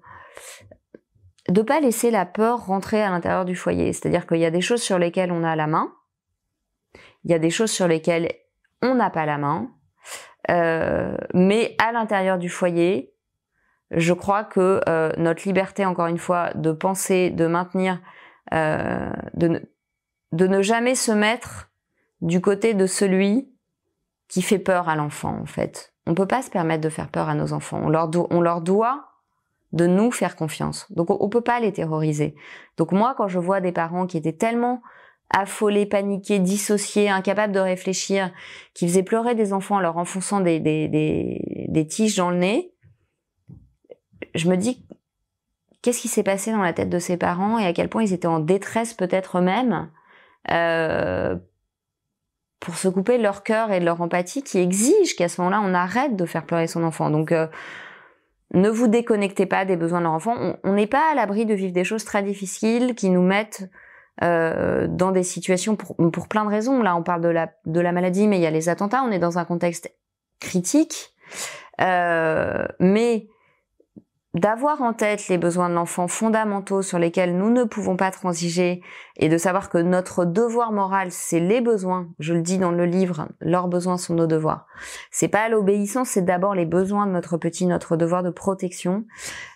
de 1.48 1.62
pas 1.62 1.78
laisser 1.78 2.10
la 2.10 2.26
peur 2.26 2.66
rentrer 2.66 3.00
à 3.00 3.10
l'intérieur 3.10 3.44
du 3.44 3.54
foyer, 3.54 3.92
c'est-à-dire 3.92 4.26
qu'il 4.26 4.38
y 4.38 4.44
a 4.44 4.50
des 4.50 4.60
choses 4.60 4.82
sur 4.82 4.98
lesquelles 4.98 5.30
on 5.30 5.44
a 5.44 5.54
la 5.54 5.68
main, 5.68 5.92
il 7.24 7.30
y 7.30 7.34
a 7.34 7.38
des 7.38 7.50
choses 7.50 7.70
sur 7.70 7.86
lesquelles 7.86 8.32
on 8.82 8.96
n'a 8.96 9.10
pas 9.10 9.26
la 9.26 9.38
main, 9.38 9.70
euh, 10.50 11.16
mais 11.34 11.74
à 11.78 11.92
l'intérieur 11.92 12.38
du 12.38 12.48
foyer, 12.48 13.12
je 13.90 14.12
crois 14.12 14.44
que 14.44 14.80
euh, 14.88 15.10
notre 15.16 15.46
liberté, 15.46 15.84
encore 15.84 16.06
une 16.06 16.18
fois, 16.18 16.52
de 16.54 16.72
penser, 16.72 17.30
de 17.30 17.46
maintenir, 17.46 18.00
euh, 18.52 19.10
de, 19.34 19.48
ne, 20.32 20.46
ne 20.46 20.62
jamais 20.62 20.94
se 20.94 21.12
mettre 21.12 21.70
du 22.20 22.40
côté 22.40 22.74
de 22.74 22.86
celui 22.86 23.52
qui 24.28 24.42
fait 24.42 24.58
peur 24.58 24.88
à 24.88 24.96
l'enfant, 24.96 25.38
en 25.40 25.46
fait. 25.46 25.94
On 26.06 26.14
peut 26.14 26.26
pas 26.26 26.42
se 26.42 26.50
permettre 26.50 26.82
de 26.82 26.88
faire 26.88 27.08
peur 27.08 27.28
à 27.28 27.34
nos 27.34 27.52
enfants. 27.52 27.80
On 27.82 27.88
leur, 27.88 28.10
on 28.30 28.40
leur 28.40 28.60
doit 28.60 29.08
de 29.72 29.86
nous 29.86 30.10
faire 30.10 30.36
confiance. 30.36 30.90
Donc 30.92 31.10
on, 31.10 31.16
on 31.20 31.28
peut 31.28 31.40
pas 31.40 31.60
les 31.60 31.72
terroriser. 31.72 32.34
Donc 32.76 32.92
moi, 32.92 33.14
quand 33.16 33.28
je 33.28 33.38
vois 33.38 33.60
des 33.60 33.72
parents 33.72 34.06
qui 34.06 34.16
étaient 34.16 34.32
tellement 34.32 34.82
affolés, 35.30 35.86
paniqués, 35.86 36.38
dissociés, 36.38 37.08
incapables 37.08 37.52
de 37.52 37.60
réfléchir, 37.60 38.32
qui 38.74 38.86
faisaient 38.86 39.02
pleurer 39.02 39.34
des 39.34 39.52
enfants 39.52 39.76
en 39.76 39.80
leur 39.80 39.96
enfonçant 39.96 40.40
des, 40.40 40.60
des, 40.60 40.88
des, 40.88 41.66
des 41.68 41.86
tiges 41.86 42.16
dans 42.16 42.30
le 42.30 42.36
nez, 42.36 42.72
je 44.34 44.48
me 44.48 44.56
dis 44.56 44.86
qu'est-ce 45.82 46.00
qui 46.00 46.08
s'est 46.08 46.22
passé 46.22 46.52
dans 46.52 46.62
la 46.62 46.72
tête 46.72 46.90
de 46.90 46.98
ces 46.98 47.16
parents 47.16 47.58
et 47.58 47.66
à 47.66 47.72
quel 47.72 47.88
point 47.88 48.02
ils 48.02 48.12
étaient 48.12 48.26
en 48.26 48.40
détresse 48.40 48.94
peut-être 48.94 49.38
eux-mêmes 49.38 49.90
euh, 50.50 51.36
pour 52.60 52.76
se 52.76 52.88
couper 52.88 53.18
de 53.18 53.22
leur 53.22 53.42
cœur 53.42 53.72
et 53.72 53.80
de 53.80 53.84
leur 53.84 54.00
empathie 54.00 54.42
qui 54.42 54.58
exige 54.58 55.16
qu'à 55.16 55.28
ce 55.28 55.40
moment-là 55.40 55.62
on 55.64 55.74
arrête 55.74 56.16
de 56.16 56.26
faire 56.26 56.44
pleurer 56.44 56.66
son 56.66 56.82
enfant. 56.82 57.10
Donc 57.10 57.32
euh, 57.32 57.46
ne 58.54 58.68
vous 58.68 58.88
déconnectez 58.88 59.46
pas 59.46 59.64
des 59.64 59.76
besoins 59.76 59.98
de 59.98 60.04
leur 60.04 60.12
enfant. 60.12 60.56
On 60.64 60.72
n'est 60.72 60.86
pas 60.86 61.12
à 61.12 61.14
l'abri 61.14 61.46
de 61.46 61.54
vivre 61.54 61.72
des 61.72 61.84
choses 61.84 62.04
très 62.04 62.22
difficiles 62.22 62.94
qui 62.94 63.10
nous 63.10 63.22
mettent 63.22 63.68
euh, 64.22 64.86
dans 64.88 65.10
des 65.10 65.22
situations 65.22 65.76
pour, 65.76 66.28
plein 66.28 66.44
de 66.44 66.50
raisons. 66.50 66.82
Là, 66.82 66.96
on 66.96 67.02
parle 67.02 67.20
de 67.20 67.28
la, 67.28 67.50
de 67.66 67.80
la 67.80 67.92
maladie, 67.92 68.28
mais 68.28 68.38
il 68.38 68.42
y 68.42 68.46
a 68.46 68.50
les 68.50 68.68
attentats. 68.68 69.02
On 69.02 69.10
est 69.10 69.18
dans 69.18 69.38
un 69.38 69.44
contexte 69.44 69.92
critique. 70.40 71.14
Euh, 71.80 72.66
mais 72.80 73.28
d'avoir 74.36 74.82
en 74.82 74.92
tête 74.92 75.28
les 75.28 75.38
besoins 75.38 75.70
de 75.70 75.74
l'enfant 75.74 76.08
fondamentaux 76.08 76.82
sur 76.82 76.98
lesquels 76.98 77.38
nous 77.38 77.48
ne 77.48 77.64
pouvons 77.64 77.96
pas 77.96 78.10
transiger 78.10 78.82
et 79.16 79.30
de 79.30 79.38
savoir 79.38 79.70
que 79.70 79.78
notre 79.78 80.26
devoir 80.26 80.72
moral, 80.72 81.10
c'est 81.10 81.40
les 81.40 81.62
besoins. 81.62 82.10
Je 82.18 82.34
le 82.34 82.42
dis 82.42 82.58
dans 82.58 82.70
le 82.70 82.84
livre, 82.84 83.28
leurs 83.40 83.66
besoins 83.66 83.96
sont 83.96 84.14
nos 84.14 84.26
devoirs. 84.26 84.66
C'est 85.10 85.28
pas 85.28 85.48
l'obéissance, 85.48 86.10
c'est 86.10 86.24
d'abord 86.24 86.54
les 86.54 86.66
besoins 86.66 87.06
de 87.06 87.12
notre 87.12 87.38
petit, 87.38 87.66
notre 87.66 87.96
devoir 87.96 88.22
de 88.22 88.28
protection. 88.28 89.06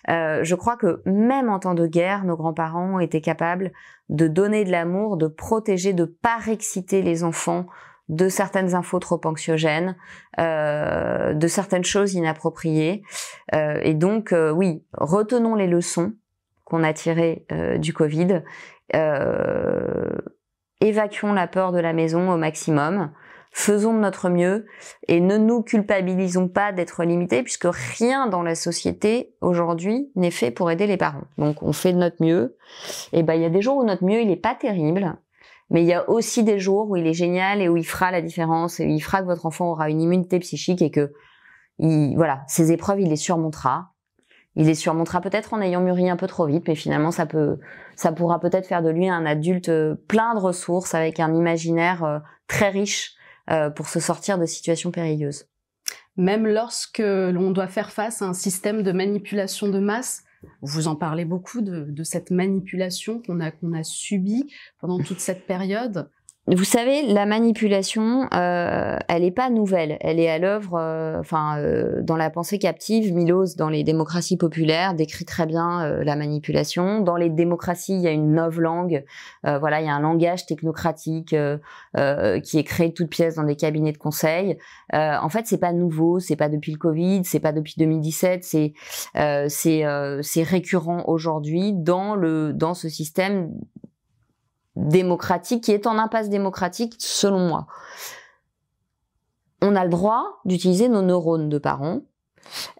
Euh, 0.09 0.39
je 0.43 0.55
crois 0.55 0.77
que 0.77 1.03
même 1.05 1.49
en 1.49 1.59
temps 1.59 1.75
de 1.75 1.85
guerre, 1.85 2.25
nos 2.25 2.35
grands-parents 2.35 2.99
étaient 2.99 3.21
capables 3.21 3.71
de 4.09 4.27
donner 4.27 4.65
de 4.65 4.71
l'amour, 4.71 5.15
de 5.15 5.27
protéger, 5.27 5.93
de 5.93 6.05
pas 6.05 6.39
exciter 6.47 7.03
les 7.03 7.23
enfants 7.23 7.67
de 8.11 8.27
certaines 8.27 8.75
infos 8.75 8.99
trop 8.99 9.19
anxiogènes, 9.23 9.95
euh, 10.37 11.33
de 11.33 11.47
certaines 11.47 11.85
choses 11.85 12.13
inappropriées. 12.13 13.03
Euh, 13.55 13.79
et 13.81 13.93
donc, 13.93 14.33
euh, 14.33 14.51
oui, 14.51 14.83
retenons 14.93 15.55
les 15.55 15.67
leçons 15.67 16.13
qu'on 16.65 16.83
a 16.83 16.93
tirées 16.93 17.45
euh, 17.51 17.77
du 17.77 17.93
Covid. 17.93 18.43
évacuons 20.81 21.33
la 21.33 21.47
peur 21.47 21.71
de 21.71 21.79
la 21.79 21.93
maison 21.93 22.31
au 22.31 22.37
maximum. 22.37 23.11
Faisons 23.53 23.93
de 23.93 23.99
notre 23.99 24.29
mieux 24.29 24.65
et 25.09 25.19
ne 25.19 25.37
nous 25.37 25.61
culpabilisons 25.61 26.47
pas 26.47 26.71
d'être 26.71 27.03
limités 27.03 27.43
puisque 27.43 27.67
rien 27.97 28.27
dans 28.27 28.43
la 28.43 28.55
société 28.55 29.35
aujourd'hui 29.41 30.09
n'est 30.15 30.31
fait 30.31 30.51
pour 30.51 30.71
aider 30.71 30.87
les 30.87 30.95
parents. 30.95 31.25
Donc 31.37 31.61
on 31.61 31.73
fait 31.73 31.91
de 31.91 31.97
notre 31.97 32.23
mieux. 32.23 32.55
Et 33.11 33.23
ben 33.23 33.33
il 33.33 33.41
y 33.41 33.45
a 33.45 33.49
des 33.49 33.61
jours 33.61 33.77
où 33.77 33.83
notre 33.83 34.05
mieux 34.05 34.21
il 34.21 34.31
est 34.31 34.37
pas 34.37 34.55
terrible 34.55 35.17
mais 35.71 35.83
il 35.83 35.87
y 35.87 35.93
a 35.93 36.07
aussi 36.09 36.43
des 36.43 36.59
jours 36.59 36.89
où 36.89 36.97
il 36.97 37.07
est 37.07 37.13
génial 37.13 37.61
et 37.61 37.69
où 37.69 37.77
il 37.77 37.85
fera 37.85 38.11
la 38.11 38.21
différence 38.21 38.81
et 38.81 38.85
où 38.85 38.89
il 38.89 38.99
fera 38.99 39.21
que 39.21 39.25
votre 39.25 39.45
enfant 39.45 39.71
aura 39.71 39.89
une 39.89 40.01
immunité 40.01 40.37
psychique 40.39 40.81
et 40.81 40.91
que, 40.91 41.13
il, 41.79 42.13
voilà, 42.15 42.43
ces 42.47 42.73
épreuves, 42.73 42.99
il 42.99 43.07
les 43.07 43.15
surmontera. 43.15 43.93
Il 44.57 44.67
les 44.67 44.75
surmontera 44.75 45.21
peut-être 45.21 45.53
en 45.53 45.61
ayant 45.61 45.79
mûri 45.79 46.09
un 46.09 46.17
peu 46.17 46.27
trop 46.27 46.45
vite, 46.45 46.67
mais 46.67 46.75
finalement, 46.75 47.11
ça 47.11 47.25
peut, 47.25 47.57
ça 47.95 48.11
pourra 48.11 48.41
peut-être 48.41 48.67
faire 48.67 48.83
de 48.83 48.89
lui 48.89 49.07
un 49.07 49.25
adulte 49.25 49.69
euh, 49.69 49.95
plein 50.09 50.35
de 50.35 50.41
ressources 50.41 50.93
avec 50.93 51.21
un 51.21 51.33
imaginaire 51.33 52.03
euh, 52.03 52.19
très 52.47 52.69
riche 52.69 53.13
euh, 53.49 53.69
pour 53.69 53.87
se 53.87 54.01
sortir 54.01 54.37
de 54.37 54.45
situations 54.45 54.91
périlleuses. 54.91 55.45
Même 56.17 56.45
lorsque 56.45 56.99
l'on 56.99 57.51
doit 57.51 57.69
faire 57.69 57.91
face 57.91 58.21
à 58.21 58.25
un 58.25 58.33
système 58.33 58.83
de 58.83 58.91
manipulation 58.91 59.69
de 59.69 59.79
masse, 59.79 60.23
vous 60.61 60.87
en 60.87 60.95
parlez 60.95 61.25
beaucoup 61.25 61.61
de, 61.61 62.03
cette 62.03 62.31
manipulation 62.31 63.21
qu'on 63.21 63.39
a, 63.39 63.51
qu'on 63.51 63.73
a 63.73 63.83
subie 63.83 64.51
pendant 64.79 64.99
toute 64.99 65.19
cette 65.19 65.45
période. 65.45 66.09
Vous 66.53 66.65
savez, 66.65 67.03
la 67.03 67.25
manipulation, 67.25 68.27
euh, 68.33 68.97
elle 69.07 69.21
n'est 69.21 69.31
pas 69.31 69.49
nouvelle. 69.49 69.95
Elle 70.01 70.19
est 70.19 70.29
à 70.29 70.37
l'œuvre, 70.37 70.77
euh, 70.77 71.17
enfin, 71.17 71.57
euh, 71.59 72.01
dans 72.01 72.17
la 72.17 72.29
pensée 72.29 72.59
captive. 72.59 73.13
Milos, 73.13 73.55
dans 73.55 73.69
les 73.69 73.85
démocraties 73.85 74.35
populaires, 74.35 74.93
décrit 74.93 75.23
très 75.23 75.45
bien 75.45 75.81
euh, 75.81 76.03
la 76.03 76.17
manipulation. 76.17 76.99
Dans 76.99 77.15
les 77.15 77.29
démocraties, 77.29 77.93
il 77.93 78.01
y 78.01 78.07
a 78.07 78.11
une 78.11 78.35
langue. 78.35 79.05
voilà, 79.43 79.79
il 79.79 79.85
y 79.85 79.89
a 79.89 79.93
un 79.93 80.01
langage 80.01 80.45
technocratique 80.45 81.29
qui 81.29 82.57
est 82.59 82.63
créé 82.63 82.89
de 82.89 82.93
toutes 82.93 83.09
pièces 83.09 83.35
dans 83.35 83.43
des 83.43 83.55
cabinets 83.55 83.93
de 83.93 83.97
conseil. 83.97 84.57
en 84.91 85.29
fait, 85.29 85.47
c'est 85.47 85.59
pas 85.59 85.71
nouveau. 85.71 86.19
C'est 86.19 86.35
pas 86.35 86.49
depuis 86.49 86.73
le 86.73 86.77
Covid. 86.77 87.21
C'est 87.23 87.39
pas 87.39 87.53
depuis 87.53 87.75
2017. 87.77 88.43
C'est 88.43 88.73
c'est 89.47 89.83
c'est 90.21 90.43
récurrent 90.43 91.03
aujourd'hui 91.07 91.71
dans 91.73 92.15
le 92.15 92.51
dans 92.51 92.73
ce 92.73 92.89
système 92.89 93.51
démocratique 94.75 95.63
qui 95.63 95.71
est 95.71 95.87
en 95.87 95.97
impasse 95.97 96.29
démocratique 96.29 96.95
selon 96.99 97.39
moi. 97.39 97.67
On 99.61 99.75
a 99.75 99.83
le 99.83 99.89
droit 99.89 100.39
d'utiliser 100.45 100.89
nos 100.89 101.01
neurones 101.01 101.49
de 101.49 101.57
parents 101.57 102.01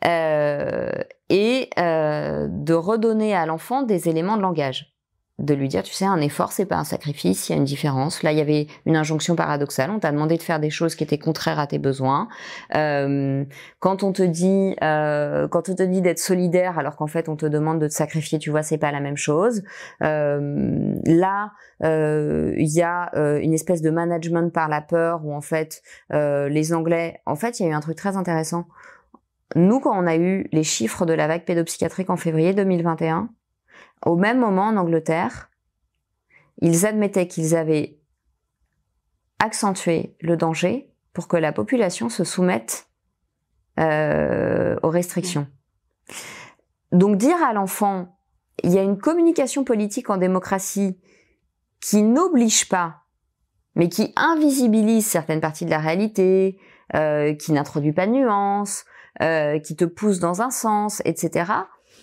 euh, 0.05 0.89
et 1.29 1.69
euh, 1.77 2.47
de 2.49 2.73
redonner 2.73 3.35
à 3.35 3.45
l'enfant 3.45 3.83
des 3.83 4.09
éléments 4.09 4.37
de 4.37 4.41
langage 4.41 4.90
de 5.39 5.53
lui 5.53 5.67
dire, 5.67 5.81
tu 5.83 5.93
sais, 5.93 6.05
un 6.05 6.21
effort, 6.21 6.51
c'est 6.51 6.65
pas 6.65 6.75
un 6.75 6.83
sacrifice, 6.83 7.49
il 7.49 7.53
y 7.53 7.55
a 7.55 7.57
une 7.57 7.65
différence. 7.65 8.21
Là, 8.21 8.31
il 8.31 8.37
y 8.37 8.41
avait 8.41 8.67
une 8.85 8.95
injonction 8.95 9.35
paradoxale. 9.35 9.89
On 9.89 9.99
t'a 9.99 10.11
demandé 10.11 10.37
de 10.37 10.43
faire 10.43 10.59
des 10.59 10.69
choses 10.69 10.93
qui 10.93 11.03
étaient 11.03 11.17
contraires 11.17 11.59
à 11.59 11.67
tes 11.67 11.79
besoins. 11.79 12.27
Euh, 12.75 13.43
quand 13.79 14.03
on 14.03 14.11
te 14.11 14.21
dit, 14.21 14.75
euh, 14.83 15.47
quand 15.47 15.69
on 15.69 15.75
te 15.75 15.83
dit 15.83 16.01
d'être 16.01 16.19
solidaire, 16.19 16.77
alors 16.77 16.95
qu'en 16.95 17.07
fait 17.07 17.27
on 17.29 17.35
te 17.35 17.45
demande 17.45 17.79
de 17.79 17.87
te 17.87 17.93
sacrifier, 17.93 18.39
tu 18.39 18.51
vois, 18.51 18.61
c'est 18.61 18.77
pas 18.77 18.91
la 18.91 18.99
même 18.99 19.17
chose. 19.17 19.63
Euh, 20.03 20.95
là, 21.05 21.51
euh, 21.83 22.53
il 22.57 22.69
y 22.69 22.81
a 22.81 23.09
euh, 23.15 23.39
une 23.39 23.53
espèce 23.53 23.81
de 23.81 23.89
management 23.89 24.53
par 24.53 24.69
la 24.69 24.81
peur 24.81 25.25
où 25.25 25.33
en 25.33 25.41
fait 25.41 25.81
les 26.11 26.73
Anglais, 26.73 27.21
en 27.25 27.35
fait, 27.35 27.59
il 27.59 27.63
y 27.63 27.65
a 27.67 27.71
eu 27.71 27.73
un 27.73 27.79
truc 27.79 27.97
très 27.97 28.17
intéressant. 28.17 28.67
Nous, 29.55 29.79
quand 29.79 29.97
on 29.97 30.07
a 30.07 30.15
eu 30.15 30.47
les 30.51 30.63
chiffres 30.63 31.05
de 31.05 31.13
la 31.13 31.27
vague 31.27 31.43
pédopsychiatrique 31.43 32.09
en 32.09 32.17
février 32.17 32.53
2021 32.53 33.29
au 34.05 34.15
même 34.15 34.39
moment, 34.39 34.67
en 34.67 34.77
Angleterre, 34.77 35.49
ils 36.61 36.85
admettaient 36.85 37.27
qu'ils 37.27 37.55
avaient 37.55 37.99
accentué 39.39 40.15
le 40.21 40.37
danger 40.37 40.91
pour 41.13 41.27
que 41.27 41.37
la 41.37 41.51
population 41.51 42.09
se 42.09 42.23
soumette 42.23 42.87
euh, 43.79 44.75
aux 44.83 44.89
restrictions. 44.89 45.47
Donc 46.91 47.17
dire 47.17 47.41
à 47.43 47.53
l'enfant, 47.53 48.19
il 48.63 48.71
y 48.71 48.77
a 48.77 48.83
une 48.83 48.97
communication 48.97 49.63
politique 49.63 50.09
en 50.09 50.17
démocratie 50.17 50.99
qui 51.79 52.03
n'oblige 52.03 52.69
pas, 52.69 53.01
mais 53.75 53.89
qui 53.89 54.13
invisibilise 54.15 55.07
certaines 55.07 55.41
parties 55.41 55.65
de 55.65 55.71
la 55.71 55.79
réalité, 55.79 56.59
euh, 56.93 57.33
qui 57.33 57.53
n'introduit 57.53 57.93
pas 57.93 58.05
de 58.05 58.11
nuances, 58.11 58.85
euh, 59.21 59.59
qui 59.59 59.75
te 59.75 59.85
pousse 59.85 60.19
dans 60.19 60.41
un 60.41 60.51
sens, 60.51 61.01
etc. 61.05 61.51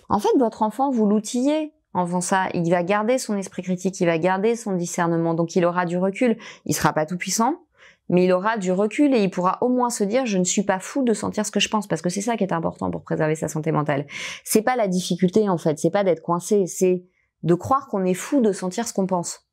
En 0.09 0.19
fait, 0.19 0.37
votre 0.39 0.63
enfant, 0.63 0.91
vous 0.91 1.07
l'outillez 1.07 1.73
en 1.95 2.07
faisant 2.07 2.21
ça. 2.21 2.49
Il 2.55 2.71
va 2.71 2.83
garder 2.83 3.19
son 3.19 3.37
esprit 3.37 3.63
critique, 3.63 4.01
il 4.01 4.07
va 4.07 4.19
garder 4.19 4.57
son 4.57 4.73
discernement, 4.73 5.35
donc 5.35 5.57
il 5.57 5.65
aura 5.65 5.87
du 5.87 5.97
recul. 5.97 6.37
Il 6.65 6.75
sera 6.75 6.93
pas 6.93 7.07
tout 7.07 7.17
puissant, 7.17 7.63
mais 8.09 8.25
il 8.25 8.33
aura 8.33 8.57
du 8.57 8.73
recul 8.73 9.15
et 9.15 9.23
il 9.23 9.31
pourra 9.31 9.59
au 9.61 9.69
moins 9.69 9.91
se 9.91 10.05
dire 10.05 10.27
je 10.27 10.39
ne 10.39 10.45
suis 10.45 10.63
pas 10.63 10.79
fou 10.79 11.03
de 11.03 11.13
sentir 11.13 11.45
ce 11.45 11.51
que 11.51 11.61
je 11.61 11.69
pense 11.69 11.87
parce 11.87 12.03
que 12.03 12.09
c'est 12.09 12.21
ça 12.21 12.37
qui 12.37 12.45
est 12.45 12.53
important 12.53 12.91
pour 12.91 13.03
préserver 13.03 13.35
sa 13.35 13.49
santé 13.49 13.73
mentale. 13.73 14.07
C'est 14.45 14.63
pas 14.63 14.77
la 14.77 14.89
difficulté 14.89 15.49
en 15.49 15.59
fait, 15.59 15.79
c'est 15.79 15.91
pas 15.91 16.05
d'être 16.05 16.23
coincé, 16.23 16.67
c'est 16.67 17.05
de 17.43 17.55
croire 17.55 17.89
qu'on 17.89 18.05
est 18.05 18.15
fou 18.15 18.41
de 18.41 18.53
sentir 18.53 18.87
ce 18.89 18.93
qu'on 18.93 19.07
pense. 19.07 19.47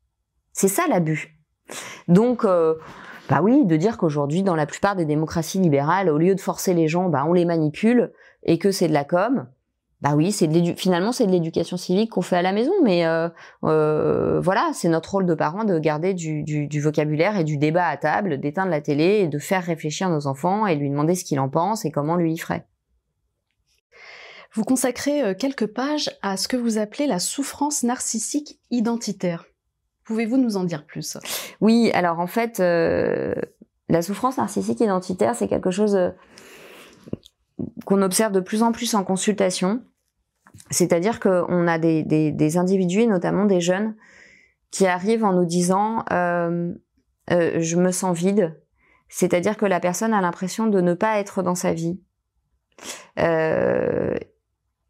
C'est 0.54 0.68
ça 0.68 0.84
l'abus. 0.90 1.38
Donc 2.08 2.46
euh, 2.46 2.76
bah 3.30 3.42
oui, 3.42 3.66
de 3.66 3.76
dire 3.76 3.98
qu'aujourd'hui 3.98 4.44
dans 4.44 4.56
la 4.56 4.66
plupart 4.66 4.96
des 4.96 5.06
démocraties 5.06 5.60
libérales, 5.60 6.10
au 6.10 6.18
lieu 6.18 6.36
de 6.36 6.42
forcer 6.42 6.74
les 6.74 6.88
gens, 6.88 7.10
bah 7.10 7.26
on 7.28 7.34
les 7.34 7.46
manipule 7.46 8.14
et 8.44 8.58
que 8.58 8.72
c'est 8.72 8.88
de 8.88 8.94
la 8.94 9.04
com. 9.04 9.48
Bah 10.06 10.14
oui, 10.14 10.32
c'est 10.32 10.47
finalement 10.76 11.12
c'est 11.12 11.26
de 11.26 11.32
l'éducation 11.32 11.78
civique 11.78 12.12
qu'on 12.12 12.22
fait 12.22 12.36
à 12.36 12.43
la 12.43 12.51
maison, 12.51 12.74
mais 12.84 13.08
euh, 13.08 13.28
euh, 13.64 14.39
voilà, 14.39 14.70
c'est 14.72 14.88
notre 14.88 15.10
rôle 15.14 15.26
de 15.26 15.34
parents 15.34 15.64
de 15.64 15.80
garder 15.80 16.14
du, 16.14 16.43
du, 16.43 16.80
vocabulaire 16.80 17.39
et 17.39 17.43
du 17.43 17.58
débat 17.58 17.88
à 17.88 17.97
table, 17.97 18.39
d'éteindre 18.39 18.70
la 18.70 18.82
télé 18.82 19.22
et 19.22 19.28
de 19.28 19.39
faire 19.39 19.64
réfléchir 19.64 20.08
nos 20.12 20.28
enfants 20.28 20.68
et 20.68 20.76
lui 20.76 20.91
demander 20.91 21.16
ce 21.16 21.26
qu'il 21.26 21.39
en 21.39 21.49
pense 21.49 21.86
et 21.86 21.91
comment 21.91 22.18
lui 22.18 22.34
y 22.34 22.38
ferait. 22.38 22.68
Vous 24.53 24.64
consacrez 24.64 25.24
euh, 25.24 25.34
quelques 25.34 25.66
pages 25.66 26.12
à 26.22 26.38
ce 26.38 26.47
que 26.47 26.56
vous 26.56 26.78
appelez 26.78 27.08
la 27.08 27.18
souffrance 27.18 27.82
narcissique 27.82 28.60
identitaire. 28.70 29.45
Pouvez-vous 30.03 30.38
nous 30.38 30.56
en 30.56 30.66
dire 30.66 30.86
plus? 30.86 31.18
Oui, 31.62 31.89
alors 31.95 32.20
en 32.20 32.28
fait, 32.28 32.60
la 32.60 34.01
souffrance 34.03 34.38
narcissique 34.38 34.82
identitaire, 34.82 35.34
c'est 35.34 35.47
quelque 35.47 35.72
chose 35.72 35.97
qu'on 37.86 38.03
observe 38.03 38.34
de 38.34 38.39
plus 38.39 38.62
en 38.62 38.72
plus 38.72 38.93
en 38.93 39.03
consultation. 39.03 39.82
C'est-à-dire 40.70 41.20
qu'on 41.20 41.68
a 41.68 41.78
des, 41.78 42.58
individus, 42.58 43.08
notamment 43.08 43.45
des 43.45 43.62
jeunes, 43.62 43.95
qui 44.72 44.88
arrivent 44.88 45.24
en 45.24 45.34
nous 45.34 45.45
disant 45.45 46.03
euh, 46.12 46.74
euh, 47.32 47.60
je 47.60 47.78
me 47.78 47.91
sens 47.91 48.18
vide. 48.18 48.60
C'est-à-dire 49.08 49.58
que 49.58 49.66
la 49.66 49.80
personne 49.80 50.14
a 50.14 50.22
l'impression 50.22 50.68
de 50.68 50.82
ne 50.82 50.93
pas 50.93 51.20
être 51.20 51.43
dans 51.43 51.56
sa 51.56 51.74
vie. 51.74 51.99
Euh, 53.20 54.16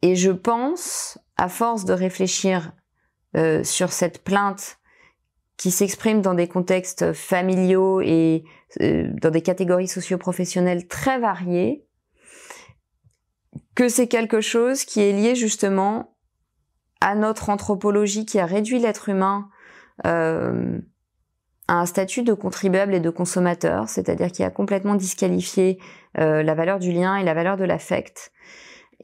et 0.02 0.16
je 0.16 0.32
pense, 0.32 1.20
à 1.38 1.50
force 1.50 1.86
de 1.86 1.94
réfléchir 1.94 2.72
sur 3.64 3.92
cette 3.92 4.24
plainte 4.24 4.78
qui 5.58 5.70
s'exprime 5.70 6.22
dans 6.22 6.36
des 6.36 6.48
contextes 6.48 7.12
familiaux 7.12 8.00
et 8.00 8.46
dans 8.80 9.30
des 9.30 9.42
catégories 9.42 9.90
socio-professionnelles 9.90 10.88
très 10.88 11.20
variées, 11.20 11.86
que 13.76 13.90
c'est 13.90 14.08
quelque 14.08 14.42
chose 14.42 14.86
qui 14.86 15.02
est 15.02 15.12
lié 15.12 15.36
justement 15.36 16.16
à 17.02 17.14
notre 17.16 17.50
anthropologie 17.50 18.26
qui 18.26 18.40
a 18.40 18.46
réduit 18.46 18.80
l'être 18.80 19.10
humain 19.10 19.50
euh, 20.06 20.80
à 21.68 21.80
un 21.80 21.86
statut 21.86 22.24
de 22.24 22.34
contribuable 22.34 22.94
et 22.94 23.00
de 23.00 23.10
consommateur, 23.10 23.90
c'est-à-dire 23.90 24.32
qui 24.32 24.44
a 24.44 24.50
complètement 24.50 24.96
disqualifié 24.96 25.80
euh, 26.18 26.44
la 26.44 26.56
valeur 26.56 26.80
du 26.80 26.92
lien 26.92 27.16
et 27.18 27.24
la 27.24 27.34
valeur 27.34 27.58
de 27.58 27.64
l'affect. 27.64 28.32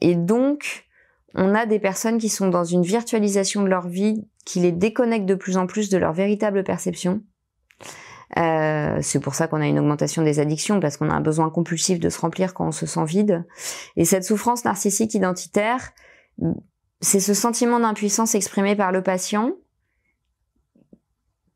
Et 0.00 0.14
donc, 0.14 0.86
on 1.34 1.54
a 1.54 1.66
des 1.66 1.78
personnes 1.78 2.18
qui 2.18 2.28
sont 2.28 2.48
dans 2.48 2.64
une 2.64 2.82
virtualisation 2.82 3.62
de 3.62 3.68
leur 3.68 3.88
vie 3.88 4.26
qui 4.44 4.60
les 4.60 4.72
déconnecte 4.72 5.26
de 5.26 5.34
plus 5.34 5.56
en 5.56 5.66
plus 5.66 5.90
de 5.90 5.98
leur 5.98 6.12
véritable 6.12 6.64
perception 6.64 7.22
euh, 8.38 8.98
c'est 9.02 9.20
pour 9.20 9.34
ça 9.34 9.46
qu'on 9.46 9.60
a 9.60 9.66
une 9.66 9.78
augmentation 9.78 10.22
des 10.22 10.40
addictions 10.40 10.80
parce 10.80 10.96
qu'on 10.96 11.10
a 11.10 11.14
un 11.14 11.20
besoin 11.20 11.50
compulsif 11.50 12.00
de 12.00 12.08
se 12.08 12.18
remplir 12.18 12.54
quand 12.54 12.66
on 12.66 12.72
se 12.72 12.86
sent 12.86 13.04
vide. 13.04 13.44
Et 13.96 14.04
cette 14.04 14.24
souffrance 14.24 14.64
narcissique 14.64 15.14
identitaire, 15.14 15.92
c'est 17.00 17.20
ce 17.20 17.34
sentiment 17.34 17.80
d'impuissance 17.80 18.34
exprimé 18.34 18.74
par 18.74 18.92
le 18.92 19.02
patient 19.02 19.52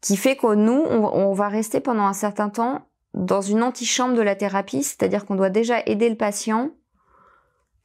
qui 0.02 0.16
fait 0.16 0.36
que 0.36 0.54
nous, 0.54 0.82
on, 0.84 1.32
va 1.32 1.48
rester 1.48 1.80
pendant 1.80 2.04
un 2.04 2.12
certain 2.12 2.48
temps 2.48 2.86
dans 3.14 3.40
une 3.40 3.62
antichambre 3.62 4.14
de 4.14 4.22
la 4.22 4.36
thérapie, 4.36 4.82
c'est-à-dire 4.82 5.24
qu'on 5.24 5.34
doit 5.34 5.50
déjà 5.50 5.80
aider 5.86 6.08
le 6.08 6.16
patient 6.16 6.70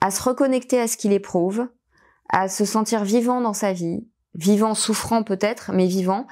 à 0.01 0.11
se 0.11 0.21
reconnecter 0.21 0.79
à 0.79 0.87
ce 0.87 0.97
qu'il 0.97 1.13
éprouve, 1.13 1.67
à 2.29 2.47
se 2.47 2.65
sentir 2.65 3.03
vivant 3.03 3.41
dans 3.41 3.53
sa 3.53 3.73
vie, 3.73 4.05
vivant, 4.35 4.75
souffrant 4.75 5.23
peut-être, 5.23 5.71
mais 5.73 5.87
vivant, 5.87 6.27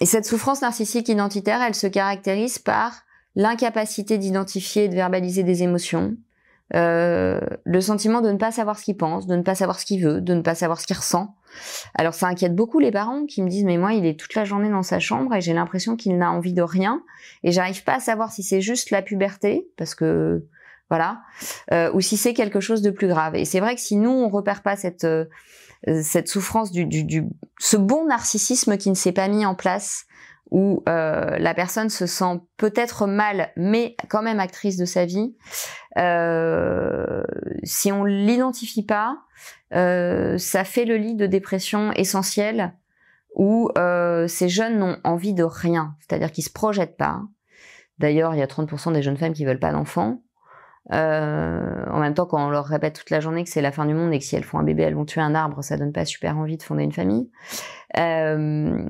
et 0.00 0.06
cette 0.06 0.24
souffrance 0.24 0.62
narcissique 0.62 1.08
identitaire, 1.08 1.62
elle 1.62 1.74
se 1.74 1.86
caractérise 1.86 2.58
par 2.58 3.02
l'incapacité 3.34 4.18
d'identifier 4.18 4.84
et 4.84 4.88
de 4.88 4.94
verbaliser 4.94 5.42
des 5.42 5.62
émotions, 5.62 6.16
euh, 6.74 7.40
le 7.64 7.80
sentiment 7.80 8.20
de 8.20 8.30
ne 8.30 8.36
pas 8.36 8.52
savoir 8.52 8.78
ce 8.78 8.84
qu'il 8.84 8.96
pense, 8.96 9.26
de 9.26 9.36
ne 9.36 9.42
pas 9.42 9.54
savoir 9.54 9.80
ce 9.80 9.86
qu'il 9.86 10.04
veut, 10.04 10.20
de 10.20 10.34
ne 10.34 10.42
pas 10.42 10.54
savoir 10.54 10.80
ce 10.80 10.86
qu'il 10.86 10.96
ressent. 10.96 11.34
Alors 11.94 12.12
ça 12.12 12.26
inquiète 12.26 12.54
beaucoup 12.54 12.78
les 12.78 12.90
parents 12.90 13.24
qui 13.24 13.42
me 13.42 13.48
disent 13.48 13.64
mais 13.64 13.78
moi 13.78 13.94
il 13.94 14.04
est 14.04 14.20
toute 14.20 14.34
la 14.34 14.44
journée 14.44 14.68
dans 14.68 14.82
sa 14.82 14.98
chambre 14.98 15.34
et 15.34 15.40
j'ai 15.40 15.54
l'impression 15.54 15.96
qu'il 15.96 16.18
n'a 16.18 16.30
envie 16.30 16.52
de 16.52 16.60
rien 16.62 17.02
et 17.42 17.52
j'arrive 17.52 17.84
pas 17.84 17.94
à 17.94 18.00
savoir 18.00 18.30
si 18.32 18.42
c'est 18.42 18.60
juste 18.60 18.90
la 18.90 19.00
puberté 19.00 19.66
parce 19.78 19.94
que 19.94 20.44
voilà 20.90 21.22
euh, 21.72 21.90
ou 21.94 22.02
si 22.02 22.18
c'est 22.18 22.34
quelque 22.34 22.60
chose 22.60 22.82
de 22.82 22.90
plus 22.90 23.08
grave. 23.08 23.34
Et 23.34 23.46
c'est 23.46 23.60
vrai 23.60 23.74
que 23.74 23.80
si 23.80 23.96
nous 23.96 24.10
on 24.10 24.28
repère 24.28 24.62
pas 24.62 24.76
cette 24.76 25.04
euh, 25.04 25.24
cette 25.86 26.28
souffrance 26.28 26.70
du, 26.72 26.86
du, 26.86 27.04
du, 27.04 27.24
ce 27.58 27.76
bon 27.76 28.06
narcissisme 28.06 28.76
qui 28.76 28.90
ne 28.90 28.94
s'est 28.94 29.12
pas 29.12 29.28
mis 29.28 29.46
en 29.46 29.54
place 29.54 30.06
où 30.50 30.82
euh, 30.88 31.36
la 31.38 31.54
personne 31.54 31.90
se 31.90 32.06
sent 32.06 32.40
peut-être 32.56 33.06
mal, 33.06 33.52
mais 33.56 33.96
quand 34.08 34.22
même 34.22 34.40
actrice 34.40 34.76
de 34.76 34.84
sa 34.84 35.04
vie. 35.04 35.36
Euh, 35.98 37.22
si 37.64 37.92
on 37.92 38.04
l'identifie 38.04 38.84
pas, 38.84 39.18
euh, 39.74 40.38
ça 40.38 40.64
fait 40.64 40.84
le 40.84 40.96
lit 40.96 41.14
de 41.14 41.26
dépression 41.26 41.92
essentielle 41.92 42.74
où 43.34 43.70
euh, 43.76 44.26
ces 44.26 44.48
jeunes 44.48 44.78
n'ont 44.78 44.98
envie 45.04 45.34
de 45.34 45.44
rien, 45.44 45.94
c'est-à-dire 46.00 46.32
qu'ils 46.32 46.44
se 46.44 46.50
projettent 46.50 46.96
pas. 46.96 47.22
D'ailleurs, 47.98 48.34
il 48.34 48.38
y 48.38 48.42
a 48.42 48.46
30% 48.46 48.92
des 48.92 49.02
jeunes 49.02 49.16
femmes 49.16 49.34
qui 49.34 49.44
veulent 49.44 49.58
pas 49.58 49.72
d'enfants. 49.72 50.22
Euh, 50.92 51.84
en 51.90 51.98
même 51.98 52.14
temps, 52.14 52.26
quand 52.26 52.46
on 52.46 52.50
leur 52.50 52.64
répète 52.64 52.94
toute 52.94 53.10
la 53.10 53.20
journée 53.20 53.44
que 53.44 53.50
c'est 53.50 53.60
la 53.60 53.72
fin 53.72 53.86
du 53.86 53.94
monde 53.94 54.12
et 54.12 54.18
que 54.18 54.24
si 54.24 54.36
elles 54.36 54.44
font 54.44 54.58
un 54.58 54.62
bébé, 54.62 54.84
elles 54.84 54.94
vont 54.94 55.04
tuer 55.04 55.20
un 55.20 55.34
arbre, 55.34 55.62
ça 55.62 55.76
donne 55.76 55.92
pas 55.92 56.04
super 56.04 56.36
envie 56.38 56.56
de 56.56 56.62
fonder 56.62 56.84
une 56.84 56.92
famille. 56.92 57.30
Euh, 57.98 58.84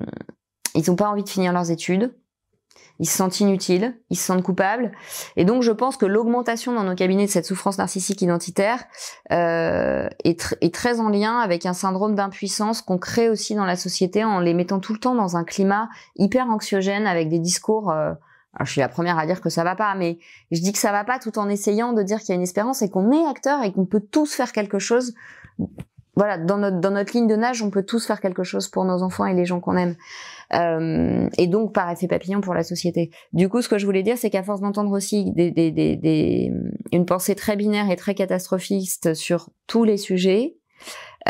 ils 0.74 0.84
n'ont 0.88 0.96
pas 0.96 1.09
envie 1.09 1.24
de 1.24 1.28
finir 1.28 1.53
leurs 1.53 1.70
études. 1.70 2.14
Ils 3.01 3.09
se 3.09 3.16
sentent 3.16 3.38
inutiles, 3.38 3.96
ils 4.11 4.16
se 4.16 4.24
sentent 4.24 4.42
coupables. 4.42 4.90
Et 5.36 5.44
donc, 5.44 5.62
je 5.62 5.70
pense 5.70 5.96
que 5.96 6.05
l'augmentation 6.05 6.72
dans 6.72 6.82
nos 6.82 6.96
cabinets 6.96 7.26
de 7.26 7.30
cette 7.30 7.46
souffrance 7.46 7.78
narcissique 7.78 8.22
identitaire 8.22 8.82
euh, 9.30 10.09
est, 10.24 10.57
est, 10.61 10.74
très 10.74 10.99
en 10.99 11.09
lien 11.09 11.38
avec 11.38 11.64
un 11.64 11.74
syndrome 11.74 12.16
d'impuissance 12.16 12.82
qu'on 12.82 12.99
crée 12.99 13.28
aussi 13.28 13.55
dans 13.55 13.64
la 13.64 13.76
société 13.76 14.24
en 14.24 14.40
les 14.40 14.53
mettant 14.53 14.80
tout 14.80 14.92
le 14.92 14.99
temps 14.99 15.14
dans 15.14 15.36
un 15.36 15.44
climat 15.44 15.88
hyper 16.16 16.51
anxiogène 16.51 17.07
avec 17.07 17.28
des 17.28 17.38
discours 17.38 17.92
euh, 17.92 18.14
je 18.64 18.72
suis 18.72 18.80
la 18.80 18.88
première 18.88 19.18
à 19.18 19.26
dire 19.26 19.40
que 19.40 19.50
ça 19.50 19.64
va 19.64 19.74
pas, 19.74 19.94
mais 19.94 20.18
je 20.50 20.61
dis 20.61 20.72
que 20.72 20.78
ça 20.78 20.92
va 20.92 21.04
pas 21.04 21.18
tout 21.18 21.38
en 21.38 21.48
essayant 21.48 21.92
de 21.92 22.02
dire 22.02 22.20
qu'il 22.20 22.30
y 22.30 22.32
a 22.32 22.34
une 22.34 22.42
espérance 22.42 22.82
et 22.82 22.90
qu'on 22.90 23.12
est 23.12 23.26
acteur 23.26 23.62
et 23.62 23.72
qu'on 23.72 23.86
peut 23.86 24.00
tous 24.00 24.34
faire 24.34 24.52
quelque 24.52 24.78
chose. 24.78 25.14
Voilà, 26.16 26.36
dans 26.36 26.59
notre 26.59 26.80
dans 26.80 26.90
notre 26.90 27.16
ligne 27.16 27.28
de 27.28 27.36
nage, 27.36 27.62
on 27.62 27.70
peut 27.70 27.84
tous 27.84 28.04
faire 28.04 28.20
quelque 28.20 28.42
chose 28.42 28.68
pour 28.68 28.84
nos 28.84 29.02
enfants 29.02 29.26
et 29.26 29.34
les 29.34 29.44
gens 29.44 29.61
qu'on 29.61 29.76
aime. 29.76 29.94
Euh, 30.54 31.28
et 31.36 31.46
donc 31.46 31.74
par 31.74 31.90
effet 31.90 32.09
papillon 32.09 32.40
pour 32.40 32.54
la 32.54 32.64
société. 32.64 33.11
Du 33.32 33.48
coup, 33.48 33.62
ce 33.62 33.68
que 33.68 33.78
je 33.78 33.86
voulais 33.86 34.02
dire, 34.02 34.16
c'est 34.18 34.30
qu'à 34.30 34.42
force 34.42 34.61
d'entendre 34.61 34.90
aussi 34.90 35.30
des, 35.32 35.50
des, 35.50 35.70
des, 35.70 35.96
des, 35.96 36.50
une 36.92 37.04
pensée 37.04 37.34
très 37.34 37.54
binaire 37.54 37.90
et 37.90 37.96
très 37.96 38.14
catastrophiste 38.14 39.14
sur 39.14 39.50
tous 39.66 39.84
les 39.84 39.96
sujets, 39.96 40.56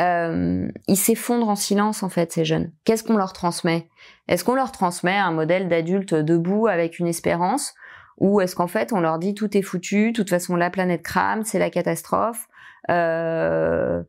euh, 0.01 0.69
ils 0.87 0.97
s'effondrent 0.97 1.49
en 1.49 1.57
silence 1.57 2.03
en 2.03 2.09
fait 2.09 2.33
ces 2.33 2.45
jeunes. 2.45 2.71
Qu'est-ce 2.85 3.03
qu'on 3.03 3.17
leur 3.17 3.33
transmet? 3.33 3.89
Est-ce 4.29 4.45
qu'on 4.45 4.55
leur 4.55 4.73
transmet 4.73 5.17
un 5.17 5.33
modèle 5.33 5.69
d'adulte 5.69 6.15
debout 6.15 6.67
avec 6.67 6.99
une 6.99 7.07
espérance? 7.07 7.75
Ou 8.19 8.41
est-ce 8.41 8.55
qu'en 8.57 8.67
fait 8.67 8.93
on 8.93 9.01
leur 9.01 9.19
dit 9.19 9.35
tout 9.35 9.57
est 9.57 9.63
foutu, 9.63 10.13
de 10.13 10.17
toute 10.17 10.31
façon 10.31 10.57
la 10.57 10.71
planète 10.71 11.03
crame, 11.03 11.45
c'est 11.45 11.59
la 11.59 11.71
catastrophe 11.71 12.49
euh, 12.91 14.03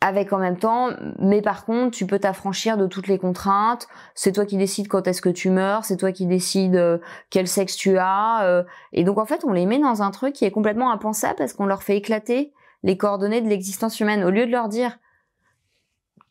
avec 0.00 0.32
en 0.32 0.38
même 0.38 0.56
temps, 0.56 0.88
mais 1.18 1.42
par 1.42 1.66
contre, 1.66 1.94
tu 1.94 2.06
peux 2.06 2.18
t'affranchir 2.18 2.78
de 2.78 2.86
toutes 2.86 3.06
les 3.06 3.18
contraintes. 3.18 3.86
C'est 4.14 4.32
toi 4.32 4.46
qui 4.46 4.56
décides 4.56 4.88
quand 4.88 5.06
est-ce 5.06 5.20
que 5.20 5.28
tu 5.28 5.50
meurs, 5.50 5.84
c'est 5.84 5.98
toi 5.98 6.10
qui 6.10 6.24
décides 6.24 6.76
euh, 6.76 6.98
quel 7.28 7.46
sexe 7.46 7.76
tu 7.76 7.98
as. 7.98 8.44
Euh. 8.44 8.64
et 8.92 9.04
donc 9.04 9.18
en 9.18 9.26
fait, 9.26 9.44
on 9.44 9.52
les 9.52 9.66
met 9.66 9.78
dans 9.78 10.02
un 10.02 10.10
truc 10.10 10.32
qui 10.32 10.46
est 10.46 10.50
complètement 10.50 10.90
impensable 10.90 11.36
parce 11.36 11.52
qu'on 11.52 11.66
leur 11.66 11.82
fait 11.82 11.98
éclater 11.98 12.54
les 12.82 12.96
coordonnées 12.96 13.40
de 13.40 13.48
l'existence 13.48 14.00
humaine. 14.00 14.24
Au 14.24 14.30
lieu 14.30 14.46
de 14.46 14.50
leur 14.50 14.68
dire 14.68 14.98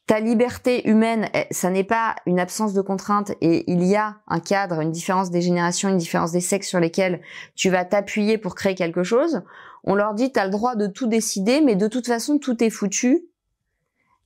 ta 0.09 0.19
liberté 0.19 0.89
humaine, 0.89 1.29
eh, 1.35 1.45
ça 1.51 1.69
n'est 1.69 1.83
pas 1.83 2.15
une 2.25 2.39
absence 2.39 2.73
de 2.73 2.81
contraintes 2.81 3.31
et 3.41 3.71
il 3.71 3.83
y 3.83 3.95
a 3.95 4.17
un 4.27 4.39
cadre, 4.39 4.81
une 4.81 4.91
différence 4.91 5.29
des 5.29 5.41
générations, 5.41 5.89
une 5.89 5.97
différence 5.97 6.31
des 6.31 6.41
sexes 6.41 6.67
sur 6.67 6.79
lesquels 6.79 7.21
tu 7.55 7.69
vas 7.69 7.85
t'appuyer 7.85 8.39
pour 8.39 8.55
créer 8.55 8.73
quelque 8.73 9.03
chose. 9.03 9.43
On 9.83 9.93
leur 9.93 10.15
dit 10.15 10.31
tu 10.31 10.39
as 10.39 10.45
le 10.45 10.51
droit 10.51 10.75
de 10.75 10.87
tout 10.87 11.05
décider, 11.05 11.61
mais 11.61 11.75
de 11.75 11.87
toute 11.87 12.07
façon 12.07 12.39
tout 12.39 12.63
est 12.63 12.71
foutu 12.71 13.27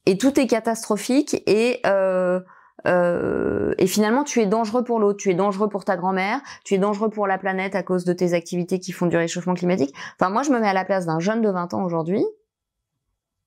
et 0.06 0.18
tout 0.18 0.40
est 0.40 0.48
catastrophique 0.48 1.44
et 1.48 1.82
euh, 1.86 2.40
euh, 2.86 3.74
et 3.78 3.88
finalement, 3.88 4.24
tu 4.24 4.42
es 4.42 4.46
dangereux 4.46 4.84
pour 4.84 5.00
l'autre, 5.00 5.18
tu 5.18 5.30
es 5.30 5.34
dangereux 5.34 5.70
pour 5.70 5.86
ta 5.86 5.96
grand-mère, 5.96 6.42
tu 6.66 6.74
es 6.74 6.78
dangereux 6.78 7.10
pour 7.10 7.28
la 7.28 7.38
planète 7.38 7.76
à 7.76 7.84
cause 7.84 8.04
de 8.04 8.14
tes 8.14 8.34
activités 8.34 8.80
qui 8.80 8.92
font 8.92 9.06
du 9.06 9.18
réchauffement 9.18 9.54
climatique. 9.54 9.94
Enfin, 10.20 10.30
moi, 10.30 10.44
je 10.44 10.52
me 10.52 10.60
mets 10.60 10.68
à 10.68 10.74
la 10.74 10.86
place 10.86 11.06
d'un 11.06 11.20
jeune 11.20 11.42
de 11.42 11.50
20 11.50 11.74
ans 11.74 11.84
aujourd'hui. 11.84 12.24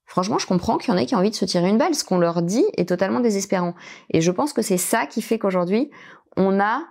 Franchement, 0.05 0.37
je 0.37 0.47
comprends 0.47 0.77
qu'il 0.77 0.93
y 0.93 0.95
en 0.95 0.97
ait 0.97 1.05
qui 1.05 1.15
ont 1.15 1.19
envie 1.19 1.31
de 1.31 1.35
se 1.35 1.45
tirer 1.45 1.67
une 1.67 1.77
balle. 1.77 1.93
Ce 1.93 2.03
qu'on 2.03 2.17
leur 2.17 2.41
dit 2.41 2.65
est 2.77 2.87
totalement 2.87 3.19
désespérant. 3.19 3.75
Et 4.09 4.21
je 4.21 4.31
pense 4.31 4.53
que 4.53 4.61
c'est 4.61 4.77
ça 4.77 5.05
qui 5.05 5.21
fait 5.21 5.37
qu'aujourd'hui, 5.37 5.91
on 6.37 6.59
a 6.61 6.83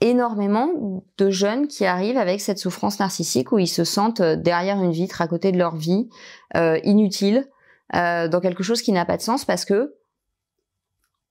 énormément 0.00 1.02
de 1.18 1.30
jeunes 1.30 1.68
qui 1.68 1.84
arrivent 1.84 2.18
avec 2.18 2.40
cette 2.40 2.58
souffrance 2.58 2.98
narcissique 3.00 3.52
où 3.52 3.58
ils 3.58 3.68
se 3.68 3.84
sentent 3.84 4.22
derrière 4.22 4.82
une 4.82 4.92
vitre, 4.92 5.22
à 5.22 5.28
côté 5.28 5.52
de 5.52 5.58
leur 5.58 5.76
vie, 5.76 6.08
euh, 6.56 6.78
inutile, 6.84 7.48
euh, 7.94 8.28
dans 8.28 8.40
quelque 8.40 8.62
chose 8.62 8.82
qui 8.82 8.92
n'a 8.92 9.04
pas 9.04 9.16
de 9.16 9.22
sens 9.22 9.44
parce 9.44 9.64
que 9.64 9.94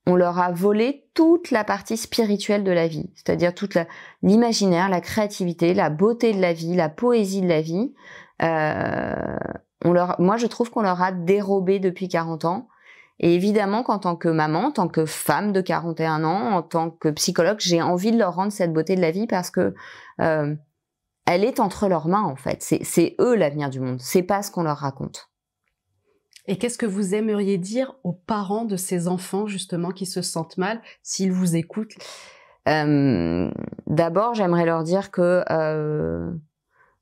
on 0.07 0.15
leur 0.15 0.39
a 0.39 0.51
volé 0.51 1.05
toute 1.13 1.51
la 1.51 1.65
partie 1.65 1.97
spirituelle 1.97 2.63
de 2.63 2.71
la 2.71 2.87
vie, 2.87 3.11
c'est-à-dire 3.13 3.53
toute 3.53 3.77
l'imaginaire, 4.23 4.87
la, 4.87 5.01
créativité, 5.01 5.73
la 5.73 5.89
beauté 5.89 6.33
de 6.33 6.39
la 6.39 6.53
vie, 6.53 6.75
la 6.75 6.87
poésie 6.87 7.41
de 7.41 7.49
la 7.49 7.61
vie. 7.61 7.93
Euh, 8.41 9.13
moi, 9.83 10.37
je 10.37 10.47
trouve 10.47 10.71
qu'on 10.71 10.81
leur 10.81 11.01
a 11.01 11.11
dérobé 11.11 11.79
depuis 11.79 12.07
40 12.07 12.45
ans. 12.45 12.69
Et 13.19 13.33
évidemment 13.33 13.83
qu'en 13.83 13.99
tant 13.99 14.15
que 14.15 14.29
maman, 14.29 14.67
en 14.67 14.71
tant 14.71 14.87
que 14.87 15.05
femme 15.05 15.51
de 15.51 15.59
41 15.59 16.23
ans, 16.23 16.51
en 16.53 16.61
tant 16.61 16.89
que 16.89 17.09
psychologue, 17.09 17.57
j'ai 17.59 17.81
envie 17.81 18.11
de 18.11 18.17
leur 18.17 18.35
rendre 18.35 18.51
cette 18.51 18.71
beauté 18.71 18.95
de 18.95 19.01
la 19.01 19.11
vie 19.11 19.27
parce 19.27 19.49
que 19.49 19.73
euh, 20.21 20.55
elle 21.25 21.43
est 21.43 21.59
entre 21.59 21.89
leurs 21.89 22.07
mains 22.07 22.23
en 22.23 22.35
fait. 22.35 22.61
C'est 22.61 23.15
eux 23.19 23.35
l'avenir 23.35 23.71
du 23.71 23.79
monde. 23.79 23.99
C'est 23.99 24.21
pas 24.21 24.43
ce 24.43 24.51
qu'on 24.51 24.63
leur 24.63 24.77
raconte. 24.77 25.26
Et 26.47 26.57
qu'est-ce 26.57 26.77
que 26.77 26.85
vous 26.85 27.13
aimeriez 27.13 27.57
dire 27.57 27.95
aux 28.03 28.13
parents 28.13 28.65
de 28.65 28.77
ces 28.77 29.07
enfants 29.07 29.47
justement 29.47 29.91
qui 29.91 30.05
se 30.05 30.21
sentent 30.21 30.57
mal 30.57 30.81
s'ils 31.03 31.31
vous 31.31 31.55
écoutent? 31.55 31.95
Euh, 32.67 33.51
D'abord, 33.87 34.33
j'aimerais 34.33 34.65
leur 34.65 34.83
dire 34.83 35.11
que 35.11 35.43
euh, 35.49 36.31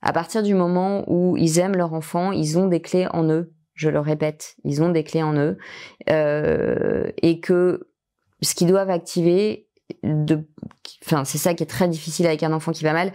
à 0.01 0.13
partir 0.13 0.43
du 0.43 0.53
moment 0.53 1.03
où 1.07 1.35
ils 1.37 1.59
aiment 1.59 1.75
leur 1.75 1.93
enfant, 1.93 2.31
ils 2.31 2.57
ont 2.57 2.67
des 2.67 2.81
clés 2.81 3.07
en 3.11 3.23
eux. 3.29 3.53
Je 3.73 3.89
le 3.89 3.99
répète, 3.99 4.55
ils 4.63 4.81
ont 4.81 4.89
des 4.89 5.03
clés 5.03 5.23
en 5.23 5.35
eux 5.35 5.57
euh, 6.09 7.11
et 7.21 7.39
que 7.39 7.89
ce 8.41 8.55
qu'ils 8.55 8.67
doivent 8.67 8.89
activer, 8.89 9.67
enfin 11.03 11.25
c'est 11.25 11.37
ça 11.37 11.53
qui 11.53 11.63
est 11.63 11.67
très 11.67 11.87
difficile 11.87 12.25
avec 12.25 12.43
un 12.43 12.53
enfant 12.53 12.71
qui 12.71 12.83
va 12.83 12.93
mal, 12.93 13.11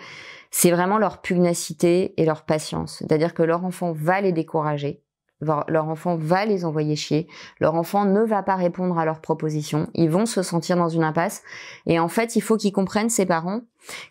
c'est 0.50 0.70
vraiment 0.70 0.98
leur 0.98 1.22
pugnacité 1.22 2.20
et 2.20 2.26
leur 2.26 2.44
patience. 2.44 2.96
C'est-à-dire 2.98 3.32
que 3.32 3.42
leur 3.42 3.64
enfant 3.64 3.92
va 3.92 4.20
les 4.20 4.32
décourager, 4.32 5.02
leur 5.40 5.88
enfant 5.88 6.16
va 6.16 6.44
les 6.44 6.64
envoyer 6.64 6.96
chier, 6.96 7.28
leur 7.60 7.74
enfant 7.74 8.04
ne 8.04 8.22
va 8.22 8.42
pas 8.42 8.56
répondre 8.56 8.98
à 8.98 9.04
leurs 9.04 9.20
propositions, 9.20 9.88
ils 9.94 10.10
vont 10.10 10.26
se 10.26 10.42
sentir 10.42 10.76
dans 10.76 10.88
une 10.88 11.04
impasse. 11.04 11.42
Et 11.86 11.98
en 11.98 12.08
fait, 12.08 12.36
il 12.36 12.40
faut 12.40 12.56
qu'ils 12.56 12.72
comprennent, 12.72 13.10
ces 13.10 13.26
parents, 13.26 13.62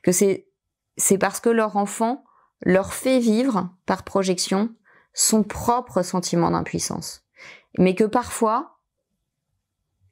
que 0.04 0.12
c'est, 0.12 0.48
c'est 0.98 1.18
parce 1.18 1.40
que 1.40 1.50
leur 1.50 1.78
enfant 1.78 2.24
leur 2.62 2.94
fait 2.94 3.20
vivre, 3.20 3.70
par 3.86 4.04
projection, 4.04 4.70
son 5.14 5.44
propre 5.44 6.02
sentiment 6.02 6.52
d'impuissance. 6.52 7.24
Mais 7.78 7.96
que 7.96 8.04
parfois, 8.04 8.78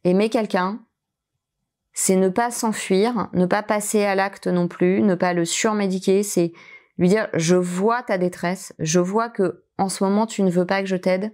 aimer 0.04 0.30
quelqu'un, 0.30 0.80
c'est 1.94 2.16
ne 2.16 2.30
pas 2.30 2.52
s'enfuir, 2.52 3.28
ne 3.34 3.46
pas 3.46 3.64
passer 3.64 4.04
à 4.04 4.16
l'acte 4.16 4.48
non 4.48 4.68
plus, 4.68 5.02
ne 5.02 5.16
pas 5.16 5.34
le 5.34 5.46
surmédiquer, 5.46 6.24
c'est 6.24 6.54
lui 6.98 7.10
dire 7.10 7.28
je 7.34 7.56
vois 7.56 8.04
ta 8.04 8.18
détresse, 8.18 8.74
je 8.80 9.00
vois 9.00 9.30
que 9.30 9.64
en 9.78 9.90
ce 9.90 10.04
moment 10.04 10.26
tu 10.26 10.44
ne 10.44 10.52
veux 10.52 10.66
pas 10.66 10.82
que 10.82 10.88
je 10.88 10.96
t'aide, 10.96 11.34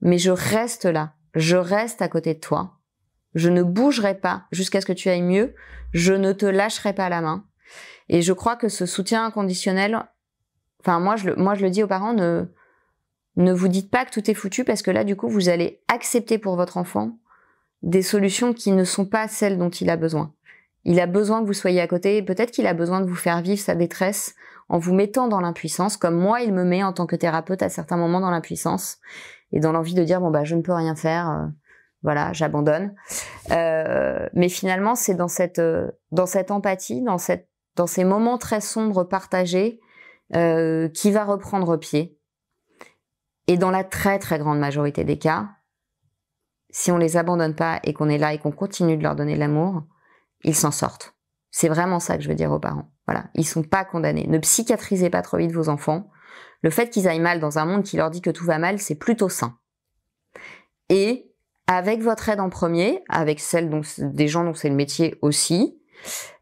mais 0.00 0.18
je 0.18 0.30
reste 0.30 0.84
là, 0.84 1.14
je 1.34 1.56
reste 1.56 2.02
à 2.02 2.08
côté 2.08 2.34
de 2.34 2.40
toi. 2.40 2.78
Je 3.34 3.48
ne 3.48 3.62
bougerai 3.62 4.14
pas 4.14 4.44
jusqu'à 4.50 4.80
ce 4.80 4.86
que 4.86 4.92
tu 4.92 5.08
ailles 5.08 5.22
mieux, 5.22 5.54
je 5.92 6.14
ne 6.14 6.32
te 6.32 6.46
lâcherai 6.46 6.94
pas 6.94 7.08
la 7.08 7.20
main. 7.20 7.44
Et 8.08 8.22
je 8.22 8.32
crois 8.32 8.56
que 8.56 8.68
ce 8.68 8.86
soutien 8.86 9.24
inconditionnel, 9.24 10.02
enfin 10.80 11.00
moi 11.00 11.16
je 11.16 11.30
le, 11.30 11.36
moi 11.36 11.54
je 11.54 11.62
le 11.62 11.70
dis 11.70 11.82
aux 11.82 11.88
parents, 11.88 12.14
ne, 12.14 12.46
ne 13.36 13.52
vous 13.52 13.68
dites 13.68 13.90
pas 13.90 14.04
que 14.04 14.10
tout 14.10 14.30
est 14.30 14.34
foutu 14.34 14.64
parce 14.64 14.82
que 14.82 14.90
là 14.90 15.04
du 15.04 15.16
coup 15.16 15.28
vous 15.28 15.48
allez 15.48 15.82
accepter 15.88 16.38
pour 16.38 16.56
votre 16.56 16.76
enfant 16.76 17.18
des 17.82 18.02
solutions 18.02 18.52
qui 18.52 18.72
ne 18.72 18.84
sont 18.84 19.06
pas 19.06 19.28
celles 19.28 19.58
dont 19.58 19.70
il 19.70 19.90
a 19.90 19.96
besoin. 19.96 20.32
Il 20.84 21.00
a 21.00 21.06
besoin 21.06 21.40
que 21.40 21.46
vous 21.46 21.52
soyez 21.52 21.80
à 21.80 21.88
côté, 21.88 22.22
peut-être 22.22 22.52
qu'il 22.52 22.66
a 22.66 22.74
besoin 22.74 23.00
de 23.00 23.06
vous 23.06 23.16
faire 23.16 23.42
vivre 23.42 23.60
sa 23.60 23.74
détresse 23.74 24.34
en 24.68 24.78
vous 24.78 24.94
mettant 24.94 25.28
dans 25.28 25.40
l'impuissance, 25.40 25.96
comme 25.96 26.16
moi 26.16 26.40
il 26.40 26.52
me 26.52 26.64
met 26.64 26.82
en 26.82 26.92
tant 26.92 27.06
que 27.06 27.16
thérapeute 27.16 27.62
à 27.62 27.68
certains 27.68 27.96
moments 27.96 28.20
dans 28.20 28.30
l'impuissance 28.30 28.98
et 29.52 29.60
dans 29.60 29.72
l'envie 29.72 29.94
de 29.94 30.02
dire 30.02 30.20
bon 30.20 30.30
bah 30.30 30.44
je 30.44 30.56
ne 30.56 30.62
peux 30.62 30.72
rien 30.72 30.96
faire, 30.96 31.30
euh, 31.30 31.46
voilà 32.02 32.32
j'abandonne. 32.32 32.94
Euh, 33.52 34.28
mais 34.34 34.48
finalement 34.48 34.94
c'est 34.94 35.14
dans 35.14 35.28
cette 35.28 35.58
euh, 35.58 35.90
dans 36.10 36.26
cette 36.26 36.50
empathie, 36.50 37.02
dans 37.02 37.18
cette 37.18 37.48
dans 37.76 37.86
ces 37.86 38.04
moments 38.04 38.38
très 38.38 38.60
sombres 38.60 39.04
partagés, 39.04 39.80
qui 40.32 41.10
va 41.12 41.24
reprendre 41.24 41.76
pied. 41.76 42.18
Et 43.48 43.58
dans 43.58 43.70
la 43.70 43.84
très 43.84 44.18
très 44.18 44.38
grande 44.38 44.58
majorité 44.58 45.04
des 45.04 45.18
cas, 45.18 45.50
si 46.70 46.90
on 46.90 46.96
les 46.96 47.16
abandonne 47.16 47.54
pas 47.54 47.80
et 47.84 47.92
qu'on 47.92 48.08
est 48.08 48.18
là 48.18 48.32
et 48.32 48.38
qu'on 48.38 48.50
continue 48.50 48.96
de 48.96 49.02
leur 49.02 49.14
donner 49.14 49.34
de 49.34 49.40
l'amour, 49.40 49.84
ils 50.42 50.54
s'en 50.54 50.70
sortent. 50.70 51.15
C'est 51.58 51.70
vraiment 51.70 52.00
ça 52.00 52.18
que 52.18 52.22
je 52.22 52.28
veux 52.28 52.34
dire 52.34 52.52
aux 52.52 52.58
parents. 52.58 52.92
Voilà, 53.06 53.30
ils 53.32 53.46
sont 53.46 53.62
pas 53.62 53.86
condamnés. 53.86 54.26
Ne 54.26 54.36
psychiatrisez 54.36 55.08
pas 55.08 55.22
trop 55.22 55.38
vite 55.38 55.52
vos 55.52 55.70
enfants. 55.70 56.10
Le 56.60 56.68
fait 56.68 56.90
qu'ils 56.90 57.08
aillent 57.08 57.18
mal 57.18 57.40
dans 57.40 57.58
un 57.58 57.64
monde 57.64 57.82
qui 57.82 57.96
leur 57.96 58.10
dit 58.10 58.20
que 58.20 58.28
tout 58.28 58.44
va 58.44 58.58
mal, 58.58 58.78
c'est 58.78 58.94
plutôt 58.94 59.30
sain. 59.30 59.58
Et 60.90 61.32
avec 61.66 62.02
votre 62.02 62.28
aide 62.28 62.40
en 62.40 62.50
premier, 62.50 63.02
avec 63.08 63.40
celle 63.40 63.70
des 63.98 64.28
gens 64.28 64.44
dont 64.44 64.52
c'est 64.52 64.68
le 64.68 64.74
métier 64.74 65.14
aussi, 65.22 65.80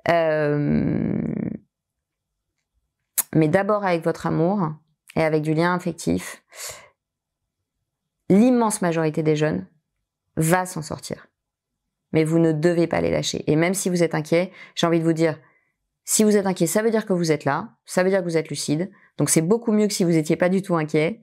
euh, 0.08 1.16
mais 3.36 3.46
d'abord 3.46 3.84
avec 3.84 4.02
votre 4.02 4.26
amour 4.26 4.72
et 5.14 5.22
avec 5.22 5.42
du 5.42 5.54
lien 5.54 5.76
affectif, 5.76 6.42
l'immense 8.28 8.82
majorité 8.82 9.22
des 9.22 9.36
jeunes 9.36 9.64
va 10.36 10.66
s'en 10.66 10.82
sortir. 10.82 11.28
Mais 12.14 12.24
vous 12.24 12.38
ne 12.38 12.52
devez 12.52 12.86
pas 12.86 13.00
les 13.00 13.10
lâcher. 13.10 13.42
Et 13.48 13.56
même 13.56 13.74
si 13.74 13.90
vous 13.90 14.04
êtes 14.04 14.14
inquiet, 14.14 14.52
j'ai 14.76 14.86
envie 14.86 15.00
de 15.00 15.04
vous 15.04 15.12
dire, 15.12 15.36
si 16.04 16.22
vous 16.22 16.36
êtes 16.36 16.46
inquiet, 16.46 16.68
ça 16.68 16.80
veut 16.80 16.90
dire 16.90 17.06
que 17.06 17.12
vous 17.12 17.32
êtes 17.32 17.44
là, 17.44 17.70
ça 17.86 18.04
veut 18.04 18.10
dire 18.10 18.20
que 18.20 18.24
vous 18.24 18.36
êtes 18.36 18.48
lucide. 18.48 18.90
Donc 19.18 19.30
c'est 19.30 19.42
beaucoup 19.42 19.72
mieux 19.72 19.88
que 19.88 19.92
si 19.92 20.04
vous 20.04 20.12
n'étiez 20.12 20.36
pas 20.36 20.48
du 20.48 20.62
tout 20.62 20.76
inquiet. 20.76 21.20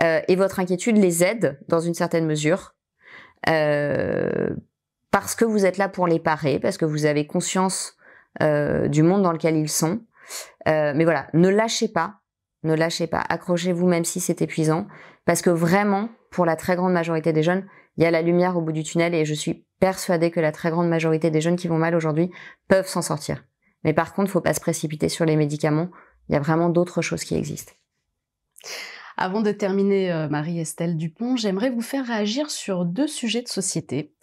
Euh, 0.00 0.20
et 0.28 0.36
votre 0.36 0.58
inquiétude 0.58 0.96
les 0.96 1.22
aide 1.22 1.60
dans 1.68 1.80
une 1.80 1.92
certaine 1.92 2.26
mesure. 2.26 2.74
Euh, 3.48 4.50
parce 5.10 5.34
que 5.34 5.44
vous 5.44 5.66
êtes 5.66 5.76
là 5.76 5.90
pour 5.90 6.06
les 6.06 6.18
parer, 6.18 6.58
parce 6.58 6.78
que 6.78 6.86
vous 6.86 7.04
avez 7.04 7.26
conscience 7.26 7.96
euh, 8.42 8.88
du 8.88 9.02
monde 9.02 9.22
dans 9.22 9.32
lequel 9.32 9.56
ils 9.56 9.68
sont. 9.68 10.00
mais 10.66 11.04
voilà, 11.04 11.26
ne 11.34 11.50
lâchez 11.50 11.88
pas, 11.88 12.20
ne 12.62 12.74
lâchez 12.74 13.06
pas, 13.06 13.22
accrochez-vous 13.28 13.86
même 13.86 14.04
si 14.04 14.20
c'est 14.20 14.40
épuisant, 14.40 14.86
parce 15.26 15.42
que 15.42 15.50
vraiment, 15.50 16.08
pour 16.30 16.46
la 16.46 16.56
très 16.56 16.76
grande 16.76 16.94
majorité 16.94 17.34
des 17.34 17.42
jeunes, 17.42 17.66
il 17.96 18.04
y 18.04 18.06
a 18.06 18.10
la 18.10 18.22
lumière 18.22 18.56
au 18.56 18.62
bout 18.62 18.72
du 18.72 18.84
tunnel 18.84 19.14
et 19.14 19.24
je 19.24 19.34
suis 19.34 19.66
persuadée 19.82 20.30
que 20.30 20.38
la 20.38 20.52
très 20.52 20.70
grande 20.70 20.88
majorité 20.88 21.32
des 21.32 21.40
jeunes 21.40 21.56
qui 21.56 21.66
vont 21.66 21.76
mal 21.76 21.96
aujourd'hui 21.96 22.30
peuvent 22.68 22.86
s'en 22.86 23.02
sortir. 23.02 23.42
Mais 23.82 23.92
par 23.92 24.14
contre, 24.14 24.30
il 24.30 24.32
faut 24.32 24.40
pas 24.40 24.54
se 24.54 24.60
précipiter 24.60 25.08
sur 25.08 25.24
les 25.24 25.34
médicaments. 25.34 25.90
Il 26.28 26.34
y 26.34 26.36
a 26.36 26.40
vraiment 26.40 26.68
d'autres 26.68 27.02
choses 27.02 27.24
qui 27.24 27.34
existent. 27.34 27.72
Avant 29.16 29.40
de 29.42 29.50
terminer, 29.50 30.12
euh, 30.12 30.28
Marie-Estelle 30.28 30.96
Dupont, 30.96 31.34
j'aimerais 31.34 31.70
vous 31.70 31.80
faire 31.80 32.06
réagir 32.06 32.48
sur 32.48 32.84
deux 32.84 33.08
sujets 33.08 33.42
de 33.42 33.48
société. 33.48 34.14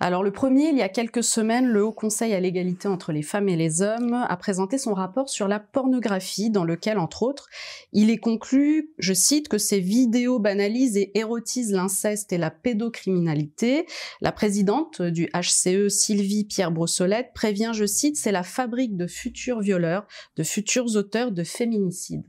Alors 0.00 0.22
le 0.22 0.32
premier, 0.32 0.68
il 0.68 0.76
y 0.76 0.82
a 0.82 0.88
quelques 0.88 1.22
semaines, 1.22 1.66
le 1.66 1.84
Haut 1.84 1.92
Conseil 1.92 2.34
à 2.34 2.40
l'égalité 2.40 2.88
entre 2.88 3.12
les 3.12 3.22
femmes 3.22 3.48
et 3.48 3.56
les 3.56 3.80
hommes 3.80 4.12
a 4.12 4.36
présenté 4.36 4.76
son 4.76 4.92
rapport 4.92 5.28
sur 5.28 5.46
la 5.46 5.60
pornographie 5.60 6.50
dans 6.50 6.64
lequel, 6.64 6.98
entre 6.98 7.22
autres, 7.22 7.48
il 7.92 8.10
est 8.10 8.18
conclu, 8.18 8.90
je 8.98 9.14
cite, 9.14 9.48
que 9.48 9.56
ces 9.56 9.78
vidéos 9.78 10.40
banalisent 10.40 10.96
et 10.96 11.16
érotisent 11.16 11.72
l'inceste 11.72 12.32
et 12.32 12.38
la 12.38 12.50
pédocriminalité. 12.50 13.86
La 14.20 14.32
présidente 14.32 15.00
du 15.00 15.28
HCE, 15.32 15.88
Sylvie 15.88 16.44
Pierre 16.44 16.72
Brossolette, 16.72 17.32
prévient, 17.32 17.70
je 17.72 17.86
cite, 17.86 18.16
c'est 18.16 18.32
la 18.32 18.42
fabrique 18.42 18.96
de 18.96 19.06
futurs 19.06 19.60
violeurs, 19.60 20.06
de 20.36 20.42
futurs 20.42 20.96
auteurs 20.96 21.30
de 21.30 21.44
féminicides. 21.44 22.26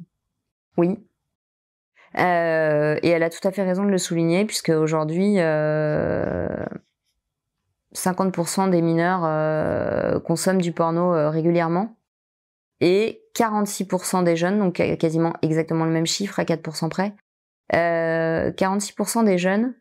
Oui, 0.78 0.98
euh, 2.18 2.98
et 3.04 3.10
elle 3.10 3.24
a 3.24 3.30
tout 3.30 3.46
à 3.46 3.52
fait 3.52 3.64
raison 3.64 3.84
de 3.84 3.90
le 3.90 3.98
souligner, 3.98 4.46
puisque 4.46 4.70
aujourd'hui, 4.70 5.40
euh, 5.40 6.48
50% 7.96 8.70
des 8.70 8.82
mineurs 8.82 9.22
euh, 9.24 10.20
consomment 10.20 10.62
du 10.62 10.72
porno 10.72 11.14
euh, 11.14 11.30
régulièrement. 11.30 11.96
Et 12.82 13.24
46% 13.36 14.24
des 14.24 14.36
jeunes, 14.36 14.60
donc 14.60 14.76
quasiment 15.00 15.34
exactement 15.42 15.86
le 15.86 15.92
même 15.92 16.06
chiffre 16.06 16.40
à 16.40 16.44
4% 16.44 16.90
près, 16.90 17.14
46% 17.72 19.24
des 19.24 19.38
jeunes 19.38 19.74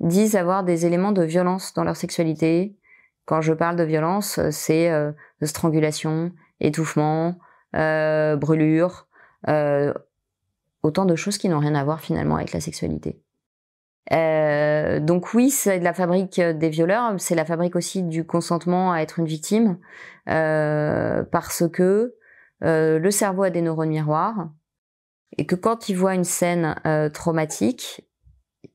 disent 0.00 0.34
avoir 0.34 0.64
des 0.64 0.84
éléments 0.84 1.12
de 1.12 1.22
violence 1.22 1.72
dans 1.72 1.84
leur 1.84 1.96
sexualité. 1.96 2.76
Quand 3.26 3.40
je 3.40 3.52
parle 3.52 3.76
de 3.76 3.84
violence, 3.84 4.40
c'est 4.50 4.90
de 4.90 5.46
strangulation, 5.46 6.32
étouffement, 6.58 7.38
brûlure, 7.72 9.06
autant 10.82 11.04
de 11.04 11.14
choses 11.14 11.38
qui 11.38 11.48
n'ont 11.48 11.60
rien 11.60 11.76
à 11.76 11.84
voir 11.84 12.00
finalement 12.00 12.36
avec 12.36 12.52
la 12.52 12.60
sexualité. 12.60 13.21
Euh, 14.10 14.98
donc 14.98 15.32
oui, 15.34 15.50
c'est 15.50 15.78
la 15.78 15.94
fabrique 15.94 16.40
des 16.40 16.68
violeurs, 16.68 17.14
c'est 17.18 17.34
la 17.34 17.44
fabrique 17.44 17.76
aussi 17.76 18.02
du 18.02 18.24
consentement 18.26 18.92
à 18.92 18.98
être 18.98 19.18
une 19.18 19.26
victime, 19.26 19.78
euh, 20.28 21.22
parce 21.30 21.64
que 21.72 22.16
euh, 22.64 22.98
le 22.98 23.10
cerveau 23.10 23.44
a 23.44 23.50
des 23.50 23.62
neurones 23.62 23.90
miroirs, 23.90 24.50
et 25.38 25.46
que 25.46 25.54
quand 25.54 25.88
il 25.88 25.94
voit 25.94 26.14
une 26.14 26.24
scène 26.24 26.76
euh, 26.84 27.08
traumatique, 27.08 28.06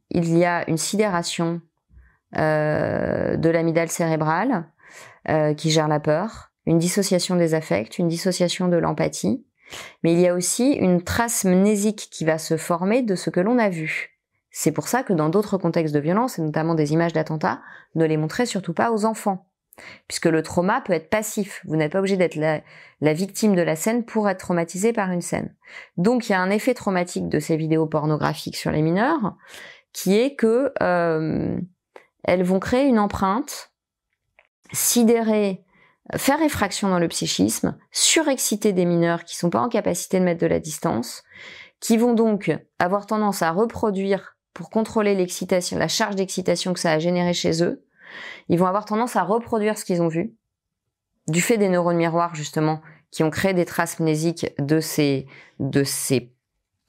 il 0.10 0.38
y 0.38 0.46
a 0.46 0.68
une 0.70 0.78
sidération 0.78 1.62
euh, 2.38 3.36
de 3.36 3.50
l'amygdale 3.50 3.90
cérébrale 3.90 4.70
qui 5.58 5.72
gère 5.72 5.90
la 5.90 6.00
peur, 6.00 6.54
une 6.66 6.80
dissociation 6.80 7.36
des 7.36 7.54
affects, 7.54 7.98
une 7.98 8.08
dissociation 8.08 8.70
de 8.70 8.78
l'empathie, 8.78 9.46
mais 10.02 10.14
il 10.14 10.22
y 10.22 10.28
a 10.30 10.34
aussi 10.34 10.72
une 10.72 11.04
trace 11.04 11.44
mnésique 11.44 12.08
qui 12.10 12.24
va 12.24 12.38
se 12.38 12.56
former 12.56 13.02
de 13.02 13.14
ce 13.16 13.30
que 13.30 13.42
l'on 13.42 13.58
a 13.58 13.68
vu. 13.68 14.17
C'est 14.60 14.72
pour 14.72 14.88
ça 14.88 15.04
que 15.04 15.14
dans 15.14 15.30
d'autres 15.30 15.60
contextes 15.60 15.94
de 15.94 16.00
violence, 16.00 16.40
et 16.40 16.42
notamment 16.42 16.74
des 16.74 16.92
images 16.92 17.14
d'attentats, 17.14 17.62
ne 17.94 18.06
les 18.06 18.18
montrez 18.18 18.48
surtout 18.48 18.74
pas 18.74 18.92
aux 18.92 19.06
enfants. 19.06 19.52
Puisque 20.08 20.26
le 20.26 20.42
trauma 20.42 20.82
peut 20.82 20.94
être 20.94 21.12
passif. 21.12 21.62
Vous 21.68 21.76
n'êtes 21.76 21.92
pas 21.92 22.00
obligé 22.00 22.18
d'être 22.18 22.34
la, 22.34 23.14
victime 23.14 23.56
de 23.56 23.62
la 23.62 23.76
scène 23.76 24.04
pour 24.04 24.28
être 24.28 24.40
traumatisé 24.40 24.94
par 24.94 25.12
une 25.12 25.22
scène. 25.22 25.56
Donc 25.98 26.28
il 26.28 26.32
y 26.32 26.36
a 26.36 26.42
un 26.42 26.50
effet 26.50 26.74
traumatique 26.74 27.30
de 27.30 27.38
ces 27.38 27.56
vidéos 27.56 27.86
pornographiques 27.86 28.56
sur 28.56 28.72
les 28.72 28.82
mineurs, 28.82 29.36
qui 29.94 30.18
est 30.18 30.34
que 30.34 30.74
euh, 30.82 31.60
elles 32.24 32.44
vont 32.44 32.60
créer 32.60 32.88
une 32.88 32.98
empreinte, 32.98 33.72
sidérer 34.72 35.64
faire 36.16 36.42
effraction 36.42 36.90
dans 36.90 37.00
le 37.00 37.10
psychisme, 37.10 37.78
surexciter 37.92 38.74
des 38.74 38.86
mineurs 38.86 39.24
qui 39.24 39.38
sont 39.38 39.52
pas 39.52 39.62
en 39.62 39.70
capacité 39.70 40.20
de 40.20 40.26
mettre 40.26 40.42
de 40.42 40.48
la 40.48 40.60
distance, 40.60 41.22
qui 41.80 41.96
vont 41.96 42.16
donc 42.16 42.52
avoir 42.80 43.06
tendance 43.06 43.44
à 43.44 43.52
reproduire 43.52 44.37
pour 44.58 44.72
contrôler 44.72 45.14
l'excitation, 45.14 45.78
la 45.78 45.88
charge 45.88 46.16
d'excitation 46.16 46.74
que 46.74 46.80
ça 46.80 46.92
a 46.92 46.98
généré 46.98 47.36
chez 47.36 47.64
eux, 47.64 47.86
ils 48.50 48.58
vont 48.58 48.66
avoir 48.66 48.86
tendance 48.86 49.16
à 49.16 49.22
reproduire 49.22 49.78
ce 49.78 49.86
qu'ils 49.86 50.02
ont 50.02 50.08
vu, 50.08 50.34
du 51.28 51.42
fait 51.42 51.60
des 51.60 51.70
neurones 51.70 51.98
miroirs 51.98 52.34
justement, 52.34 52.82
qui 53.12 53.24
ont 53.24 53.30
créé 53.30 53.54
des 53.54 53.66
traces 53.66 54.00
mnésiques 54.00 54.52
de 54.58 54.80
ces, 54.80 55.28
de 55.60 55.84
ces 55.84 56.34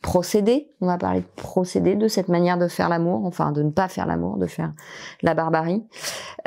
procédés. 0.01 0.71
On 0.81 0.87
va 0.87 0.97
parler 0.97 1.21
de 1.21 1.27
procédés, 1.37 1.95
de 1.95 2.09
cette 2.09 2.29
manière 2.29 2.57
de 2.57 2.69
faire 2.69 2.89
l'amour, 2.89 3.27
enfin 3.27 3.53
de 3.53 3.63
ne 3.63 3.71
pas 3.71 3.89
faire 3.89 4.07
l'amour, 4.07 4.39
de 4.39 4.47
faire 4.47 4.73
la 5.21 5.35
barbarie. 5.35 5.87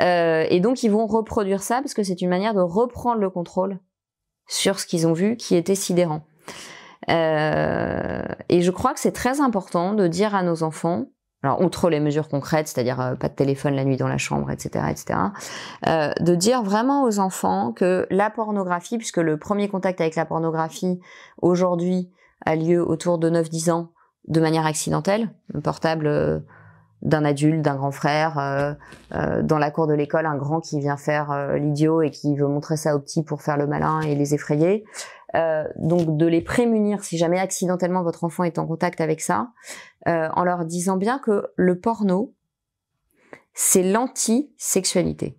Euh, 0.00 0.44
et 0.50 0.58
donc 0.58 0.82
ils 0.82 0.90
vont 0.90 1.06
reproduire 1.06 1.62
ça 1.62 1.82
parce 1.82 1.94
que 1.94 2.02
c'est 2.02 2.20
une 2.20 2.30
manière 2.30 2.54
de 2.54 2.62
reprendre 2.62 3.20
le 3.20 3.30
contrôle 3.30 3.78
sur 4.48 4.80
ce 4.80 4.86
qu'ils 4.86 5.06
ont 5.06 5.12
vu 5.12 5.36
qui 5.36 5.54
était 5.54 5.76
sidérant. 5.76 6.24
Euh, 7.10 8.22
et 8.48 8.62
je 8.62 8.70
crois 8.70 8.94
que 8.94 9.00
c'est 9.00 9.12
très 9.12 9.40
important 9.40 9.94
de 9.94 10.06
dire 10.06 10.34
à 10.34 10.42
nos 10.42 10.62
enfants, 10.62 11.06
alors 11.42 11.60
outre 11.60 11.90
les 11.90 11.98
mesures 11.98 12.28
concrètes, 12.28 12.68
c'est-à-dire 12.68 13.00
euh, 13.00 13.14
pas 13.14 13.28
de 13.28 13.34
téléphone 13.34 13.74
la 13.74 13.84
nuit 13.84 13.96
dans 13.96 14.08
la 14.08 14.18
chambre, 14.18 14.50
etc., 14.50 14.84
etc., 14.90 15.18
euh, 15.88 16.12
de 16.20 16.34
dire 16.34 16.62
vraiment 16.62 17.02
aux 17.02 17.18
enfants 17.18 17.72
que 17.72 18.06
la 18.10 18.30
pornographie, 18.30 18.98
puisque 18.98 19.16
le 19.16 19.36
premier 19.36 19.68
contact 19.68 20.00
avec 20.00 20.14
la 20.14 20.24
pornographie 20.24 21.00
aujourd'hui 21.40 22.10
a 22.46 22.56
lieu 22.56 22.80
autour 22.80 23.18
de 23.18 23.30
9-10 23.30 23.70
ans 23.72 23.92
de 24.28 24.40
manière 24.40 24.66
accidentelle, 24.66 25.30
un 25.54 25.60
portable 25.60 26.06
euh, 26.06 26.40
d'un 27.02 27.24
adulte, 27.24 27.62
d'un 27.62 27.74
grand 27.74 27.90
frère, 27.90 28.38
euh, 28.38 28.72
euh, 29.14 29.42
dans 29.42 29.58
la 29.58 29.70
cour 29.70 29.86
de 29.86 29.94
l'école, 29.94 30.26
un 30.26 30.36
grand 30.36 30.60
qui 30.60 30.78
vient 30.78 30.96
faire 30.96 31.56
l'idiot 31.56 32.02
et 32.02 32.10
qui 32.10 32.36
veut 32.36 32.46
montrer 32.46 32.76
ça 32.76 32.94
aux 32.94 33.00
petits 33.00 33.24
pour 33.24 33.42
faire 33.42 33.56
le 33.56 33.66
malin 33.66 34.00
et 34.02 34.14
les 34.14 34.34
effrayer. 34.34 34.84
Euh, 35.34 35.64
donc 35.76 36.16
de 36.16 36.26
les 36.26 36.42
prémunir 36.42 37.04
si 37.04 37.16
jamais 37.16 37.38
accidentellement 37.38 38.02
votre 38.02 38.24
enfant 38.24 38.44
est 38.44 38.58
en 38.58 38.66
contact 38.66 39.00
avec 39.00 39.20
ça, 39.20 39.48
euh, 40.06 40.28
en 40.34 40.44
leur 40.44 40.64
disant 40.64 40.96
bien 40.96 41.18
que 41.18 41.46
le 41.56 41.78
porno, 41.78 42.34
c'est 43.54 43.82
l'anti-sexualité. 43.82 45.38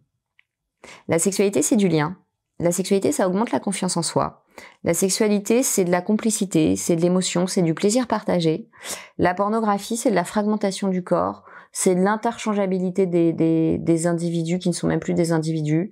La 1.07 1.19
sexualité, 1.19 1.61
c'est 1.61 1.75
du 1.75 1.87
lien. 1.87 2.17
La 2.59 2.71
sexualité, 2.71 3.11
ça 3.11 3.27
augmente 3.27 3.51
la 3.51 3.59
confiance 3.59 3.97
en 3.97 4.01
soi. 4.01 4.43
La 4.83 4.93
sexualité, 4.93 5.63
c'est 5.63 5.85
de 5.85 5.91
la 5.91 6.01
complicité, 6.01 6.75
c'est 6.75 6.95
de 6.95 7.01
l'émotion, 7.01 7.47
c'est 7.47 7.61
du 7.61 7.73
plaisir 7.73 8.07
partagé. 8.07 8.69
La 9.17 9.33
pornographie, 9.33 9.97
c'est 9.97 10.11
de 10.11 10.15
la 10.15 10.23
fragmentation 10.23 10.89
du 10.89 11.03
corps, 11.03 11.43
c'est 11.75 11.95
l'interchangeabilité 11.95 13.07
des, 13.07 13.33
des, 13.33 13.79
des, 13.79 14.07
individus 14.07 14.59
qui 14.59 14.69
ne 14.69 14.73
sont 14.73 14.87
même 14.87 14.99
plus 14.99 15.15
des 15.15 15.31
individus. 15.31 15.91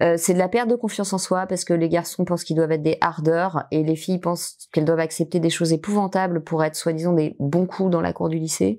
Euh, 0.00 0.14
c'est 0.16 0.34
de 0.34 0.38
la 0.38 0.48
perte 0.48 0.68
de 0.68 0.76
confiance 0.76 1.12
en 1.12 1.18
soi 1.18 1.46
parce 1.46 1.64
que 1.64 1.74
les 1.74 1.88
garçons 1.88 2.24
pensent 2.24 2.44
qu'ils 2.44 2.54
doivent 2.54 2.70
être 2.70 2.82
des 2.82 2.96
hardeurs 3.00 3.64
et 3.72 3.82
les 3.82 3.96
filles 3.96 4.20
pensent 4.20 4.56
qu'elles 4.72 4.84
doivent 4.84 5.00
accepter 5.00 5.40
des 5.40 5.50
choses 5.50 5.72
épouvantables 5.72 6.44
pour 6.44 6.62
être 6.62 6.76
soi-disant 6.76 7.12
des 7.12 7.34
bons 7.40 7.66
coups 7.66 7.90
dans 7.90 8.00
la 8.00 8.12
cour 8.12 8.28
du 8.28 8.38
lycée. 8.38 8.78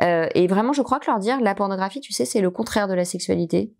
Euh, 0.00 0.26
et 0.34 0.46
vraiment, 0.46 0.72
je 0.72 0.80
crois 0.80 0.98
que 1.00 1.10
leur 1.10 1.18
dire 1.18 1.38
la 1.42 1.54
pornographie, 1.54 2.00
tu 2.00 2.14
sais, 2.14 2.24
c'est 2.24 2.40
le 2.40 2.50
contraire 2.50 2.88
de 2.88 2.94
la 2.94 3.04
sexualité. 3.04 3.74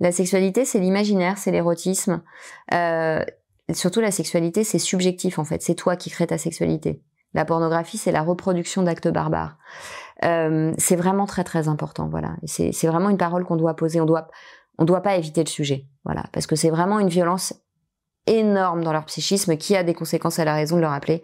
La 0.00 0.10
sexualité, 0.10 0.64
c'est 0.64 0.80
l'imaginaire, 0.80 1.38
c'est 1.38 1.52
l'érotisme. 1.52 2.22
Euh, 2.74 3.24
surtout 3.72 4.00
la 4.00 4.10
sexualité, 4.10 4.64
c'est 4.64 4.80
subjectif 4.80 5.38
en 5.38 5.44
fait. 5.44 5.62
C'est 5.62 5.76
toi 5.76 5.94
qui 5.94 6.10
crée 6.10 6.26
ta 6.26 6.38
sexualité. 6.38 7.02
La 7.34 7.44
pornographie, 7.44 7.98
c'est 7.98 8.12
la 8.12 8.22
reproduction 8.22 8.82
d'actes 8.82 9.08
barbares. 9.08 9.58
Euh, 10.24 10.72
c'est 10.78 10.96
vraiment 10.96 11.26
très 11.26 11.44
très 11.44 11.68
important, 11.68 12.08
voilà. 12.08 12.36
C'est 12.46 12.86
vraiment 12.86 13.10
une 13.10 13.18
parole 13.18 13.44
qu'on 13.44 13.56
doit 13.56 13.74
poser. 13.74 14.00
On 14.00 14.06
doit 14.06 14.28
on 14.78 14.84
doit 14.84 15.00
pas 15.00 15.16
éviter 15.16 15.42
le 15.42 15.48
sujet, 15.48 15.86
voilà, 16.04 16.24
parce 16.32 16.46
que 16.46 16.54
c'est 16.54 16.68
vraiment 16.68 17.00
une 17.00 17.08
violence 17.08 17.54
énorme 18.26 18.82
dans 18.82 18.92
leur 18.92 19.06
psychisme 19.06 19.56
qui 19.56 19.76
a 19.76 19.82
des 19.84 19.94
conséquences, 19.94 20.38
à 20.38 20.44
la 20.44 20.54
raison 20.54 20.76
de 20.76 20.82
le 20.82 20.86
rappeler, 20.86 21.22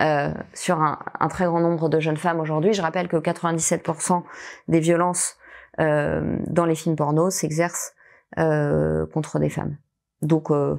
euh, 0.00 0.32
sur 0.54 0.80
un, 0.80 0.98
un, 1.20 1.28
très 1.28 1.44
grand 1.44 1.60
nombre 1.60 1.88
de 1.88 2.00
jeunes 2.00 2.16
femmes 2.16 2.40
aujourd'hui. 2.40 2.72
Je 2.72 2.80
rappelle 2.80 3.08
que 3.08 3.16
97% 3.16 4.22
des 4.68 4.80
violences 4.80 5.36
euh, 5.80 6.38
dans 6.46 6.66
les 6.66 6.76
films 6.76 6.96
porno 6.96 7.30
s'exercent 7.30 7.94
euh, 8.38 9.06
contre 9.06 9.38
des 9.38 9.48
femmes. 9.48 9.76
Donc 10.22 10.50
euh, 10.50 10.76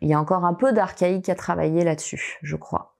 il 0.00 0.08
y 0.08 0.14
a 0.14 0.20
encore 0.20 0.44
un 0.44 0.54
peu 0.54 0.72
d'archaïque 0.72 1.28
à 1.28 1.34
travailler 1.34 1.84
là-dessus, 1.84 2.38
je 2.42 2.56
crois 2.56 2.97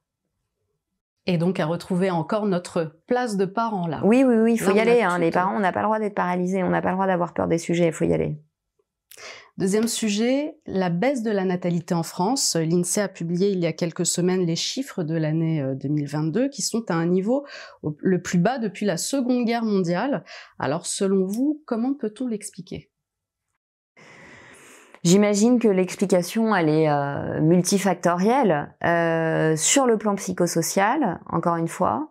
et 1.29 1.37
donc 1.37 1.61
à 1.61 1.67
retrouver 1.67 2.11
encore 2.11 2.47
notre 2.47 2.97
place 3.07 3.37
de 3.37 3.45
parents 3.45 3.87
là. 3.87 4.01
Oui, 4.03 4.25
oui, 4.25 4.37
oui, 4.37 4.55
il 4.55 4.59
faut 4.59 4.75
y 4.75 4.81
aller. 4.81 5.03
Hein. 5.03 5.19
Les 5.19 5.31
parents, 5.31 5.55
on 5.55 5.61
n'a 5.61 5.73
pas 5.73 5.81
le 5.81 5.87
droit 5.87 5.99
d'être 5.99 6.15
paralysés, 6.15 6.65
on 6.65 6.71
n'a 6.71 6.81
pas 6.81 6.89
le 6.89 6.95
droit 6.95 7.07
d'avoir 7.07 7.35
peur 7.35 7.47
des 7.47 7.59
sujets, 7.59 7.87
il 7.87 7.93
faut 7.93 8.07
y 8.07 8.15
aller. 8.15 8.41
Deuxième 9.59 9.89
sujet, 9.89 10.57
la 10.67 10.89
baisse 10.89 11.23
de 11.23 11.31
la 11.31 11.45
natalité 11.45 11.93
en 11.93 12.03
France. 12.03 12.57
L'INSEE 12.57 13.03
a 13.03 13.09
publié 13.09 13.51
il 13.51 13.59
y 13.59 13.67
a 13.67 13.73
quelques 13.73 14.07
semaines 14.07 14.47
les 14.47 14.57
chiffres 14.57 15.03
de 15.03 15.17
l'année 15.17 15.63
2022 15.83 16.45
euh, 16.45 16.49
qui 16.49 16.63
sont 16.63 16.91
à 16.91 16.95
un 16.95 17.07
niveau 17.07 17.45
le 17.99 18.23
plus 18.23 18.39
bas 18.39 18.59
depuis 18.59 18.87
la 18.87 18.97
Seconde 18.97 19.45
Guerre 19.45 19.65
mondiale. 19.65 20.25
Alors 20.59 20.87
selon 20.87 21.27
vous, 21.27 21.63
comment 21.67 21.93
peut-on 21.93 22.27
l'expliquer? 22.27 22.91
J'imagine 25.05 25.59
que 25.59 25.69
l'explication, 25.69 26.55
elle 26.55 26.69
est 26.69 26.91
euh, 26.91 27.41
multifactorielle. 27.41 28.75
Euh, 28.85 29.57
sur 29.57 29.87
le 29.87 29.97
plan 29.97 30.15
psychosocial, 30.17 31.21
encore 31.27 31.57
une 31.57 31.69
fois, 31.69 32.09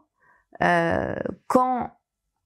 euh, 0.64 1.16
quand 1.48 1.92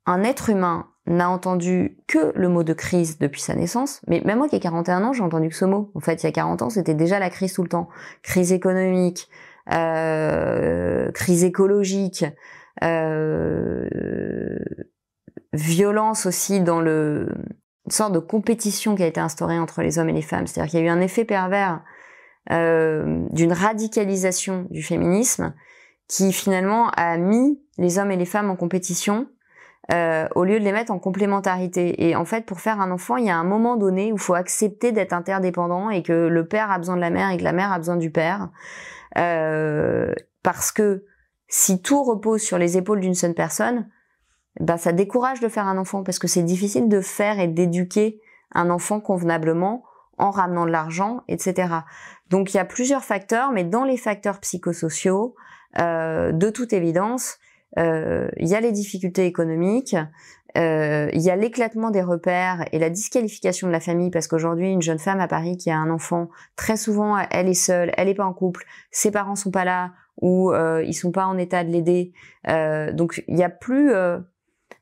un 0.06 0.24
être 0.24 0.50
humain 0.50 0.88
n'a 1.08 1.30
entendu 1.30 1.98
que 2.08 2.32
le 2.36 2.48
mot 2.48 2.64
de 2.64 2.74
crise 2.74 3.18
depuis 3.18 3.42
sa 3.42 3.56
naissance, 3.56 4.02
mais 4.08 4.22
même 4.26 4.38
moi 4.38 4.48
qui 4.48 4.56
ai 4.56 4.60
41 4.60 5.04
ans, 5.04 5.14
j'ai 5.14 5.24
entendu 5.24 5.50
que 5.50 5.56
ce 5.56 5.66
mot. 5.66 5.92
En 5.96 6.00
fait, 6.00 6.22
il 6.22 6.26
y 6.26 6.30
a 6.30 6.32
40 6.32 6.62
ans, 6.62 6.70
c'était 6.70 6.94
déjà 6.94 7.20
la 7.20 7.30
crise 7.30 7.54
tout 7.54 7.64
le 7.64 7.70
temps. 7.70 7.89
Crise 8.22 8.52
économique, 8.52 9.30
euh, 9.74 11.12
crise 11.12 11.44
écologique, 11.44 12.26
euh, 12.84 14.60
violence 15.54 16.26
aussi 16.26 16.62
dans 16.62 16.82
le 16.82 17.30
une 17.86 17.92
sorte 17.92 18.14
de 18.14 18.20
compétition 18.20 18.96
qui 18.96 19.04
a 19.04 19.08
été 19.08 19.20
instaurée 19.20 19.60
entre 19.60 19.82
les 19.82 20.00
hommes 20.00 20.10
et 20.10 20.14
les 20.14 20.22
femmes. 20.22 20.48
C'est-à-dire 20.48 20.70
qu'il 20.70 20.80
y 20.80 20.84
a 20.84 20.86
eu 20.86 20.90
un 20.90 21.02
effet 21.02 21.26
pervers 21.26 21.82
euh, 22.52 23.26
d'une 23.32 23.54
radicalisation 23.54 24.68
du 24.70 24.84
féminisme 24.84 25.54
qui 26.08 26.34
finalement 26.34 26.90
a 26.98 27.18
mis 27.18 27.60
les 27.78 27.98
hommes 27.98 28.12
et 28.12 28.18
les 28.18 28.26
femmes 28.26 28.50
en 28.50 28.56
compétition 28.56 29.28
euh, 29.94 30.28
au 30.36 30.44
lieu 30.44 30.60
de 30.60 30.64
les 30.64 30.72
mettre 30.72 30.92
en 30.92 31.00
complémentarité. 31.00 32.08
Et 32.08 32.16
en 32.16 32.24
fait, 32.24 32.46
pour 32.46 32.62
faire 32.62 32.80
un 32.80 32.92
enfant, 32.92 33.18
il 33.18 33.26
y 33.26 33.30
a 33.30 33.38
un 33.38 33.44
moment 33.44 33.76
donné 33.76 34.12
où 34.12 34.16
il 34.16 34.22
faut 34.22 34.36
accepter 34.36 34.92
d'être 34.92 35.14
interdépendant 35.14 35.90
et 35.90 36.04
que 36.04 36.14
le 36.14 36.48
père 36.48 36.72
a 36.72 36.78
besoin 36.78 36.96
de 36.96 37.02
la 37.02 37.10
mère 37.10 37.30
et 37.32 37.38
que 37.38 37.44
la 37.44 37.52
mère 37.52 37.72
a 37.72 37.78
besoin 37.78 37.98
du 37.98 38.12
père. 38.12 38.50
Euh, 39.18 40.14
parce 40.44 40.72
que 40.72 41.06
si 41.48 41.82
tout 41.82 42.04
repose 42.04 42.42
sur 42.42 42.58
les 42.58 42.78
épaules 42.78 43.02
d'une 43.02 43.16
seule 43.16 43.34
personne, 43.34 43.90
ben 44.60 44.78
ça 44.78 44.91
décourage 44.91 45.39
de 45.39 45.47
faire 45.47 45.68
un 45.68 45.78
enfant 45.78 46.04
parce 46.04 46.20
que 46.20 46.28
c'est 46.28 46.43
difficile 46.43 46.89
de 46.89 47.02
faire 47.02 47.39
et 47.39 47.47
d'éduquer 47.47 48.20
un 48.54 48.70
enfant 48.70 48.99
convenablement 48.99 49.84
en 50.18 50.30
ramenant 50.30 50.66
de 50.66 50.72
l'argent, 50.72 51.22
etc. 51.28 51.74
Donc 52.30 52.54
il 52.54 52.58
y 52.58 52.60
a 52.60 52.66
plusieurs 52.66 53.04
facteurs, 53.04 53.52
mais 53.52 53.64
dans 53.64 53.84
les 53.84 53.97
facteurs 53.97 54.39
psychosociaux, 54.39 55.36
euh, 55.80 56.32
de 56.32 56.49
toute 56.49 56.74
évidence, 56.74 57.38
euh, 57.80 58.28
il 58.38 58.47
y 58.47 58.56
a 58.56 58.60
les 58.60 58.74
difficultés 58.74 59.26
économiques, 59.26 59.95
euh, 60.58 61.10
il 61.14 61.22
y 61.22 61.30
a 61.30 61.38
l'éclatement 61.38 61.91
des 61.91 62.02
repères 62.02 62.66
et 62.74 62.80
la 62.80 62.89
disqualification 62.89 63.68
de 63.68 63.72
la 63.72 63.80
famille 63.80 64.12
parce 64.12 64.28
qu'aujourd'hui 64.28 64.70
une 64.70 64.82
jeune 64.82 64.99
femme 64.99 65.22
à 65.22 65.28
Paris 65.30 65.56
qui 65.56 65.72
a 65.72 65.78
un 65.78 65.89
enfant 65.89 66.30
très 66.58 66.76
souvent 66.76 67.18
elle 67.32 67.47
est 67.47 67.54
seule, 67.54 67.91
elle 67.95 68.10
est 68.10 68.16
pas 68.16 68.26
en 68.26 68.34
couple, 68.34 68.66
ses 68.91 69.12
parents 69.12 69.38
sont 69.38 69.52
pas 69.52 69.64
là 69.64 69.91
ou 70.22 70.52
euh, 70.52 70.84
ils 70.86 70.93
sont 70.93 71.12
pas 71.12 71.26
en 71.26 71.38
état 71.38 71.64
de 71.64 71.70
l'aider. 71.70 72.12
Euh, 72.47 72.91
donc 72.91 73.24
il 73.28 73.38
y 73.38 73.43
a 73.43 73.49
plus 73.49 73.91
euh, 73.91 74.20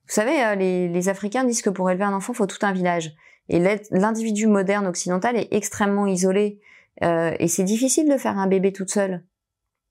vous 0.10 0.16
savez, 0.16 0.44
euh, 0.44 0.56
les, 0.56 1.10
Africains 1.10 1.44
disent 1.44 1.62
que 1.62 1.70
pour 1.70 1.88
élever 1.92 2.04
un 2.04 2.14
enfant, 2.14 2.34
il 2.34 2.36
faut 2.36 2.48
tout 2.48 2.66
un 2.66 2.72
village. 2.72 3.14
Et 3.48 3.60
l'individu 3.92 4.48
moderne 4.48 4.88
occidental 4.88 5.38
est 5.38 5.54
extrêmement 5.54 6.08
isolé. 6.08 6.60
Euh, 7.04 7.36
et 7.40 7.48
c'est 7.48 7.64
difficile 7.64 8.10
de 8.10 8.18
faire 8.18 8.38
un 8.38 8.48
bébé 8.48 8.74
toute 8.74 8.90
seule 8.90 9.24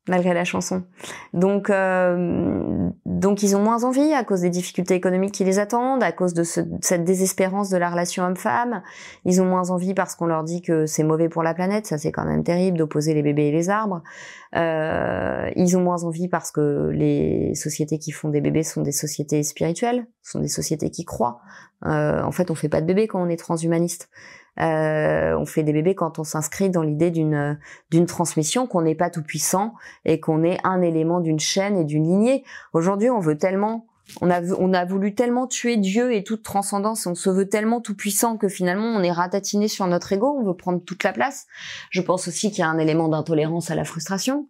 malgré 0.08 0.34
la 0.34 0.44
chanson. 0.44 0.84
Donc, 1.34 1.70
euh, 1.70 2.77
donc 3.18 3.42
ils 3.42 3.56
ont 3.56 3.62
moins 3.62 3.82
envie 3.82 4.12
à 4.12 4.22
cause 4.22 4.42
des 4.42 4.50
difficultés 4.50 4.94
économiques 4.94 5.34
qui 5.34 5.44
les 5.44 5.58
attendent, 5.58 6.02
à 6.02 6.12
cause 6.12 6.34
de 6.34 6.44
cette 6.44 7.04
désespérance 7.04 7.68
de 7.68 7.76
la 7.76 7.90
relation 7.90 8.24
homme-femme. 8.24 8.82
Ils 9.24 9.42
ont 9.42 9.44
moins 9.44 9.70
envie 9.70 9.92
parce 9.92 10.14
qu'on 10.14 10.26
leur 10.26 10.44
dit 10.44 10.62
que 10.62 10.86
c'est 10.86 11.02
mauvais 11.02 11.28
pour 11.28 11.42
la 11.42 11.52
planète, 11.52 11.86
ça 11.86 11.98
c'est 11.98 12.12
quand 12.12 12.24
même 12.24 12.44
terrible 12.44 12.78
d'opposer 12.78 13.14
les 13.14 13.22
bébés 13.22 13.46
et 13.46 13.52
les 13.52 13.70
arbres. 13.70 14.02
Euh, 14.54 15.50
ils 15.56 15.76
ont 15.76 15.80
moins 15.80 16.04
envie 16.04 16.28
parce 16.28 16.52
que 16.52 16.90
les 16.92 17.54
sociétés 17.54 17.98
qui 17.98 18.12
font 18.12 18.28
des 18.28 18.40
bébés 18.40 18.62
sont 18.62 18.82
des 18.82 18.92
sociétés 18.92 19.42
spirituelles, 19.42 20.06
sont 20.30 20.40
des 20.40 20.48
sociétés 20.48 20.90
qui 20.90 21.04
croient. 21.04 21.40
Euh, 21.86 22.22
en 22.22 22.32
fait, 22.32 22.50
on 22.50 22.54
fait 22.54 22.68
pas 22.68 22.80
de 22.80 22.86
bébés 22.86 23.06
quand 23.06 23.22
on 23.22 23.28
est 23.28 23.36
transhumaniste. 23.36 24.08
Euh, 24.60 25.36
on 25.38 25.46
fait 25.46 25.62
des 25.62 25.72
bébés 25.72 25.94
quand 25.94 26.18
on 26.18 26.24
s'inscrit 26.24 26.68
dans 26.68 26.82
l'idée 26.82 27.10
d'une 27.10 27.58
d'une 27.90 28.06
transmission, 28.06 28.66
qu'on 28.66 28.82
n'est 28.82 28.96
pas 28.96 29.08
tout 29.08 29.22
puissant 29.22 29.74
et 30.04 30.18
qu'on 30.18 30.42
est 30.42 30.58
un 30.64 30.82
élément 30.82 31.20
d'une 31.20 31.38
chaîne 31.38 31.76
et 31.76 31.84
d'une 31.84 32.04
lignée. 32.04 32.44
Aujourd'hui, 32.72 33.10
on 33.10 33.20
veut 33.20 33.38
tellement 33.38 33.86
on 34.20 34.30
a, 34.30 34.42
on 34.58 34.72
a 34.72 34.84
voulu 34.84 35.14
tellement 35.14 35.46
tuer 35.46 35.76
Dieu 35.76 36.14
et 36.14 36.24
toute 36.24 36.42
transcendance, 36.42 37.06
on 37.06 37.14
se 37.14 37.30
veut 37.30 37.48
tellement 37.48 37.80
tout 37.80 37.94
puissant 37.94 38.36
que 38.36 38.48
finalement 38.48 38.86
on 38.86 39.02
est 39.02 39.12
ratatiné 39.12 39.68
sur 39.68 39.86
notre 39.86 40.12
ego, 40.12 40.34
on 40.40 40.44
veut 40.44 40.56
prendre 40.56 40.82
toute 40.82 41.04
la 41.04 41.12
place. 41.12 41.46
Je 41.90 42.00
pense 42.00 42.26
aussi 42.26 42.50
qu'il 42.50 42.60
y 42.60 42.62
a 42.62 42.68
un 42.68 42.78
élément 42.78 43.08
d'intolérance 43.08 43.70
à 43.70 43.74
la 43.74 43.84
frustration. 43.84 44.48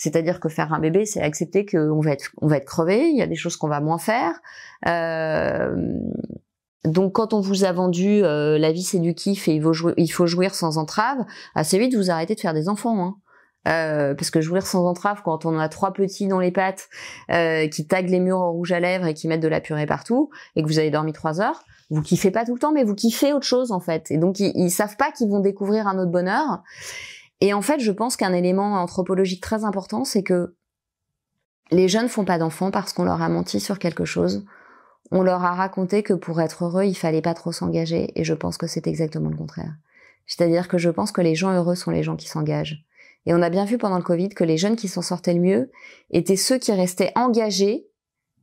C'est-à-dire 0.00 0.40
que 0.40 0.48
faire 0.48 0.72
un 0.72 0.78
bébé, 0.78 1.04
c'est 1.04 1.20
accepter 1.20 1.66
qu'on 1.66 2.00
va 2.00 2.12
être, 2.12 2.30
on 2.40 2.46
va 2.46 2.56
être 2.56 2.64
crevé. 2.64 3.10
Il 3.10 3.18
y 3.18 3.20
a 3.20 3.26
des 3.26 3.36
choses 3.36 3.58
qu'on 3.58 3.68
va 3.68 3.80
moins 3.80 3.98
faire. 3.98 4.32
Euh, 4.88 5.76
donc, 6.86 7.12
quand 7.12 7.34
on 7.34 7.40
vous 7.42 7.64
a 7.64 7.72
vendu 7.72 8.24
euh, 8.24 8.56
la 8.56 8.72
vie 8.72 8.82
c'est 8.82 8.98
du 8.98 9.12
kiff 9.12 9.46
et 9.46 9.52
il 9.52 9.62
faut, 9.62 9.74
jouir, 9.74 9.92
il 9.98 10.08
faut 10.08 10.26
jouir 10.26 10.54
sans 10.54 10.78
entrave, 10.78 11.18
assez 11.54 11.78
vite 11.78 11.94
vous 11.94 12.10
arrêtez 12.10 12.34
de 12.34 12.40
faire 12.40 12.54
des 12.54 12.70
enfants. 12.70 13.04
Hein. 13.04 13.16
Euh, 13.68 14.14
parce 14.14 14.30
que 14.30 14.40
jouir 14.40 14.66
sans 14.66 14.86
entrave 14.86 15.20
quand 15.22 15.44
on 15.44 15.58
a 15.58 15.68
trois 15.68 15.92
petits 15.92 16.26
dans 16.26 16.40
les 16.40 16.50
pattes 16.50 16.88
euh, 17.30 17.68
qui 17.68 17.86
taguent 17.86 18.08
les 18.08 18.20
murs 18.20 18.38
au 18.38 18.52
rouge 18.52 18.72
à 18.72 18.80
lèvres 18.80 19.04
et 19.04 19.12
qui 19.12 19.28
mettent 19.28 19.42
de 19.42 19.48
la 19.48 19.60
purée 19.60 19.84
partout 19.84 20.30
et 20.56 20.62
que 20.62 20.66
vous 20.66 20.78
avez 20.78 20.90
dormi 20.90 21.12
trois 21.12 21.42
heures, 21.42 21.62
vous 21.90 22.00
kiffez 22.00 22.30
pas 22.30 22.46
tout 22.46 22.54
le 22.54 22.58
temps, 22.58 22.72
mais 22.72 22.84
vous 22.84 22.94
kiffez 22.94 23.34
autre 23.34 23.44
chose 23.44 23.70
en 23.70 23.80
fait. 23.80 24.10
Et 24.10 24.16
donc 24.16 24.40
ils, 24.40 24.52
ils 24.54 24.70
savent 24.70 24.96
pas 24.96 25.12
qu'ils 25.12 25.28
vont 25.28 25.40
découvrir 25.40 25.86
un 25.88 25.98
autre 25.98 26.10
bonheur. 26.10 26.62
Et 27.40 27.54
en 27.54 27.62
fait, 27.62 27.80
je 27.80 27.92
pense 27.92 28.16
qu'un 28.16 28.32
élément 28.32 28.74
anthropologique 28.74 29.42
très 29.42 29.64
important, 29.64 30.04
c'est 30.04 30.22
que 30.22 30.54
les 31.70 31.88
jeunes 31.88 32.08
font 32.08 32.24
pas 32.24 32.38
d'enfants 32.38 32.70
parce 32.70 32.92
qu'on 32.92 33.04
leur 33.04 33.22
a 33.22 33.28
menti 33.28 33.60
sur 33.60 33.78
quelque 33.78 34.04
chose. 34.04 34.44
On 35.10 35.22
leur 35.22 35.44
a 35.44 35.54
raconté 35.54 36.02
que 36.02 36.14
pour 36.14 36.40
être 36.40 36.64
heureux, 36.64 36.84
il 36.84 36.94
fallait 36.94 37.22
pas 37.22 37.34
trop 37.34 37.52
s'engager. 37.52 38.12
Et 38.18 38.24
je 38.24 38.34
pense 38.34 38.58
que 38.58 38.66
c'est 38.66 38.86
exactement 38.86 39.30
le 39.30 39.36
contraire. 39.36 39.72
C'est-à-dire 40.26 40.68
que 40.68 40.78
je 40.78 40.90
pense 40.90 41.12
que 41.12 41.20
les 41.20 41.34
gens 41.34 41.52
heureux 41.52 41.74
sont 41.74 41.90
les 41.90 42.02
gens 42.02 42.16
qui 42.16 42.28
s'engagent. 42.28 42.84
Et 43.26 43.34
on 43.34 43.42
a 43.42 43.50
bien 43.50 43.64
vu 43.64 43.78
pendant 43.78 43.96
le 43.96 44.02
Covid 44.02 44.30
que 44.30 44.44
les 44.44 44.56
jeunes 44.56 44.76
qui 44.76 44.88
s'en 44.88 45.02
sortaient 45.02 45.34
le 45.34 45.40
mieux 45.40 45.70
étaient 46.10 46.36
ceux 46.36 46.58
qui 46.58 46.72
restaient 46.72 47.12
engagés, 47.16 47.86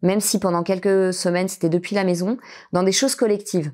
même 0.02 0.20
si 0.20 0.40
pendant 0.40 0.64
quelques 0.64 1.14
semaines 1.14 1.48
c'était 1.48 1.70
depuis 1.70 1.96
la 1.96 2.04
maison, 2.04 2.38
dans 2.74 2.84
des 2.84 2.92
choses 2.92 3.16
collectives. 3.16 3.72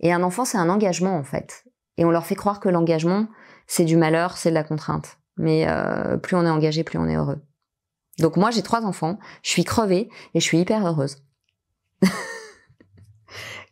Et 0.00 0.12
un 0.12 0.22
enfant, 0.22 0.44
c'est 0.44 0.58
un 0.58 0.68
engagement 0.68 1.16
en 1.16 1.24
fait. 1.24 1.64
Et 1.96 2.04
on 2.04 2.10
leur 2.10 2.26
fait 2.26 2.34
croire 2.34 2.60
que 2.60 2.68
l'engagement, 2.68 3.28
c'est 3.70 3.84
du 3.84 3.96
malheur, 3.96 4.36
c'est 4.36 4.50
de 4.50 4.54
la 4.54 4.64
contrainte. 4.64 5.18
Mais 5.36 5.64
euh, 5.68 6.16
plus 6.16 6.34
on 6.34 6.44
est 6.44 6.50
engagé, 6.50 6.82
plus 6.82 6.98
on 6.98 7.06
est 7.06 7.14
heureux. 7.14 7.40
Donc 8.18 8.36
moi, 8.36 8.50
j'ai 8.50 8.62
trois 8.62 8.84
enfants, 8.84 9.20
je 9.44 9.50
suis 9.50 9.62
crevée 9.62 10.10
et 10.34 10.40
je 10.40 10.44
suis 10.44 10.58
hyper 10.58 10.84
heureuse. 10.84 11.18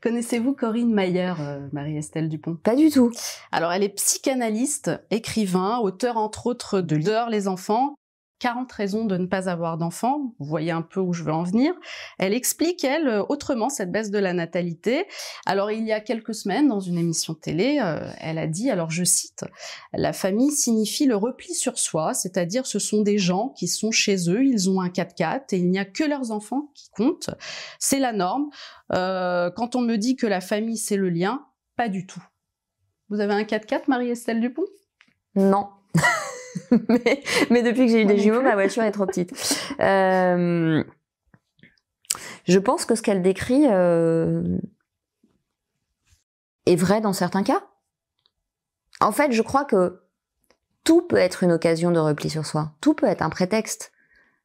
Connaissez-vous 0.00 0.54
Corinne 0.54 0.94
Mayer, 0.94 1.34
euh, 1.40 1.68
Marie-Estelle 1.72 2.28
Dupont? 2.28 2.54
Pas 2.54 2.76
du 2.76 2.90
tout. 2.90 3.10
Alors, 3.50 3.72
elle 3.72 3.82
est 3.82 3.88
psychanalyste, 3.88 4.92
écrivain, 5.10 5.78
auteur 5.78 6.16
entre 6.16 6.46
autres 6.46 6.80
de 6.80 6.96
Dehors 6.96 7.28
les 7.28 7.48
enfants, 7.48 7.96
40 8.38 8.70
raisons 8.70 9.04
de 9.04 9.16
ne 9.16 9.26
pas 9.26 9.48
avoir 9.48 9.78
d'enfants. 9.78 10.34
Vous 10.38 10.46
voyez 10.46 10.70
un 10.70 10.82
peu 10.82 11.00
où 11.00 11.12
je 11.12 11.24
veux 11.24 11.32
en 11.32 11.42
venir. 11.42 11.74
Elle 12.18 12.34
explique, 12.34 12.84
elle, 12.84 13.08
euh, 13.08 13.24
autrement 13.28 13.68
cette 13.68 13.90
baisse 13.90 14.10
de 14.10 14.18
la 14.18 14.32
natalité. 14.32 15.06
Alors, 15.46 15.70
il 15.70 15.84
y 15.84 15.92
a 15.92 16.00
quelques 16.00 16.34
semaines, 16.34 16.68
dans 16.68 16.80
une 16.80 16.98
émission 16.98 17.34
télé, 17.34 17.80
euh, 17.82 18.08
elle 18.20 18.38
a 18.38 18.46
dit, 18.46 18.70
alors 18.70 18.90
je 18.90 19.04
cite, 19.04 19.44
La 19.92 20.12
famille 20.12 20.52
signifie 20.52 21.06
le 21.06 21.16
repli 21.16 21.54
sur 21.54 21.78
soi, 21.78 22.14
c'est-à-dire 22.14 22.66
ce 22.66 22.78
sont 22.78 23.02
des 23.02 23.18
gens 23.18 23.48
qui 23.56 23.66
sont 23.66 23.90
chez 23.90 24.30
eux, 24.30 24.44
ils 24.44 24.70
ont 24.70 24.80
un 24.80 24.88
4x4 24.88 25.52
et 25.52 25.58
il 25.58 25.70
n'y 25.70 25.78
a 25.78 25.84
que 25.84 26.04
leurs 26.04 26.30
enfants 26.30 26.70
qui 26.74 26.90
comptent. 26.90 27.30
C'est 27.78 27.98
la 27.98 28.12
norme. 28.12 28.50
Euh, 28.92 29.50
quand 29.50 29.76
on 29.76 29.80
me 29.80 29.96
dit 29.96 30.16
que 30.16 30.26
la 30.26 30.40
famille, 30.40 30.78
c'est 30.78 30.96
le 30.96 31.10
lien, 31.10 31.46
pas 31.76 31.88
du 31.88 32.06
tout. 32.06 32.22
Vous 33.08 33.20
avez 33.20 33.34
un 33.34 33.42
4x4, 33.42 33.84
Marie-Estelle 33.88 34.40
Dupont? 34.40 34.66
Non. 35.34 35.68
mais, 37.50 37.62
depuis 37.62 37.86
que 37.86 37.92
j'ai 37.92 38.02
eu 38.02 38.06
des 38.06 38.18
jumeaux, 38.18 38.42
ma 38.42 38.54
voiture 38.54 38.82
est 38.82 38.92
trop 38.92 39.06
petite. 39.06 39.32
Euh, 39.80 40.82
je 42.44 42.58
pense 42.58 42.84
que 42.84 42.94
ce 42.94 43.02
qu'elle 43.02 43.22
décrit 43.22 43.66
euh, 43.68 44.58
est 46.66 46.76
vrai 46.76 47.00
dans 47.00 47.12
certains 47.12 47.42
cas. 47.42 47.62
En 49.00 49.12
fait, 49.12 49.32
je 49.32 49.42
crois 49.42 49.64
que 49.64 50.00
tout 50.84 51.02
peut 51.02 51.16
être 51.16 51.42
une 51.42 51.52
occasion 51.52 51.90
de 51.90 51.98
repli 51.98 52.30
sur 52.30 52.46
soi. 52.46 52.72
Tout 52.80 52.94
peut 52.94 53.06
être 53.06 53.22
un 53.22 53.30
prétexte. 53.30 53.92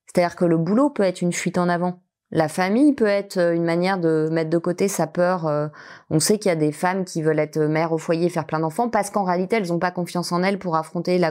C'est-à-dire 0.06 0.36
que 0.36 0.46
le 0.46 0.58
boulot 0.58 0.90
peut 0.90 1.04
être 1.04 1.22
une 1.22 1.34
fuite 1.34 1.58
en 1.58 1.70
avant. 1.70 2.04
La 2.36 2.48
famille 2.48 2.94
peut 2.94 3.06
être 3.06 3.38
euh, 3.38 3.54
une 3.54 3.64
manière 3.64 4.00
de 4.00 4.28
mettre 4.32 4.50
de 4.50 4.58
côté 4.58 4.88
sa 4.88 5.06
peur. 5.06 5.46
Euh, 5.46 5.68
on 6.10 6.20
sait 6.20 6.40
qu'il 6.40 6.50
y 6.50 6.52
a 6.52 6.56
des 6.56 6.72
femmes 6.72 7.06
qui 7.06 7.22
veulent 7.22 7.38
être 7.38 7.60
mères 7.60 7.92
au 7.92 8.00
foyer, 8.00 8.28
faire 8.28 8.48
plein 8.48 8.60
d'enfants, 8.60 8.90
parce 8.90 9.12
qu'en 9.12 9.24
réalité, 9.24 9.58
elles 9.58 9.68
n'ont 9.68 9.78
pas 9.78 9.92
confiance 9.92 10.32
en 10.32 10.42
elles 10.42 10.58
pour 10.58 10.76
affronter 10.76 11.22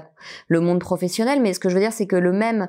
le 0.46 0.60
monde 0.60 0.78
professionnel. 0.78 1.42
Mais 1.42 1.54
ce 1.54 1.58
que 1.58 1.68
je 1.68 1.74
veux 1.74 1.80
dire, 1.80 1.92
c'est 1.92 2.06
que 2.06 2.14
le 2.14 2.32
même, 2.32 2.68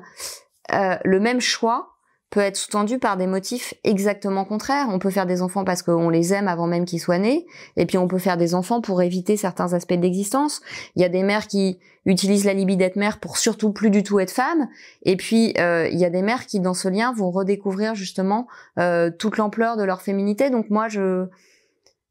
euh, 0.72 0.96
le 1.04 1.20
même 1.20 1.40
choix 1.40 1.93
peut 2.34 2.40
être 2.40 2.56
sous-tendu 2.56 2.98
par 2.98 3.16
des 3.16 3.28
motifs 3.28 3.74
exactement 3.84 4.44
contraires. 4.44 4.88
On 4.90 4.98
peut 4.98 5.10
faire 5.10 5.24
des 5.24 5.40
enfants 5.40 5.64
parce 5.64 5.82
qu'on 5.82 6.10
les 6.10 6.34
aime 6.34 6.48
avant 6.48 6.66
même 6.66 6.84
qu'ils 6.84 6.98
soient 6.98 7.18
nés, 7.18 7.46
et 7.76 7.86
puis 7.86 7.96
on 7.96 8.08
peut 8.08 8.18
faire 8.18 8.36
des 8.36 8.56
enfants 8.56 8.80
pour 8.80 9.02
éviter 9.02 9.36
certains 9.36 9.72
aspects 9.72 9.94
de 9.94 10.02
l'existence. 10.02 10.60
Il 10.96 11.02
y 11.02 11.04
a 11.04 11.08
des 11.08 11.22
mères 11.22 11.46
qui 11.46 11.78
utilisent 12.06 12.44
la 12.44 12.52
libye 12.52 12.76
d'être 12.76 12.96
mère 12.96 13.20
pour 13.20 13.38
surtout 13.38 13.72
plus 13.72 13.88
du 13.88 14.02
tout 14.02 14.18
être 14.18 14.32
femme, 14.32 14.66
et 15.04 15.16
puis 15.16 15.54
euh, 15.58 15.88
il 15.92 15.96
y 15.96 16.04
a 16.04 16.10
des 16.10 16.22
mères 16.22 16.46
qui 16.46 16.58
dans 16.58 16.74
ce 16.74 16.88
lien 16.88 17.12
vont 17.12 17.30
redécouvrir 17.30 17.94
justement 17.94 18.48
euh, 18.80 19.12
toute 19.16 19.36
l'ampleur 19.36 19.76
de 19.76 19.84
leur 19.84 20.02
féminité. 20.02 20.50
Donc 20.50 20.70
moi 20.70 20.88
je 20.88 21.26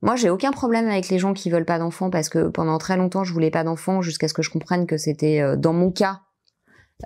moi, 0.02 0.18
j'ai 0.18 0.30
aucun 0.30 0.52
problème 0.52 0.90
avec 0.90 1.08
les 1.08 1.18
gens 1.18 1.34
qui 1.34 1.50
veulent 1.50 1.64
pas 1.64 1.80
d'enfants 1.80 2.10
parce 2.10 2.28
que 2.28 2.50
pendant 2.50 2.78
très 2.78 2.98
longtemps, 2.98 3.24
je 3.24 3.32
voulais 3.32 3.52
pas 3.52 3.64
d'enfants 3.64 4.02
jusqu'à 4.02 4.28
ce 4.28 4.34
que 4.34 4.42
je 4.42 4.50
comprenne 4.50 4.86
que 4.86 4.98
c'était, 4.98 5.40
euh, 5.40 5.56
dans 5.56 5.72
mon 5.72 5.92
cas, 5.92 6.22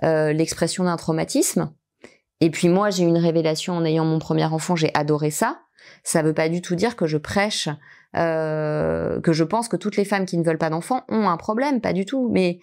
l'expression 0.02 0.84
d'un 0.84 0.96
traumatisme. 0.96 1.72
Et 2.40 2.50
puis 2.50 2.68
moi, 2.68 2.90
j'ai 2.90 3.04
eu 3.04 3.08
une 3.08 3.18
révélation 3.18 3.74
en 3.74 3.84
ayant 3.84 4.04
mon 4.04 4.18
premier 4.18 4.44
enfant, 4.44 4.76
j'ai 4.76 4.92
adoré 4.94 5.30
ça. 5.30 5.60
Ça 6.04 6.22
veut 6.22 6.34
pas 6.34 6.48
du 6.48 6.62
tout 6.62 6.74
dire 6.74 6.96
que 6.96 7.06
je 7.06 7.18
prêche, 7.18 7.68
euh, 8.16 9.20
que 9.20 9.32
je 9.32 9.44
pense 9.44 9.68
que 9.68 9.76
toutes 9.76 9.96
les 9.96 10.04
femmes 10.04 10.26
qui 10.26 10.38
ne 10.38 10.44
veulent 10.44 10.58
pas 10.58 10.70
d'enfants 10.70 11.04
ont 11.08 11.28
un 11.28 11.36
problème, 11.36 11.80
pas 11.80 11.92
du 11.92 12.04
tout. 12.04 12.28
Mais 12.30 12.60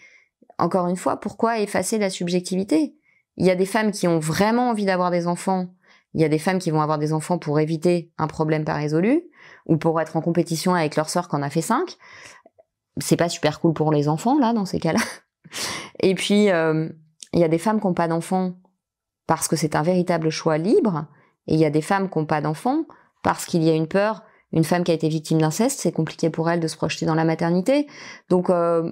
encore 0.57 0.87
une 0.87 0.95
fois, 0.95 1.19
pourquoi 1.19 1.59
effacer 1.59 1.97
la 1.97 2.09
subjectivité? 2.09 2.95
Il 3.37 3.45
y 3.45 3.51
a 3.51 3.55
des 3.55 3.65
femmes 3.65 3.91
qui 3.91 4.07
ont 4.07 4.19
vraiment 4.19 4.69
envie 4.69 4.85
d'avoir 4.85 5.11
des 5.11 5.27
enfants. 5.27 5.67
Il 6.13 6.21
y 6.21 6.23
a 6.23 6.29
des 6.29 6.39
femmes 6.39 6.59
qui 6.59 6.71
vont 6.71 6.81
avoir 6.81 6.97
des 6.97 7.11
enfants 7.11 7.37
pour 7.37 7.59
éviter 7.59 8.11
un 8.17 8.27
problème 8.27 8.63
pas 8.63 8.75
résolu 8.75 9.23
ou 9.65 9.77
pour 9.77 9.99
être 9.99 10.15
en 10.15 10.21
compétition 10.21 10.73
avec 10.73 10.95
leur 10.95 11.09
sœur 11.09 11.27
qui 11.27 11.35
en 11.35 11.41
a 11.41 11.49
fait 11.49 11.61
cinq. 11.61 11.97
C'est 12.97 13.17
pas 13.17 13.27
super 13.27 13.59
cool 13.59 13.73
pour 13.73 13.91
les 13.91 14.07
enfants 14.07 14.39
là 14.39 14.53
dans 14.53 14.63
ces 14.63 14.79
cas-là. 14.79 15.01
Et 15.99 16.15
puis 16.15 16.49
euh, 16.49 16.87
il 17.33 17.41
y 17.41 17.43
a 17.43 17.49
des 17.49 17.57
femmes 17.57 17.81
qui 17.81 17.87
n'ont 17.87 17.93
pas 17.93 18.07
d'enfants 18.07 18.53
parce 19.27 19.47
que 19.47 19.55
c'est 19.55 19.75
un 19.75 19.81
véritable 19.81 20.29
choix 20.29 20.57
libre. 20.57 21.07
Et 21.47 21.53
il 21.53 21.59
y 21.59 21.65
a 21.65 21.69
des 21.69 21.81
femmes 21.81 22.09
qui 22.09 22.17
n'ont 22.17 22.25
pas 22.25 22.41
d'enfants 22.41 22.85
parce 23.23 23.45
qu'il 23.45 23.63
y 23.63 23.69
a 23.69 23.73
une 23.73 23.87
peur. 23.87 24.23
Une 24.51 24.63
femme 24.63 24.83
qui 24.83 24.91
a 24.91 24.93
été 24.93 25.09
victime 25.09 25.39
d'inceste, 25.39 25.79
c'est 25.79 25.91
compliqué 25.91 26.29
pour 26.29 26.49
elle 26.49 26.59
de 26.59 26.67
se 26.67 26.77
projeter 26.77 27.05
dans 27.05 27.15
la 27.15 27.25
maternité. 27.25 27.87
Donc 28.29 28.49
euh, 28.49 28.91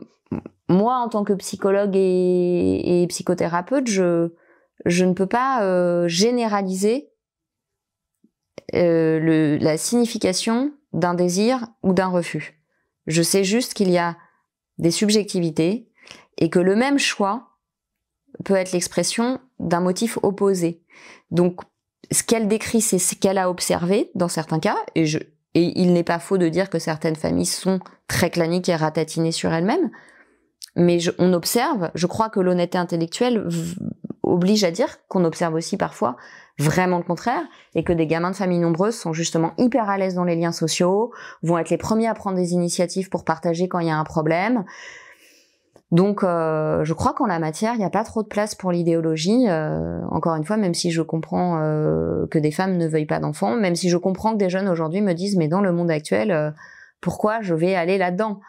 moi, 0.68 0.98
en 0.98 1.10
tant 1.10 1.24
que 1.24 1.34
psychologue 1.34 1.96
et, 1.96 3.06
psychothérapeute, 3.10 3.88
je 3.88 4.30
ne 4.86 5.14
peux 5.14 5.28
pas 5.28 5.64
euh, 5.64 6.08
généraliser 6.08 7.10
euh, 8.76 9.58
la 9.60 9.78
signification 9.78 10.74
d'un 10.94 11.14
désir 11.14 11.66
ou 11.84 11.94
d'un 11.94 12.08
refus. 12.08 12.60
Je 13.08 13.22
sais 13.22 13.44
juste 13.44 13.74
qu'il 13.74 13.92
y 13.92 13.98
a 13.98 14.18
des 14.78 14.92
subjectivités 14.92 15.90
et 16.38 16.50
que 16.50 16.60
le 16.60 16.76
même 16.76 16.98
choix 16.98 17.53
peut 18.44 18.56
être 18.56 18.72
l'expression 18.72 19.40
d'un 19.60 19.80
motif 19.80 20.18
opposé. 20.24 20.82
Donc, 21.32 21.62
ce 22.12 22.24
qu'elle 22.24 22.48
décrit, 22.48 22.82
c'est 22.82 23.00
ce 23.00 23.16
qu'elle 23.16 23.38
a 23.38 23.50
observé 23.50 24.12
dans 24.16 24.28
certains 24.28 24.60
cas, 24.60 24.78
et, 24.96 25.06
il 25.56 25.94
n'est 25.94 26.04
pas 26.04 26.20
faux 26.20 26.38
de 26.38 26.50
dire 26.50 26.70
que 26.70 26.80
certaines 26.80 27.16
familles 27.16 27.46
sont 27.46 27.80
très 28.08 28.30
claniques 28.30 28.70
et 28.70 28.76
ratatinées 28.76 29.32
sur 29.32 29.54
elles-mêmes, 29.54 29.92
mais 30.76 30.98
on 31.20 31.34
observe, 31.34 31.92
je 31.94 32.08
crois 32.08 32.30
que 32.30 32.40
l'honnêteté 32.40 32.78
intellectuelle 32.78 33.48
oblige 34.24 34.64
à 34.64 34.72
dire 34.72 34.98
qu'on 35.08 35.26
observe 35.26 35.54
aussi 35.54 35.78
parfois 35.78 36.16
vraiment 36.60 36.98
le 36.98 37.04
contraire, 37.04 37.44
et 37.76 37.84
que 37.84 37.94
des 37.94 38.08
gamins 38.08 38.32
de 38.32 38.36
familles 38.36 38.60
nombreuses 38.60 38.96
sont 38.96 39.14
justement 39.14 39.54
hyper 39.58 39.90
à 39.90 39.98
l'aise 39.98 40.16
dans 40.16 40.24
les 40.24 40.36
liens 40.36 40.52
sociaux, 40.52 41.12
vont 41.42 41.58
être 41.58 41.70
les 41.70 41.78
premiers 41.78 42.08
à 42.08 42.14
prendre 42.14 42.38
des 42.38 42.54
initiatives 42.54 43.10
pour 43.10 43.26
partager 43.26 43.68
quand 43.68 43.80
il 43.80 43.88
y 43.88 43.92
a 43.92 43.98
un 43.98 44.04
problème, 44.04 44.64
donc, 45.94 46.24
euh, 46.24 46.84
je 46.84 46.94
crois 46.94 47.14
qu'en 47.14 47.28
la 47.28 47.38
matière, 47.38 47.76
il 47.76 47.78
n'y 47.78 47.86
a 47.86 47.90
pas 47.92 48.04
trop 48.04 48.24
de 48.24 48.28
place 48.28 48.56
pour 48.56 48.72
l'idéologie. 48.72 49.46
Euh, 49.48 50.02
encore 50.10 50.34
une 50.34 50.44
fois, 50.44 50.58
même 50.58 50.74
si 50.74 50.90
je 50.90 51.04
comprends 51.04 51.62
euh, 51.62 52.26
que 52.32 52.40
des 52.40 52.50
femmes 52.50 52.78
ne 52.78 52.88
veuillent 52.88 53.06
pas 53.06 53.20
d'enfants, 53.20 53.56
même 53.56 53.76
si 53.76 53.90
je 53.90 53.98
comprends 53.98 54.34
que 54.34 54.38
des 54.38 54.50
jeunes 54.50 54.68
aujourd'hui 54.68 55.02
me 55.02 55.14
disent, 55.14 55.38
mais 55.38 55.48
dans 55.48 55.62
le 55.62 55.72
monde 55.72 55.92
actuel, 55.92 56.56
pourquoi 57.00 57.42
je 57.42 57.54
vais 57.54 57.76
aller 57.76 58.00
là-dedans? 58.00 58.40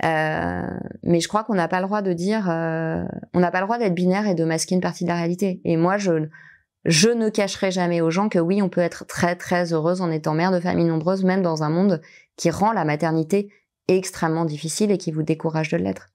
Mais 0.00 1.18
je 1.18 1.26
crois 1.26 1.42
qu'on 1.42 1.54
n'a 1.54 1.66
pas 1.66 1.80
le 1.80 1.86
droit 1.86 2.02
de 2.02 2.12
dire, 2.12 2.44
on 2.46 3.40
n'a 3.40 3.50
pas 3.50 3.58
le 3.58 3.66
droit 3.66 3.78
d'être 3.78 3.96
binaire 3.96 4.28
et 4.28 4.36
de 4.36 4.44
masquer 4.44 4.76
une 4.76 4.80
partie 4.80 5.02
de 5.02 5.08
la 5.08 5.16
réalité. 5.16 5.60
Et 5.64 5.76
moi, 5.76 5.96
je 5.96 6.28
je 6.84 7.08
ne 7.08 7.28
cacherai 7.30 7.72
jamais 7.72 8.00
aux 8.00 8.10
gens 8.10 8.28
que 8.28 8.38
oui, 8.38 8.62
on 8.62 8.68
peut 8.68 8.80
être 8.80 9.06
très 9.06 9.34
très 9.34 9.72
heureuse 9.72 10.00
en 10.02 10.10
étant 10.10 10.34
mère 10.34 10.52
de 10.52 10.60
famille 10.60 10.84
nombreuse, 10.84 11.24
même 11.24 11.42
dans 11.42 11.64
un 11.64 11.68
monde 11.68 12.00
qui 12.36 12.50
rend 12.50 12.72
la 12.72 12.84
maternité 12.84 13.52
extrêmement 13.88 14.44
difficile 14.44 14.92
et 14.92 14.98
qui 14.98 15.10
vous 15.10 15.22
décourage 15.22 15.68
de 15.68 15.76
l'être. 15.76 16.11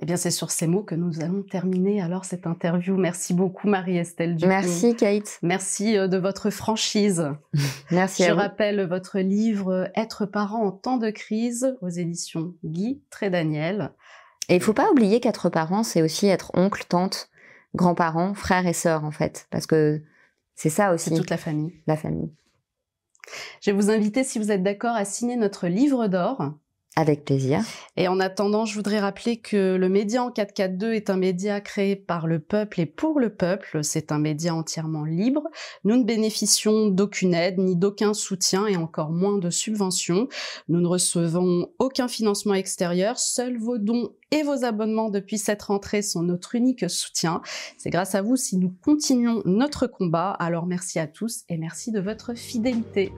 Eh 0.00 0.06
bien, 0.06 0.16
c'est 0.16 0.30
sur 0.30 0.50
ces 0.50 0.66
mots 0.66 0.82
que 0.82 0.94
nous 0.94 1.20
allons 1.20 1.42
terminer 1.42 2.00
alors 2.00 2.24
cette 2.24 2.46
interview. 2.46 2.96
Merci 2.96 3.34
beaucoup, 3.34 3.68
Marie-Estelle 3.68 4.36
Dupont. 4.36 4.48
Merci, 4.48 4.96
Kate. 4.96 5.38
Merci 5.42 5.96
euh, 5.98 6.08
de 6.08 6.16
votre 6.16 6.50
franchise. 6.50 7.28
Merci 7.90 8.24
Je 8.24 8.30
à 8.30 8.34
rappelle 8.34 8.86
votre 8.86 9.18
livre 9.18 9.90
Être 9.94 10.24
parent 10.24 10.64
en 10.64 10.72
temps 10.72 10.96
de 10.96 11.10
crise 11.10 11.76
aux 11.82 11.90
éditions 11.90 12.54
Guy 12.64 13.02
Trédaniel. 13.10 13.92
Et 14.48 14.56
il 14.56 14.60
faut 14.62 14.72
pas 14.72 14.90
oublier 14.90 15.20
qu'être 15.20 15.50
parent, 15.50 15.82
c'est 15.82 16.02
aussi 16.02 16.26
être 16.26 16.50
oncle, 16.54 16.84
tante, 16.88 17.28
grands-parents, 17.74 18.34
frères 18.34 18.66
et 18.66 18.72
sœurs, 18.72 19.04
en 19.04 19.12
fait. 19.12 19.46
Parce 19.50 19.66
que 19.66 20.02
c'est 20.54 20.70
ça 20.70 20.92
aussi. 20.92 21.10
C'est 21.10 21.16
toute 21.16 21.30
la 21.30 21.36
famille. 21.36 21.74
La 21.86 21.96
famille. 21.96 22.32
Je 23.60 23.70
vais 23.70 23.76
vous 23.76 23.90
inviter, 23.90 24.24
si 24.24 24.38
vous 24.38 24.50
êtes 24.50 24.62
d'accord, 24.62 24.96
à 24.96 25.04
signer 25.04 25.36
notre 25.36 25.68
livre 25.68 26.08
d'or. 26.08 26.54
Avec 26.94 27.24
plaisir. 27.24 27.64
Et 27.96 28.06
en 28.06 28.20
attendant, 28.20 28.66
je 28.66 28.74
voudrais 28.74 29.00
rappeler 29.00 29.38
que 29.38 29.76
le 29.76 29.88
média 29.88 30.22
en 30.22 30.30
442 30.30 30.92
est 30.92 31.08
un 31.08 31.16
média 31.16 31.62
créé 31.62 31.96
par 31.96 32.26
le 32.26 32.38
peuple 32.38 32.80
et 32.80 32.86
pour 32.86 33.18
le 33.18 33.34
peuple. 33.34 33.82
C'est 33.82 34.12
un 34.12 34.18
média 34.18 34.54
entièrement 34.54 35.04
libre. 35.04 35.42
Nous 35.84 35.96
ne 35.96 36.04
bénéficions 36.04 36.88
d'aucune 36.88 37.32
aide, 37.32 37.56
ni 37.56 37.76
d'aucun 37.76 38.12
soutien 38.12 38.66
et 38.66 38.76
encore 38.76 39.10
moins 39.10 39.38
de 39.38 39.48
subventions. 39.48 40.28
Nous 40.68 40.82
ne 40.82 40.86
recevons 40.86 41.70
aucun 41.78 42.08
financement 42.08 42.54
extérieur. 42.54 43.18
Seuls 43.18 43.56
vos 43.56 43.78
dons 43.78 44.10
et 44.30 44.42
vos 44.42 44.62
abonnements 44.64 45.08
depuis 45.08 45.38
cette 45.38 45.62
rentrée 45.62 46.02
sont 46.02 46.22
notre 46.22 46.54
unique 46.56 46.90
soutien. 46.90 47.40
C'est 47.78 47.90
grâce 47.90 48.14
à 48.14 48.20
vous 48.20 48.36
si 48.36 48.58
nous 48.58 48.74
continuons 48.82 49.40
notre 49.46 49.86
combat. 49.86 50.32
Alors 50.32 50.66
merci 50.66 50.98
à 50.98 51.06
tous 51.06 51.44
et 51.48 51.56
merci 51.56 51.90
de 51.90 52.00
votre 52.00 52.34
fidélité. 52.34 53.12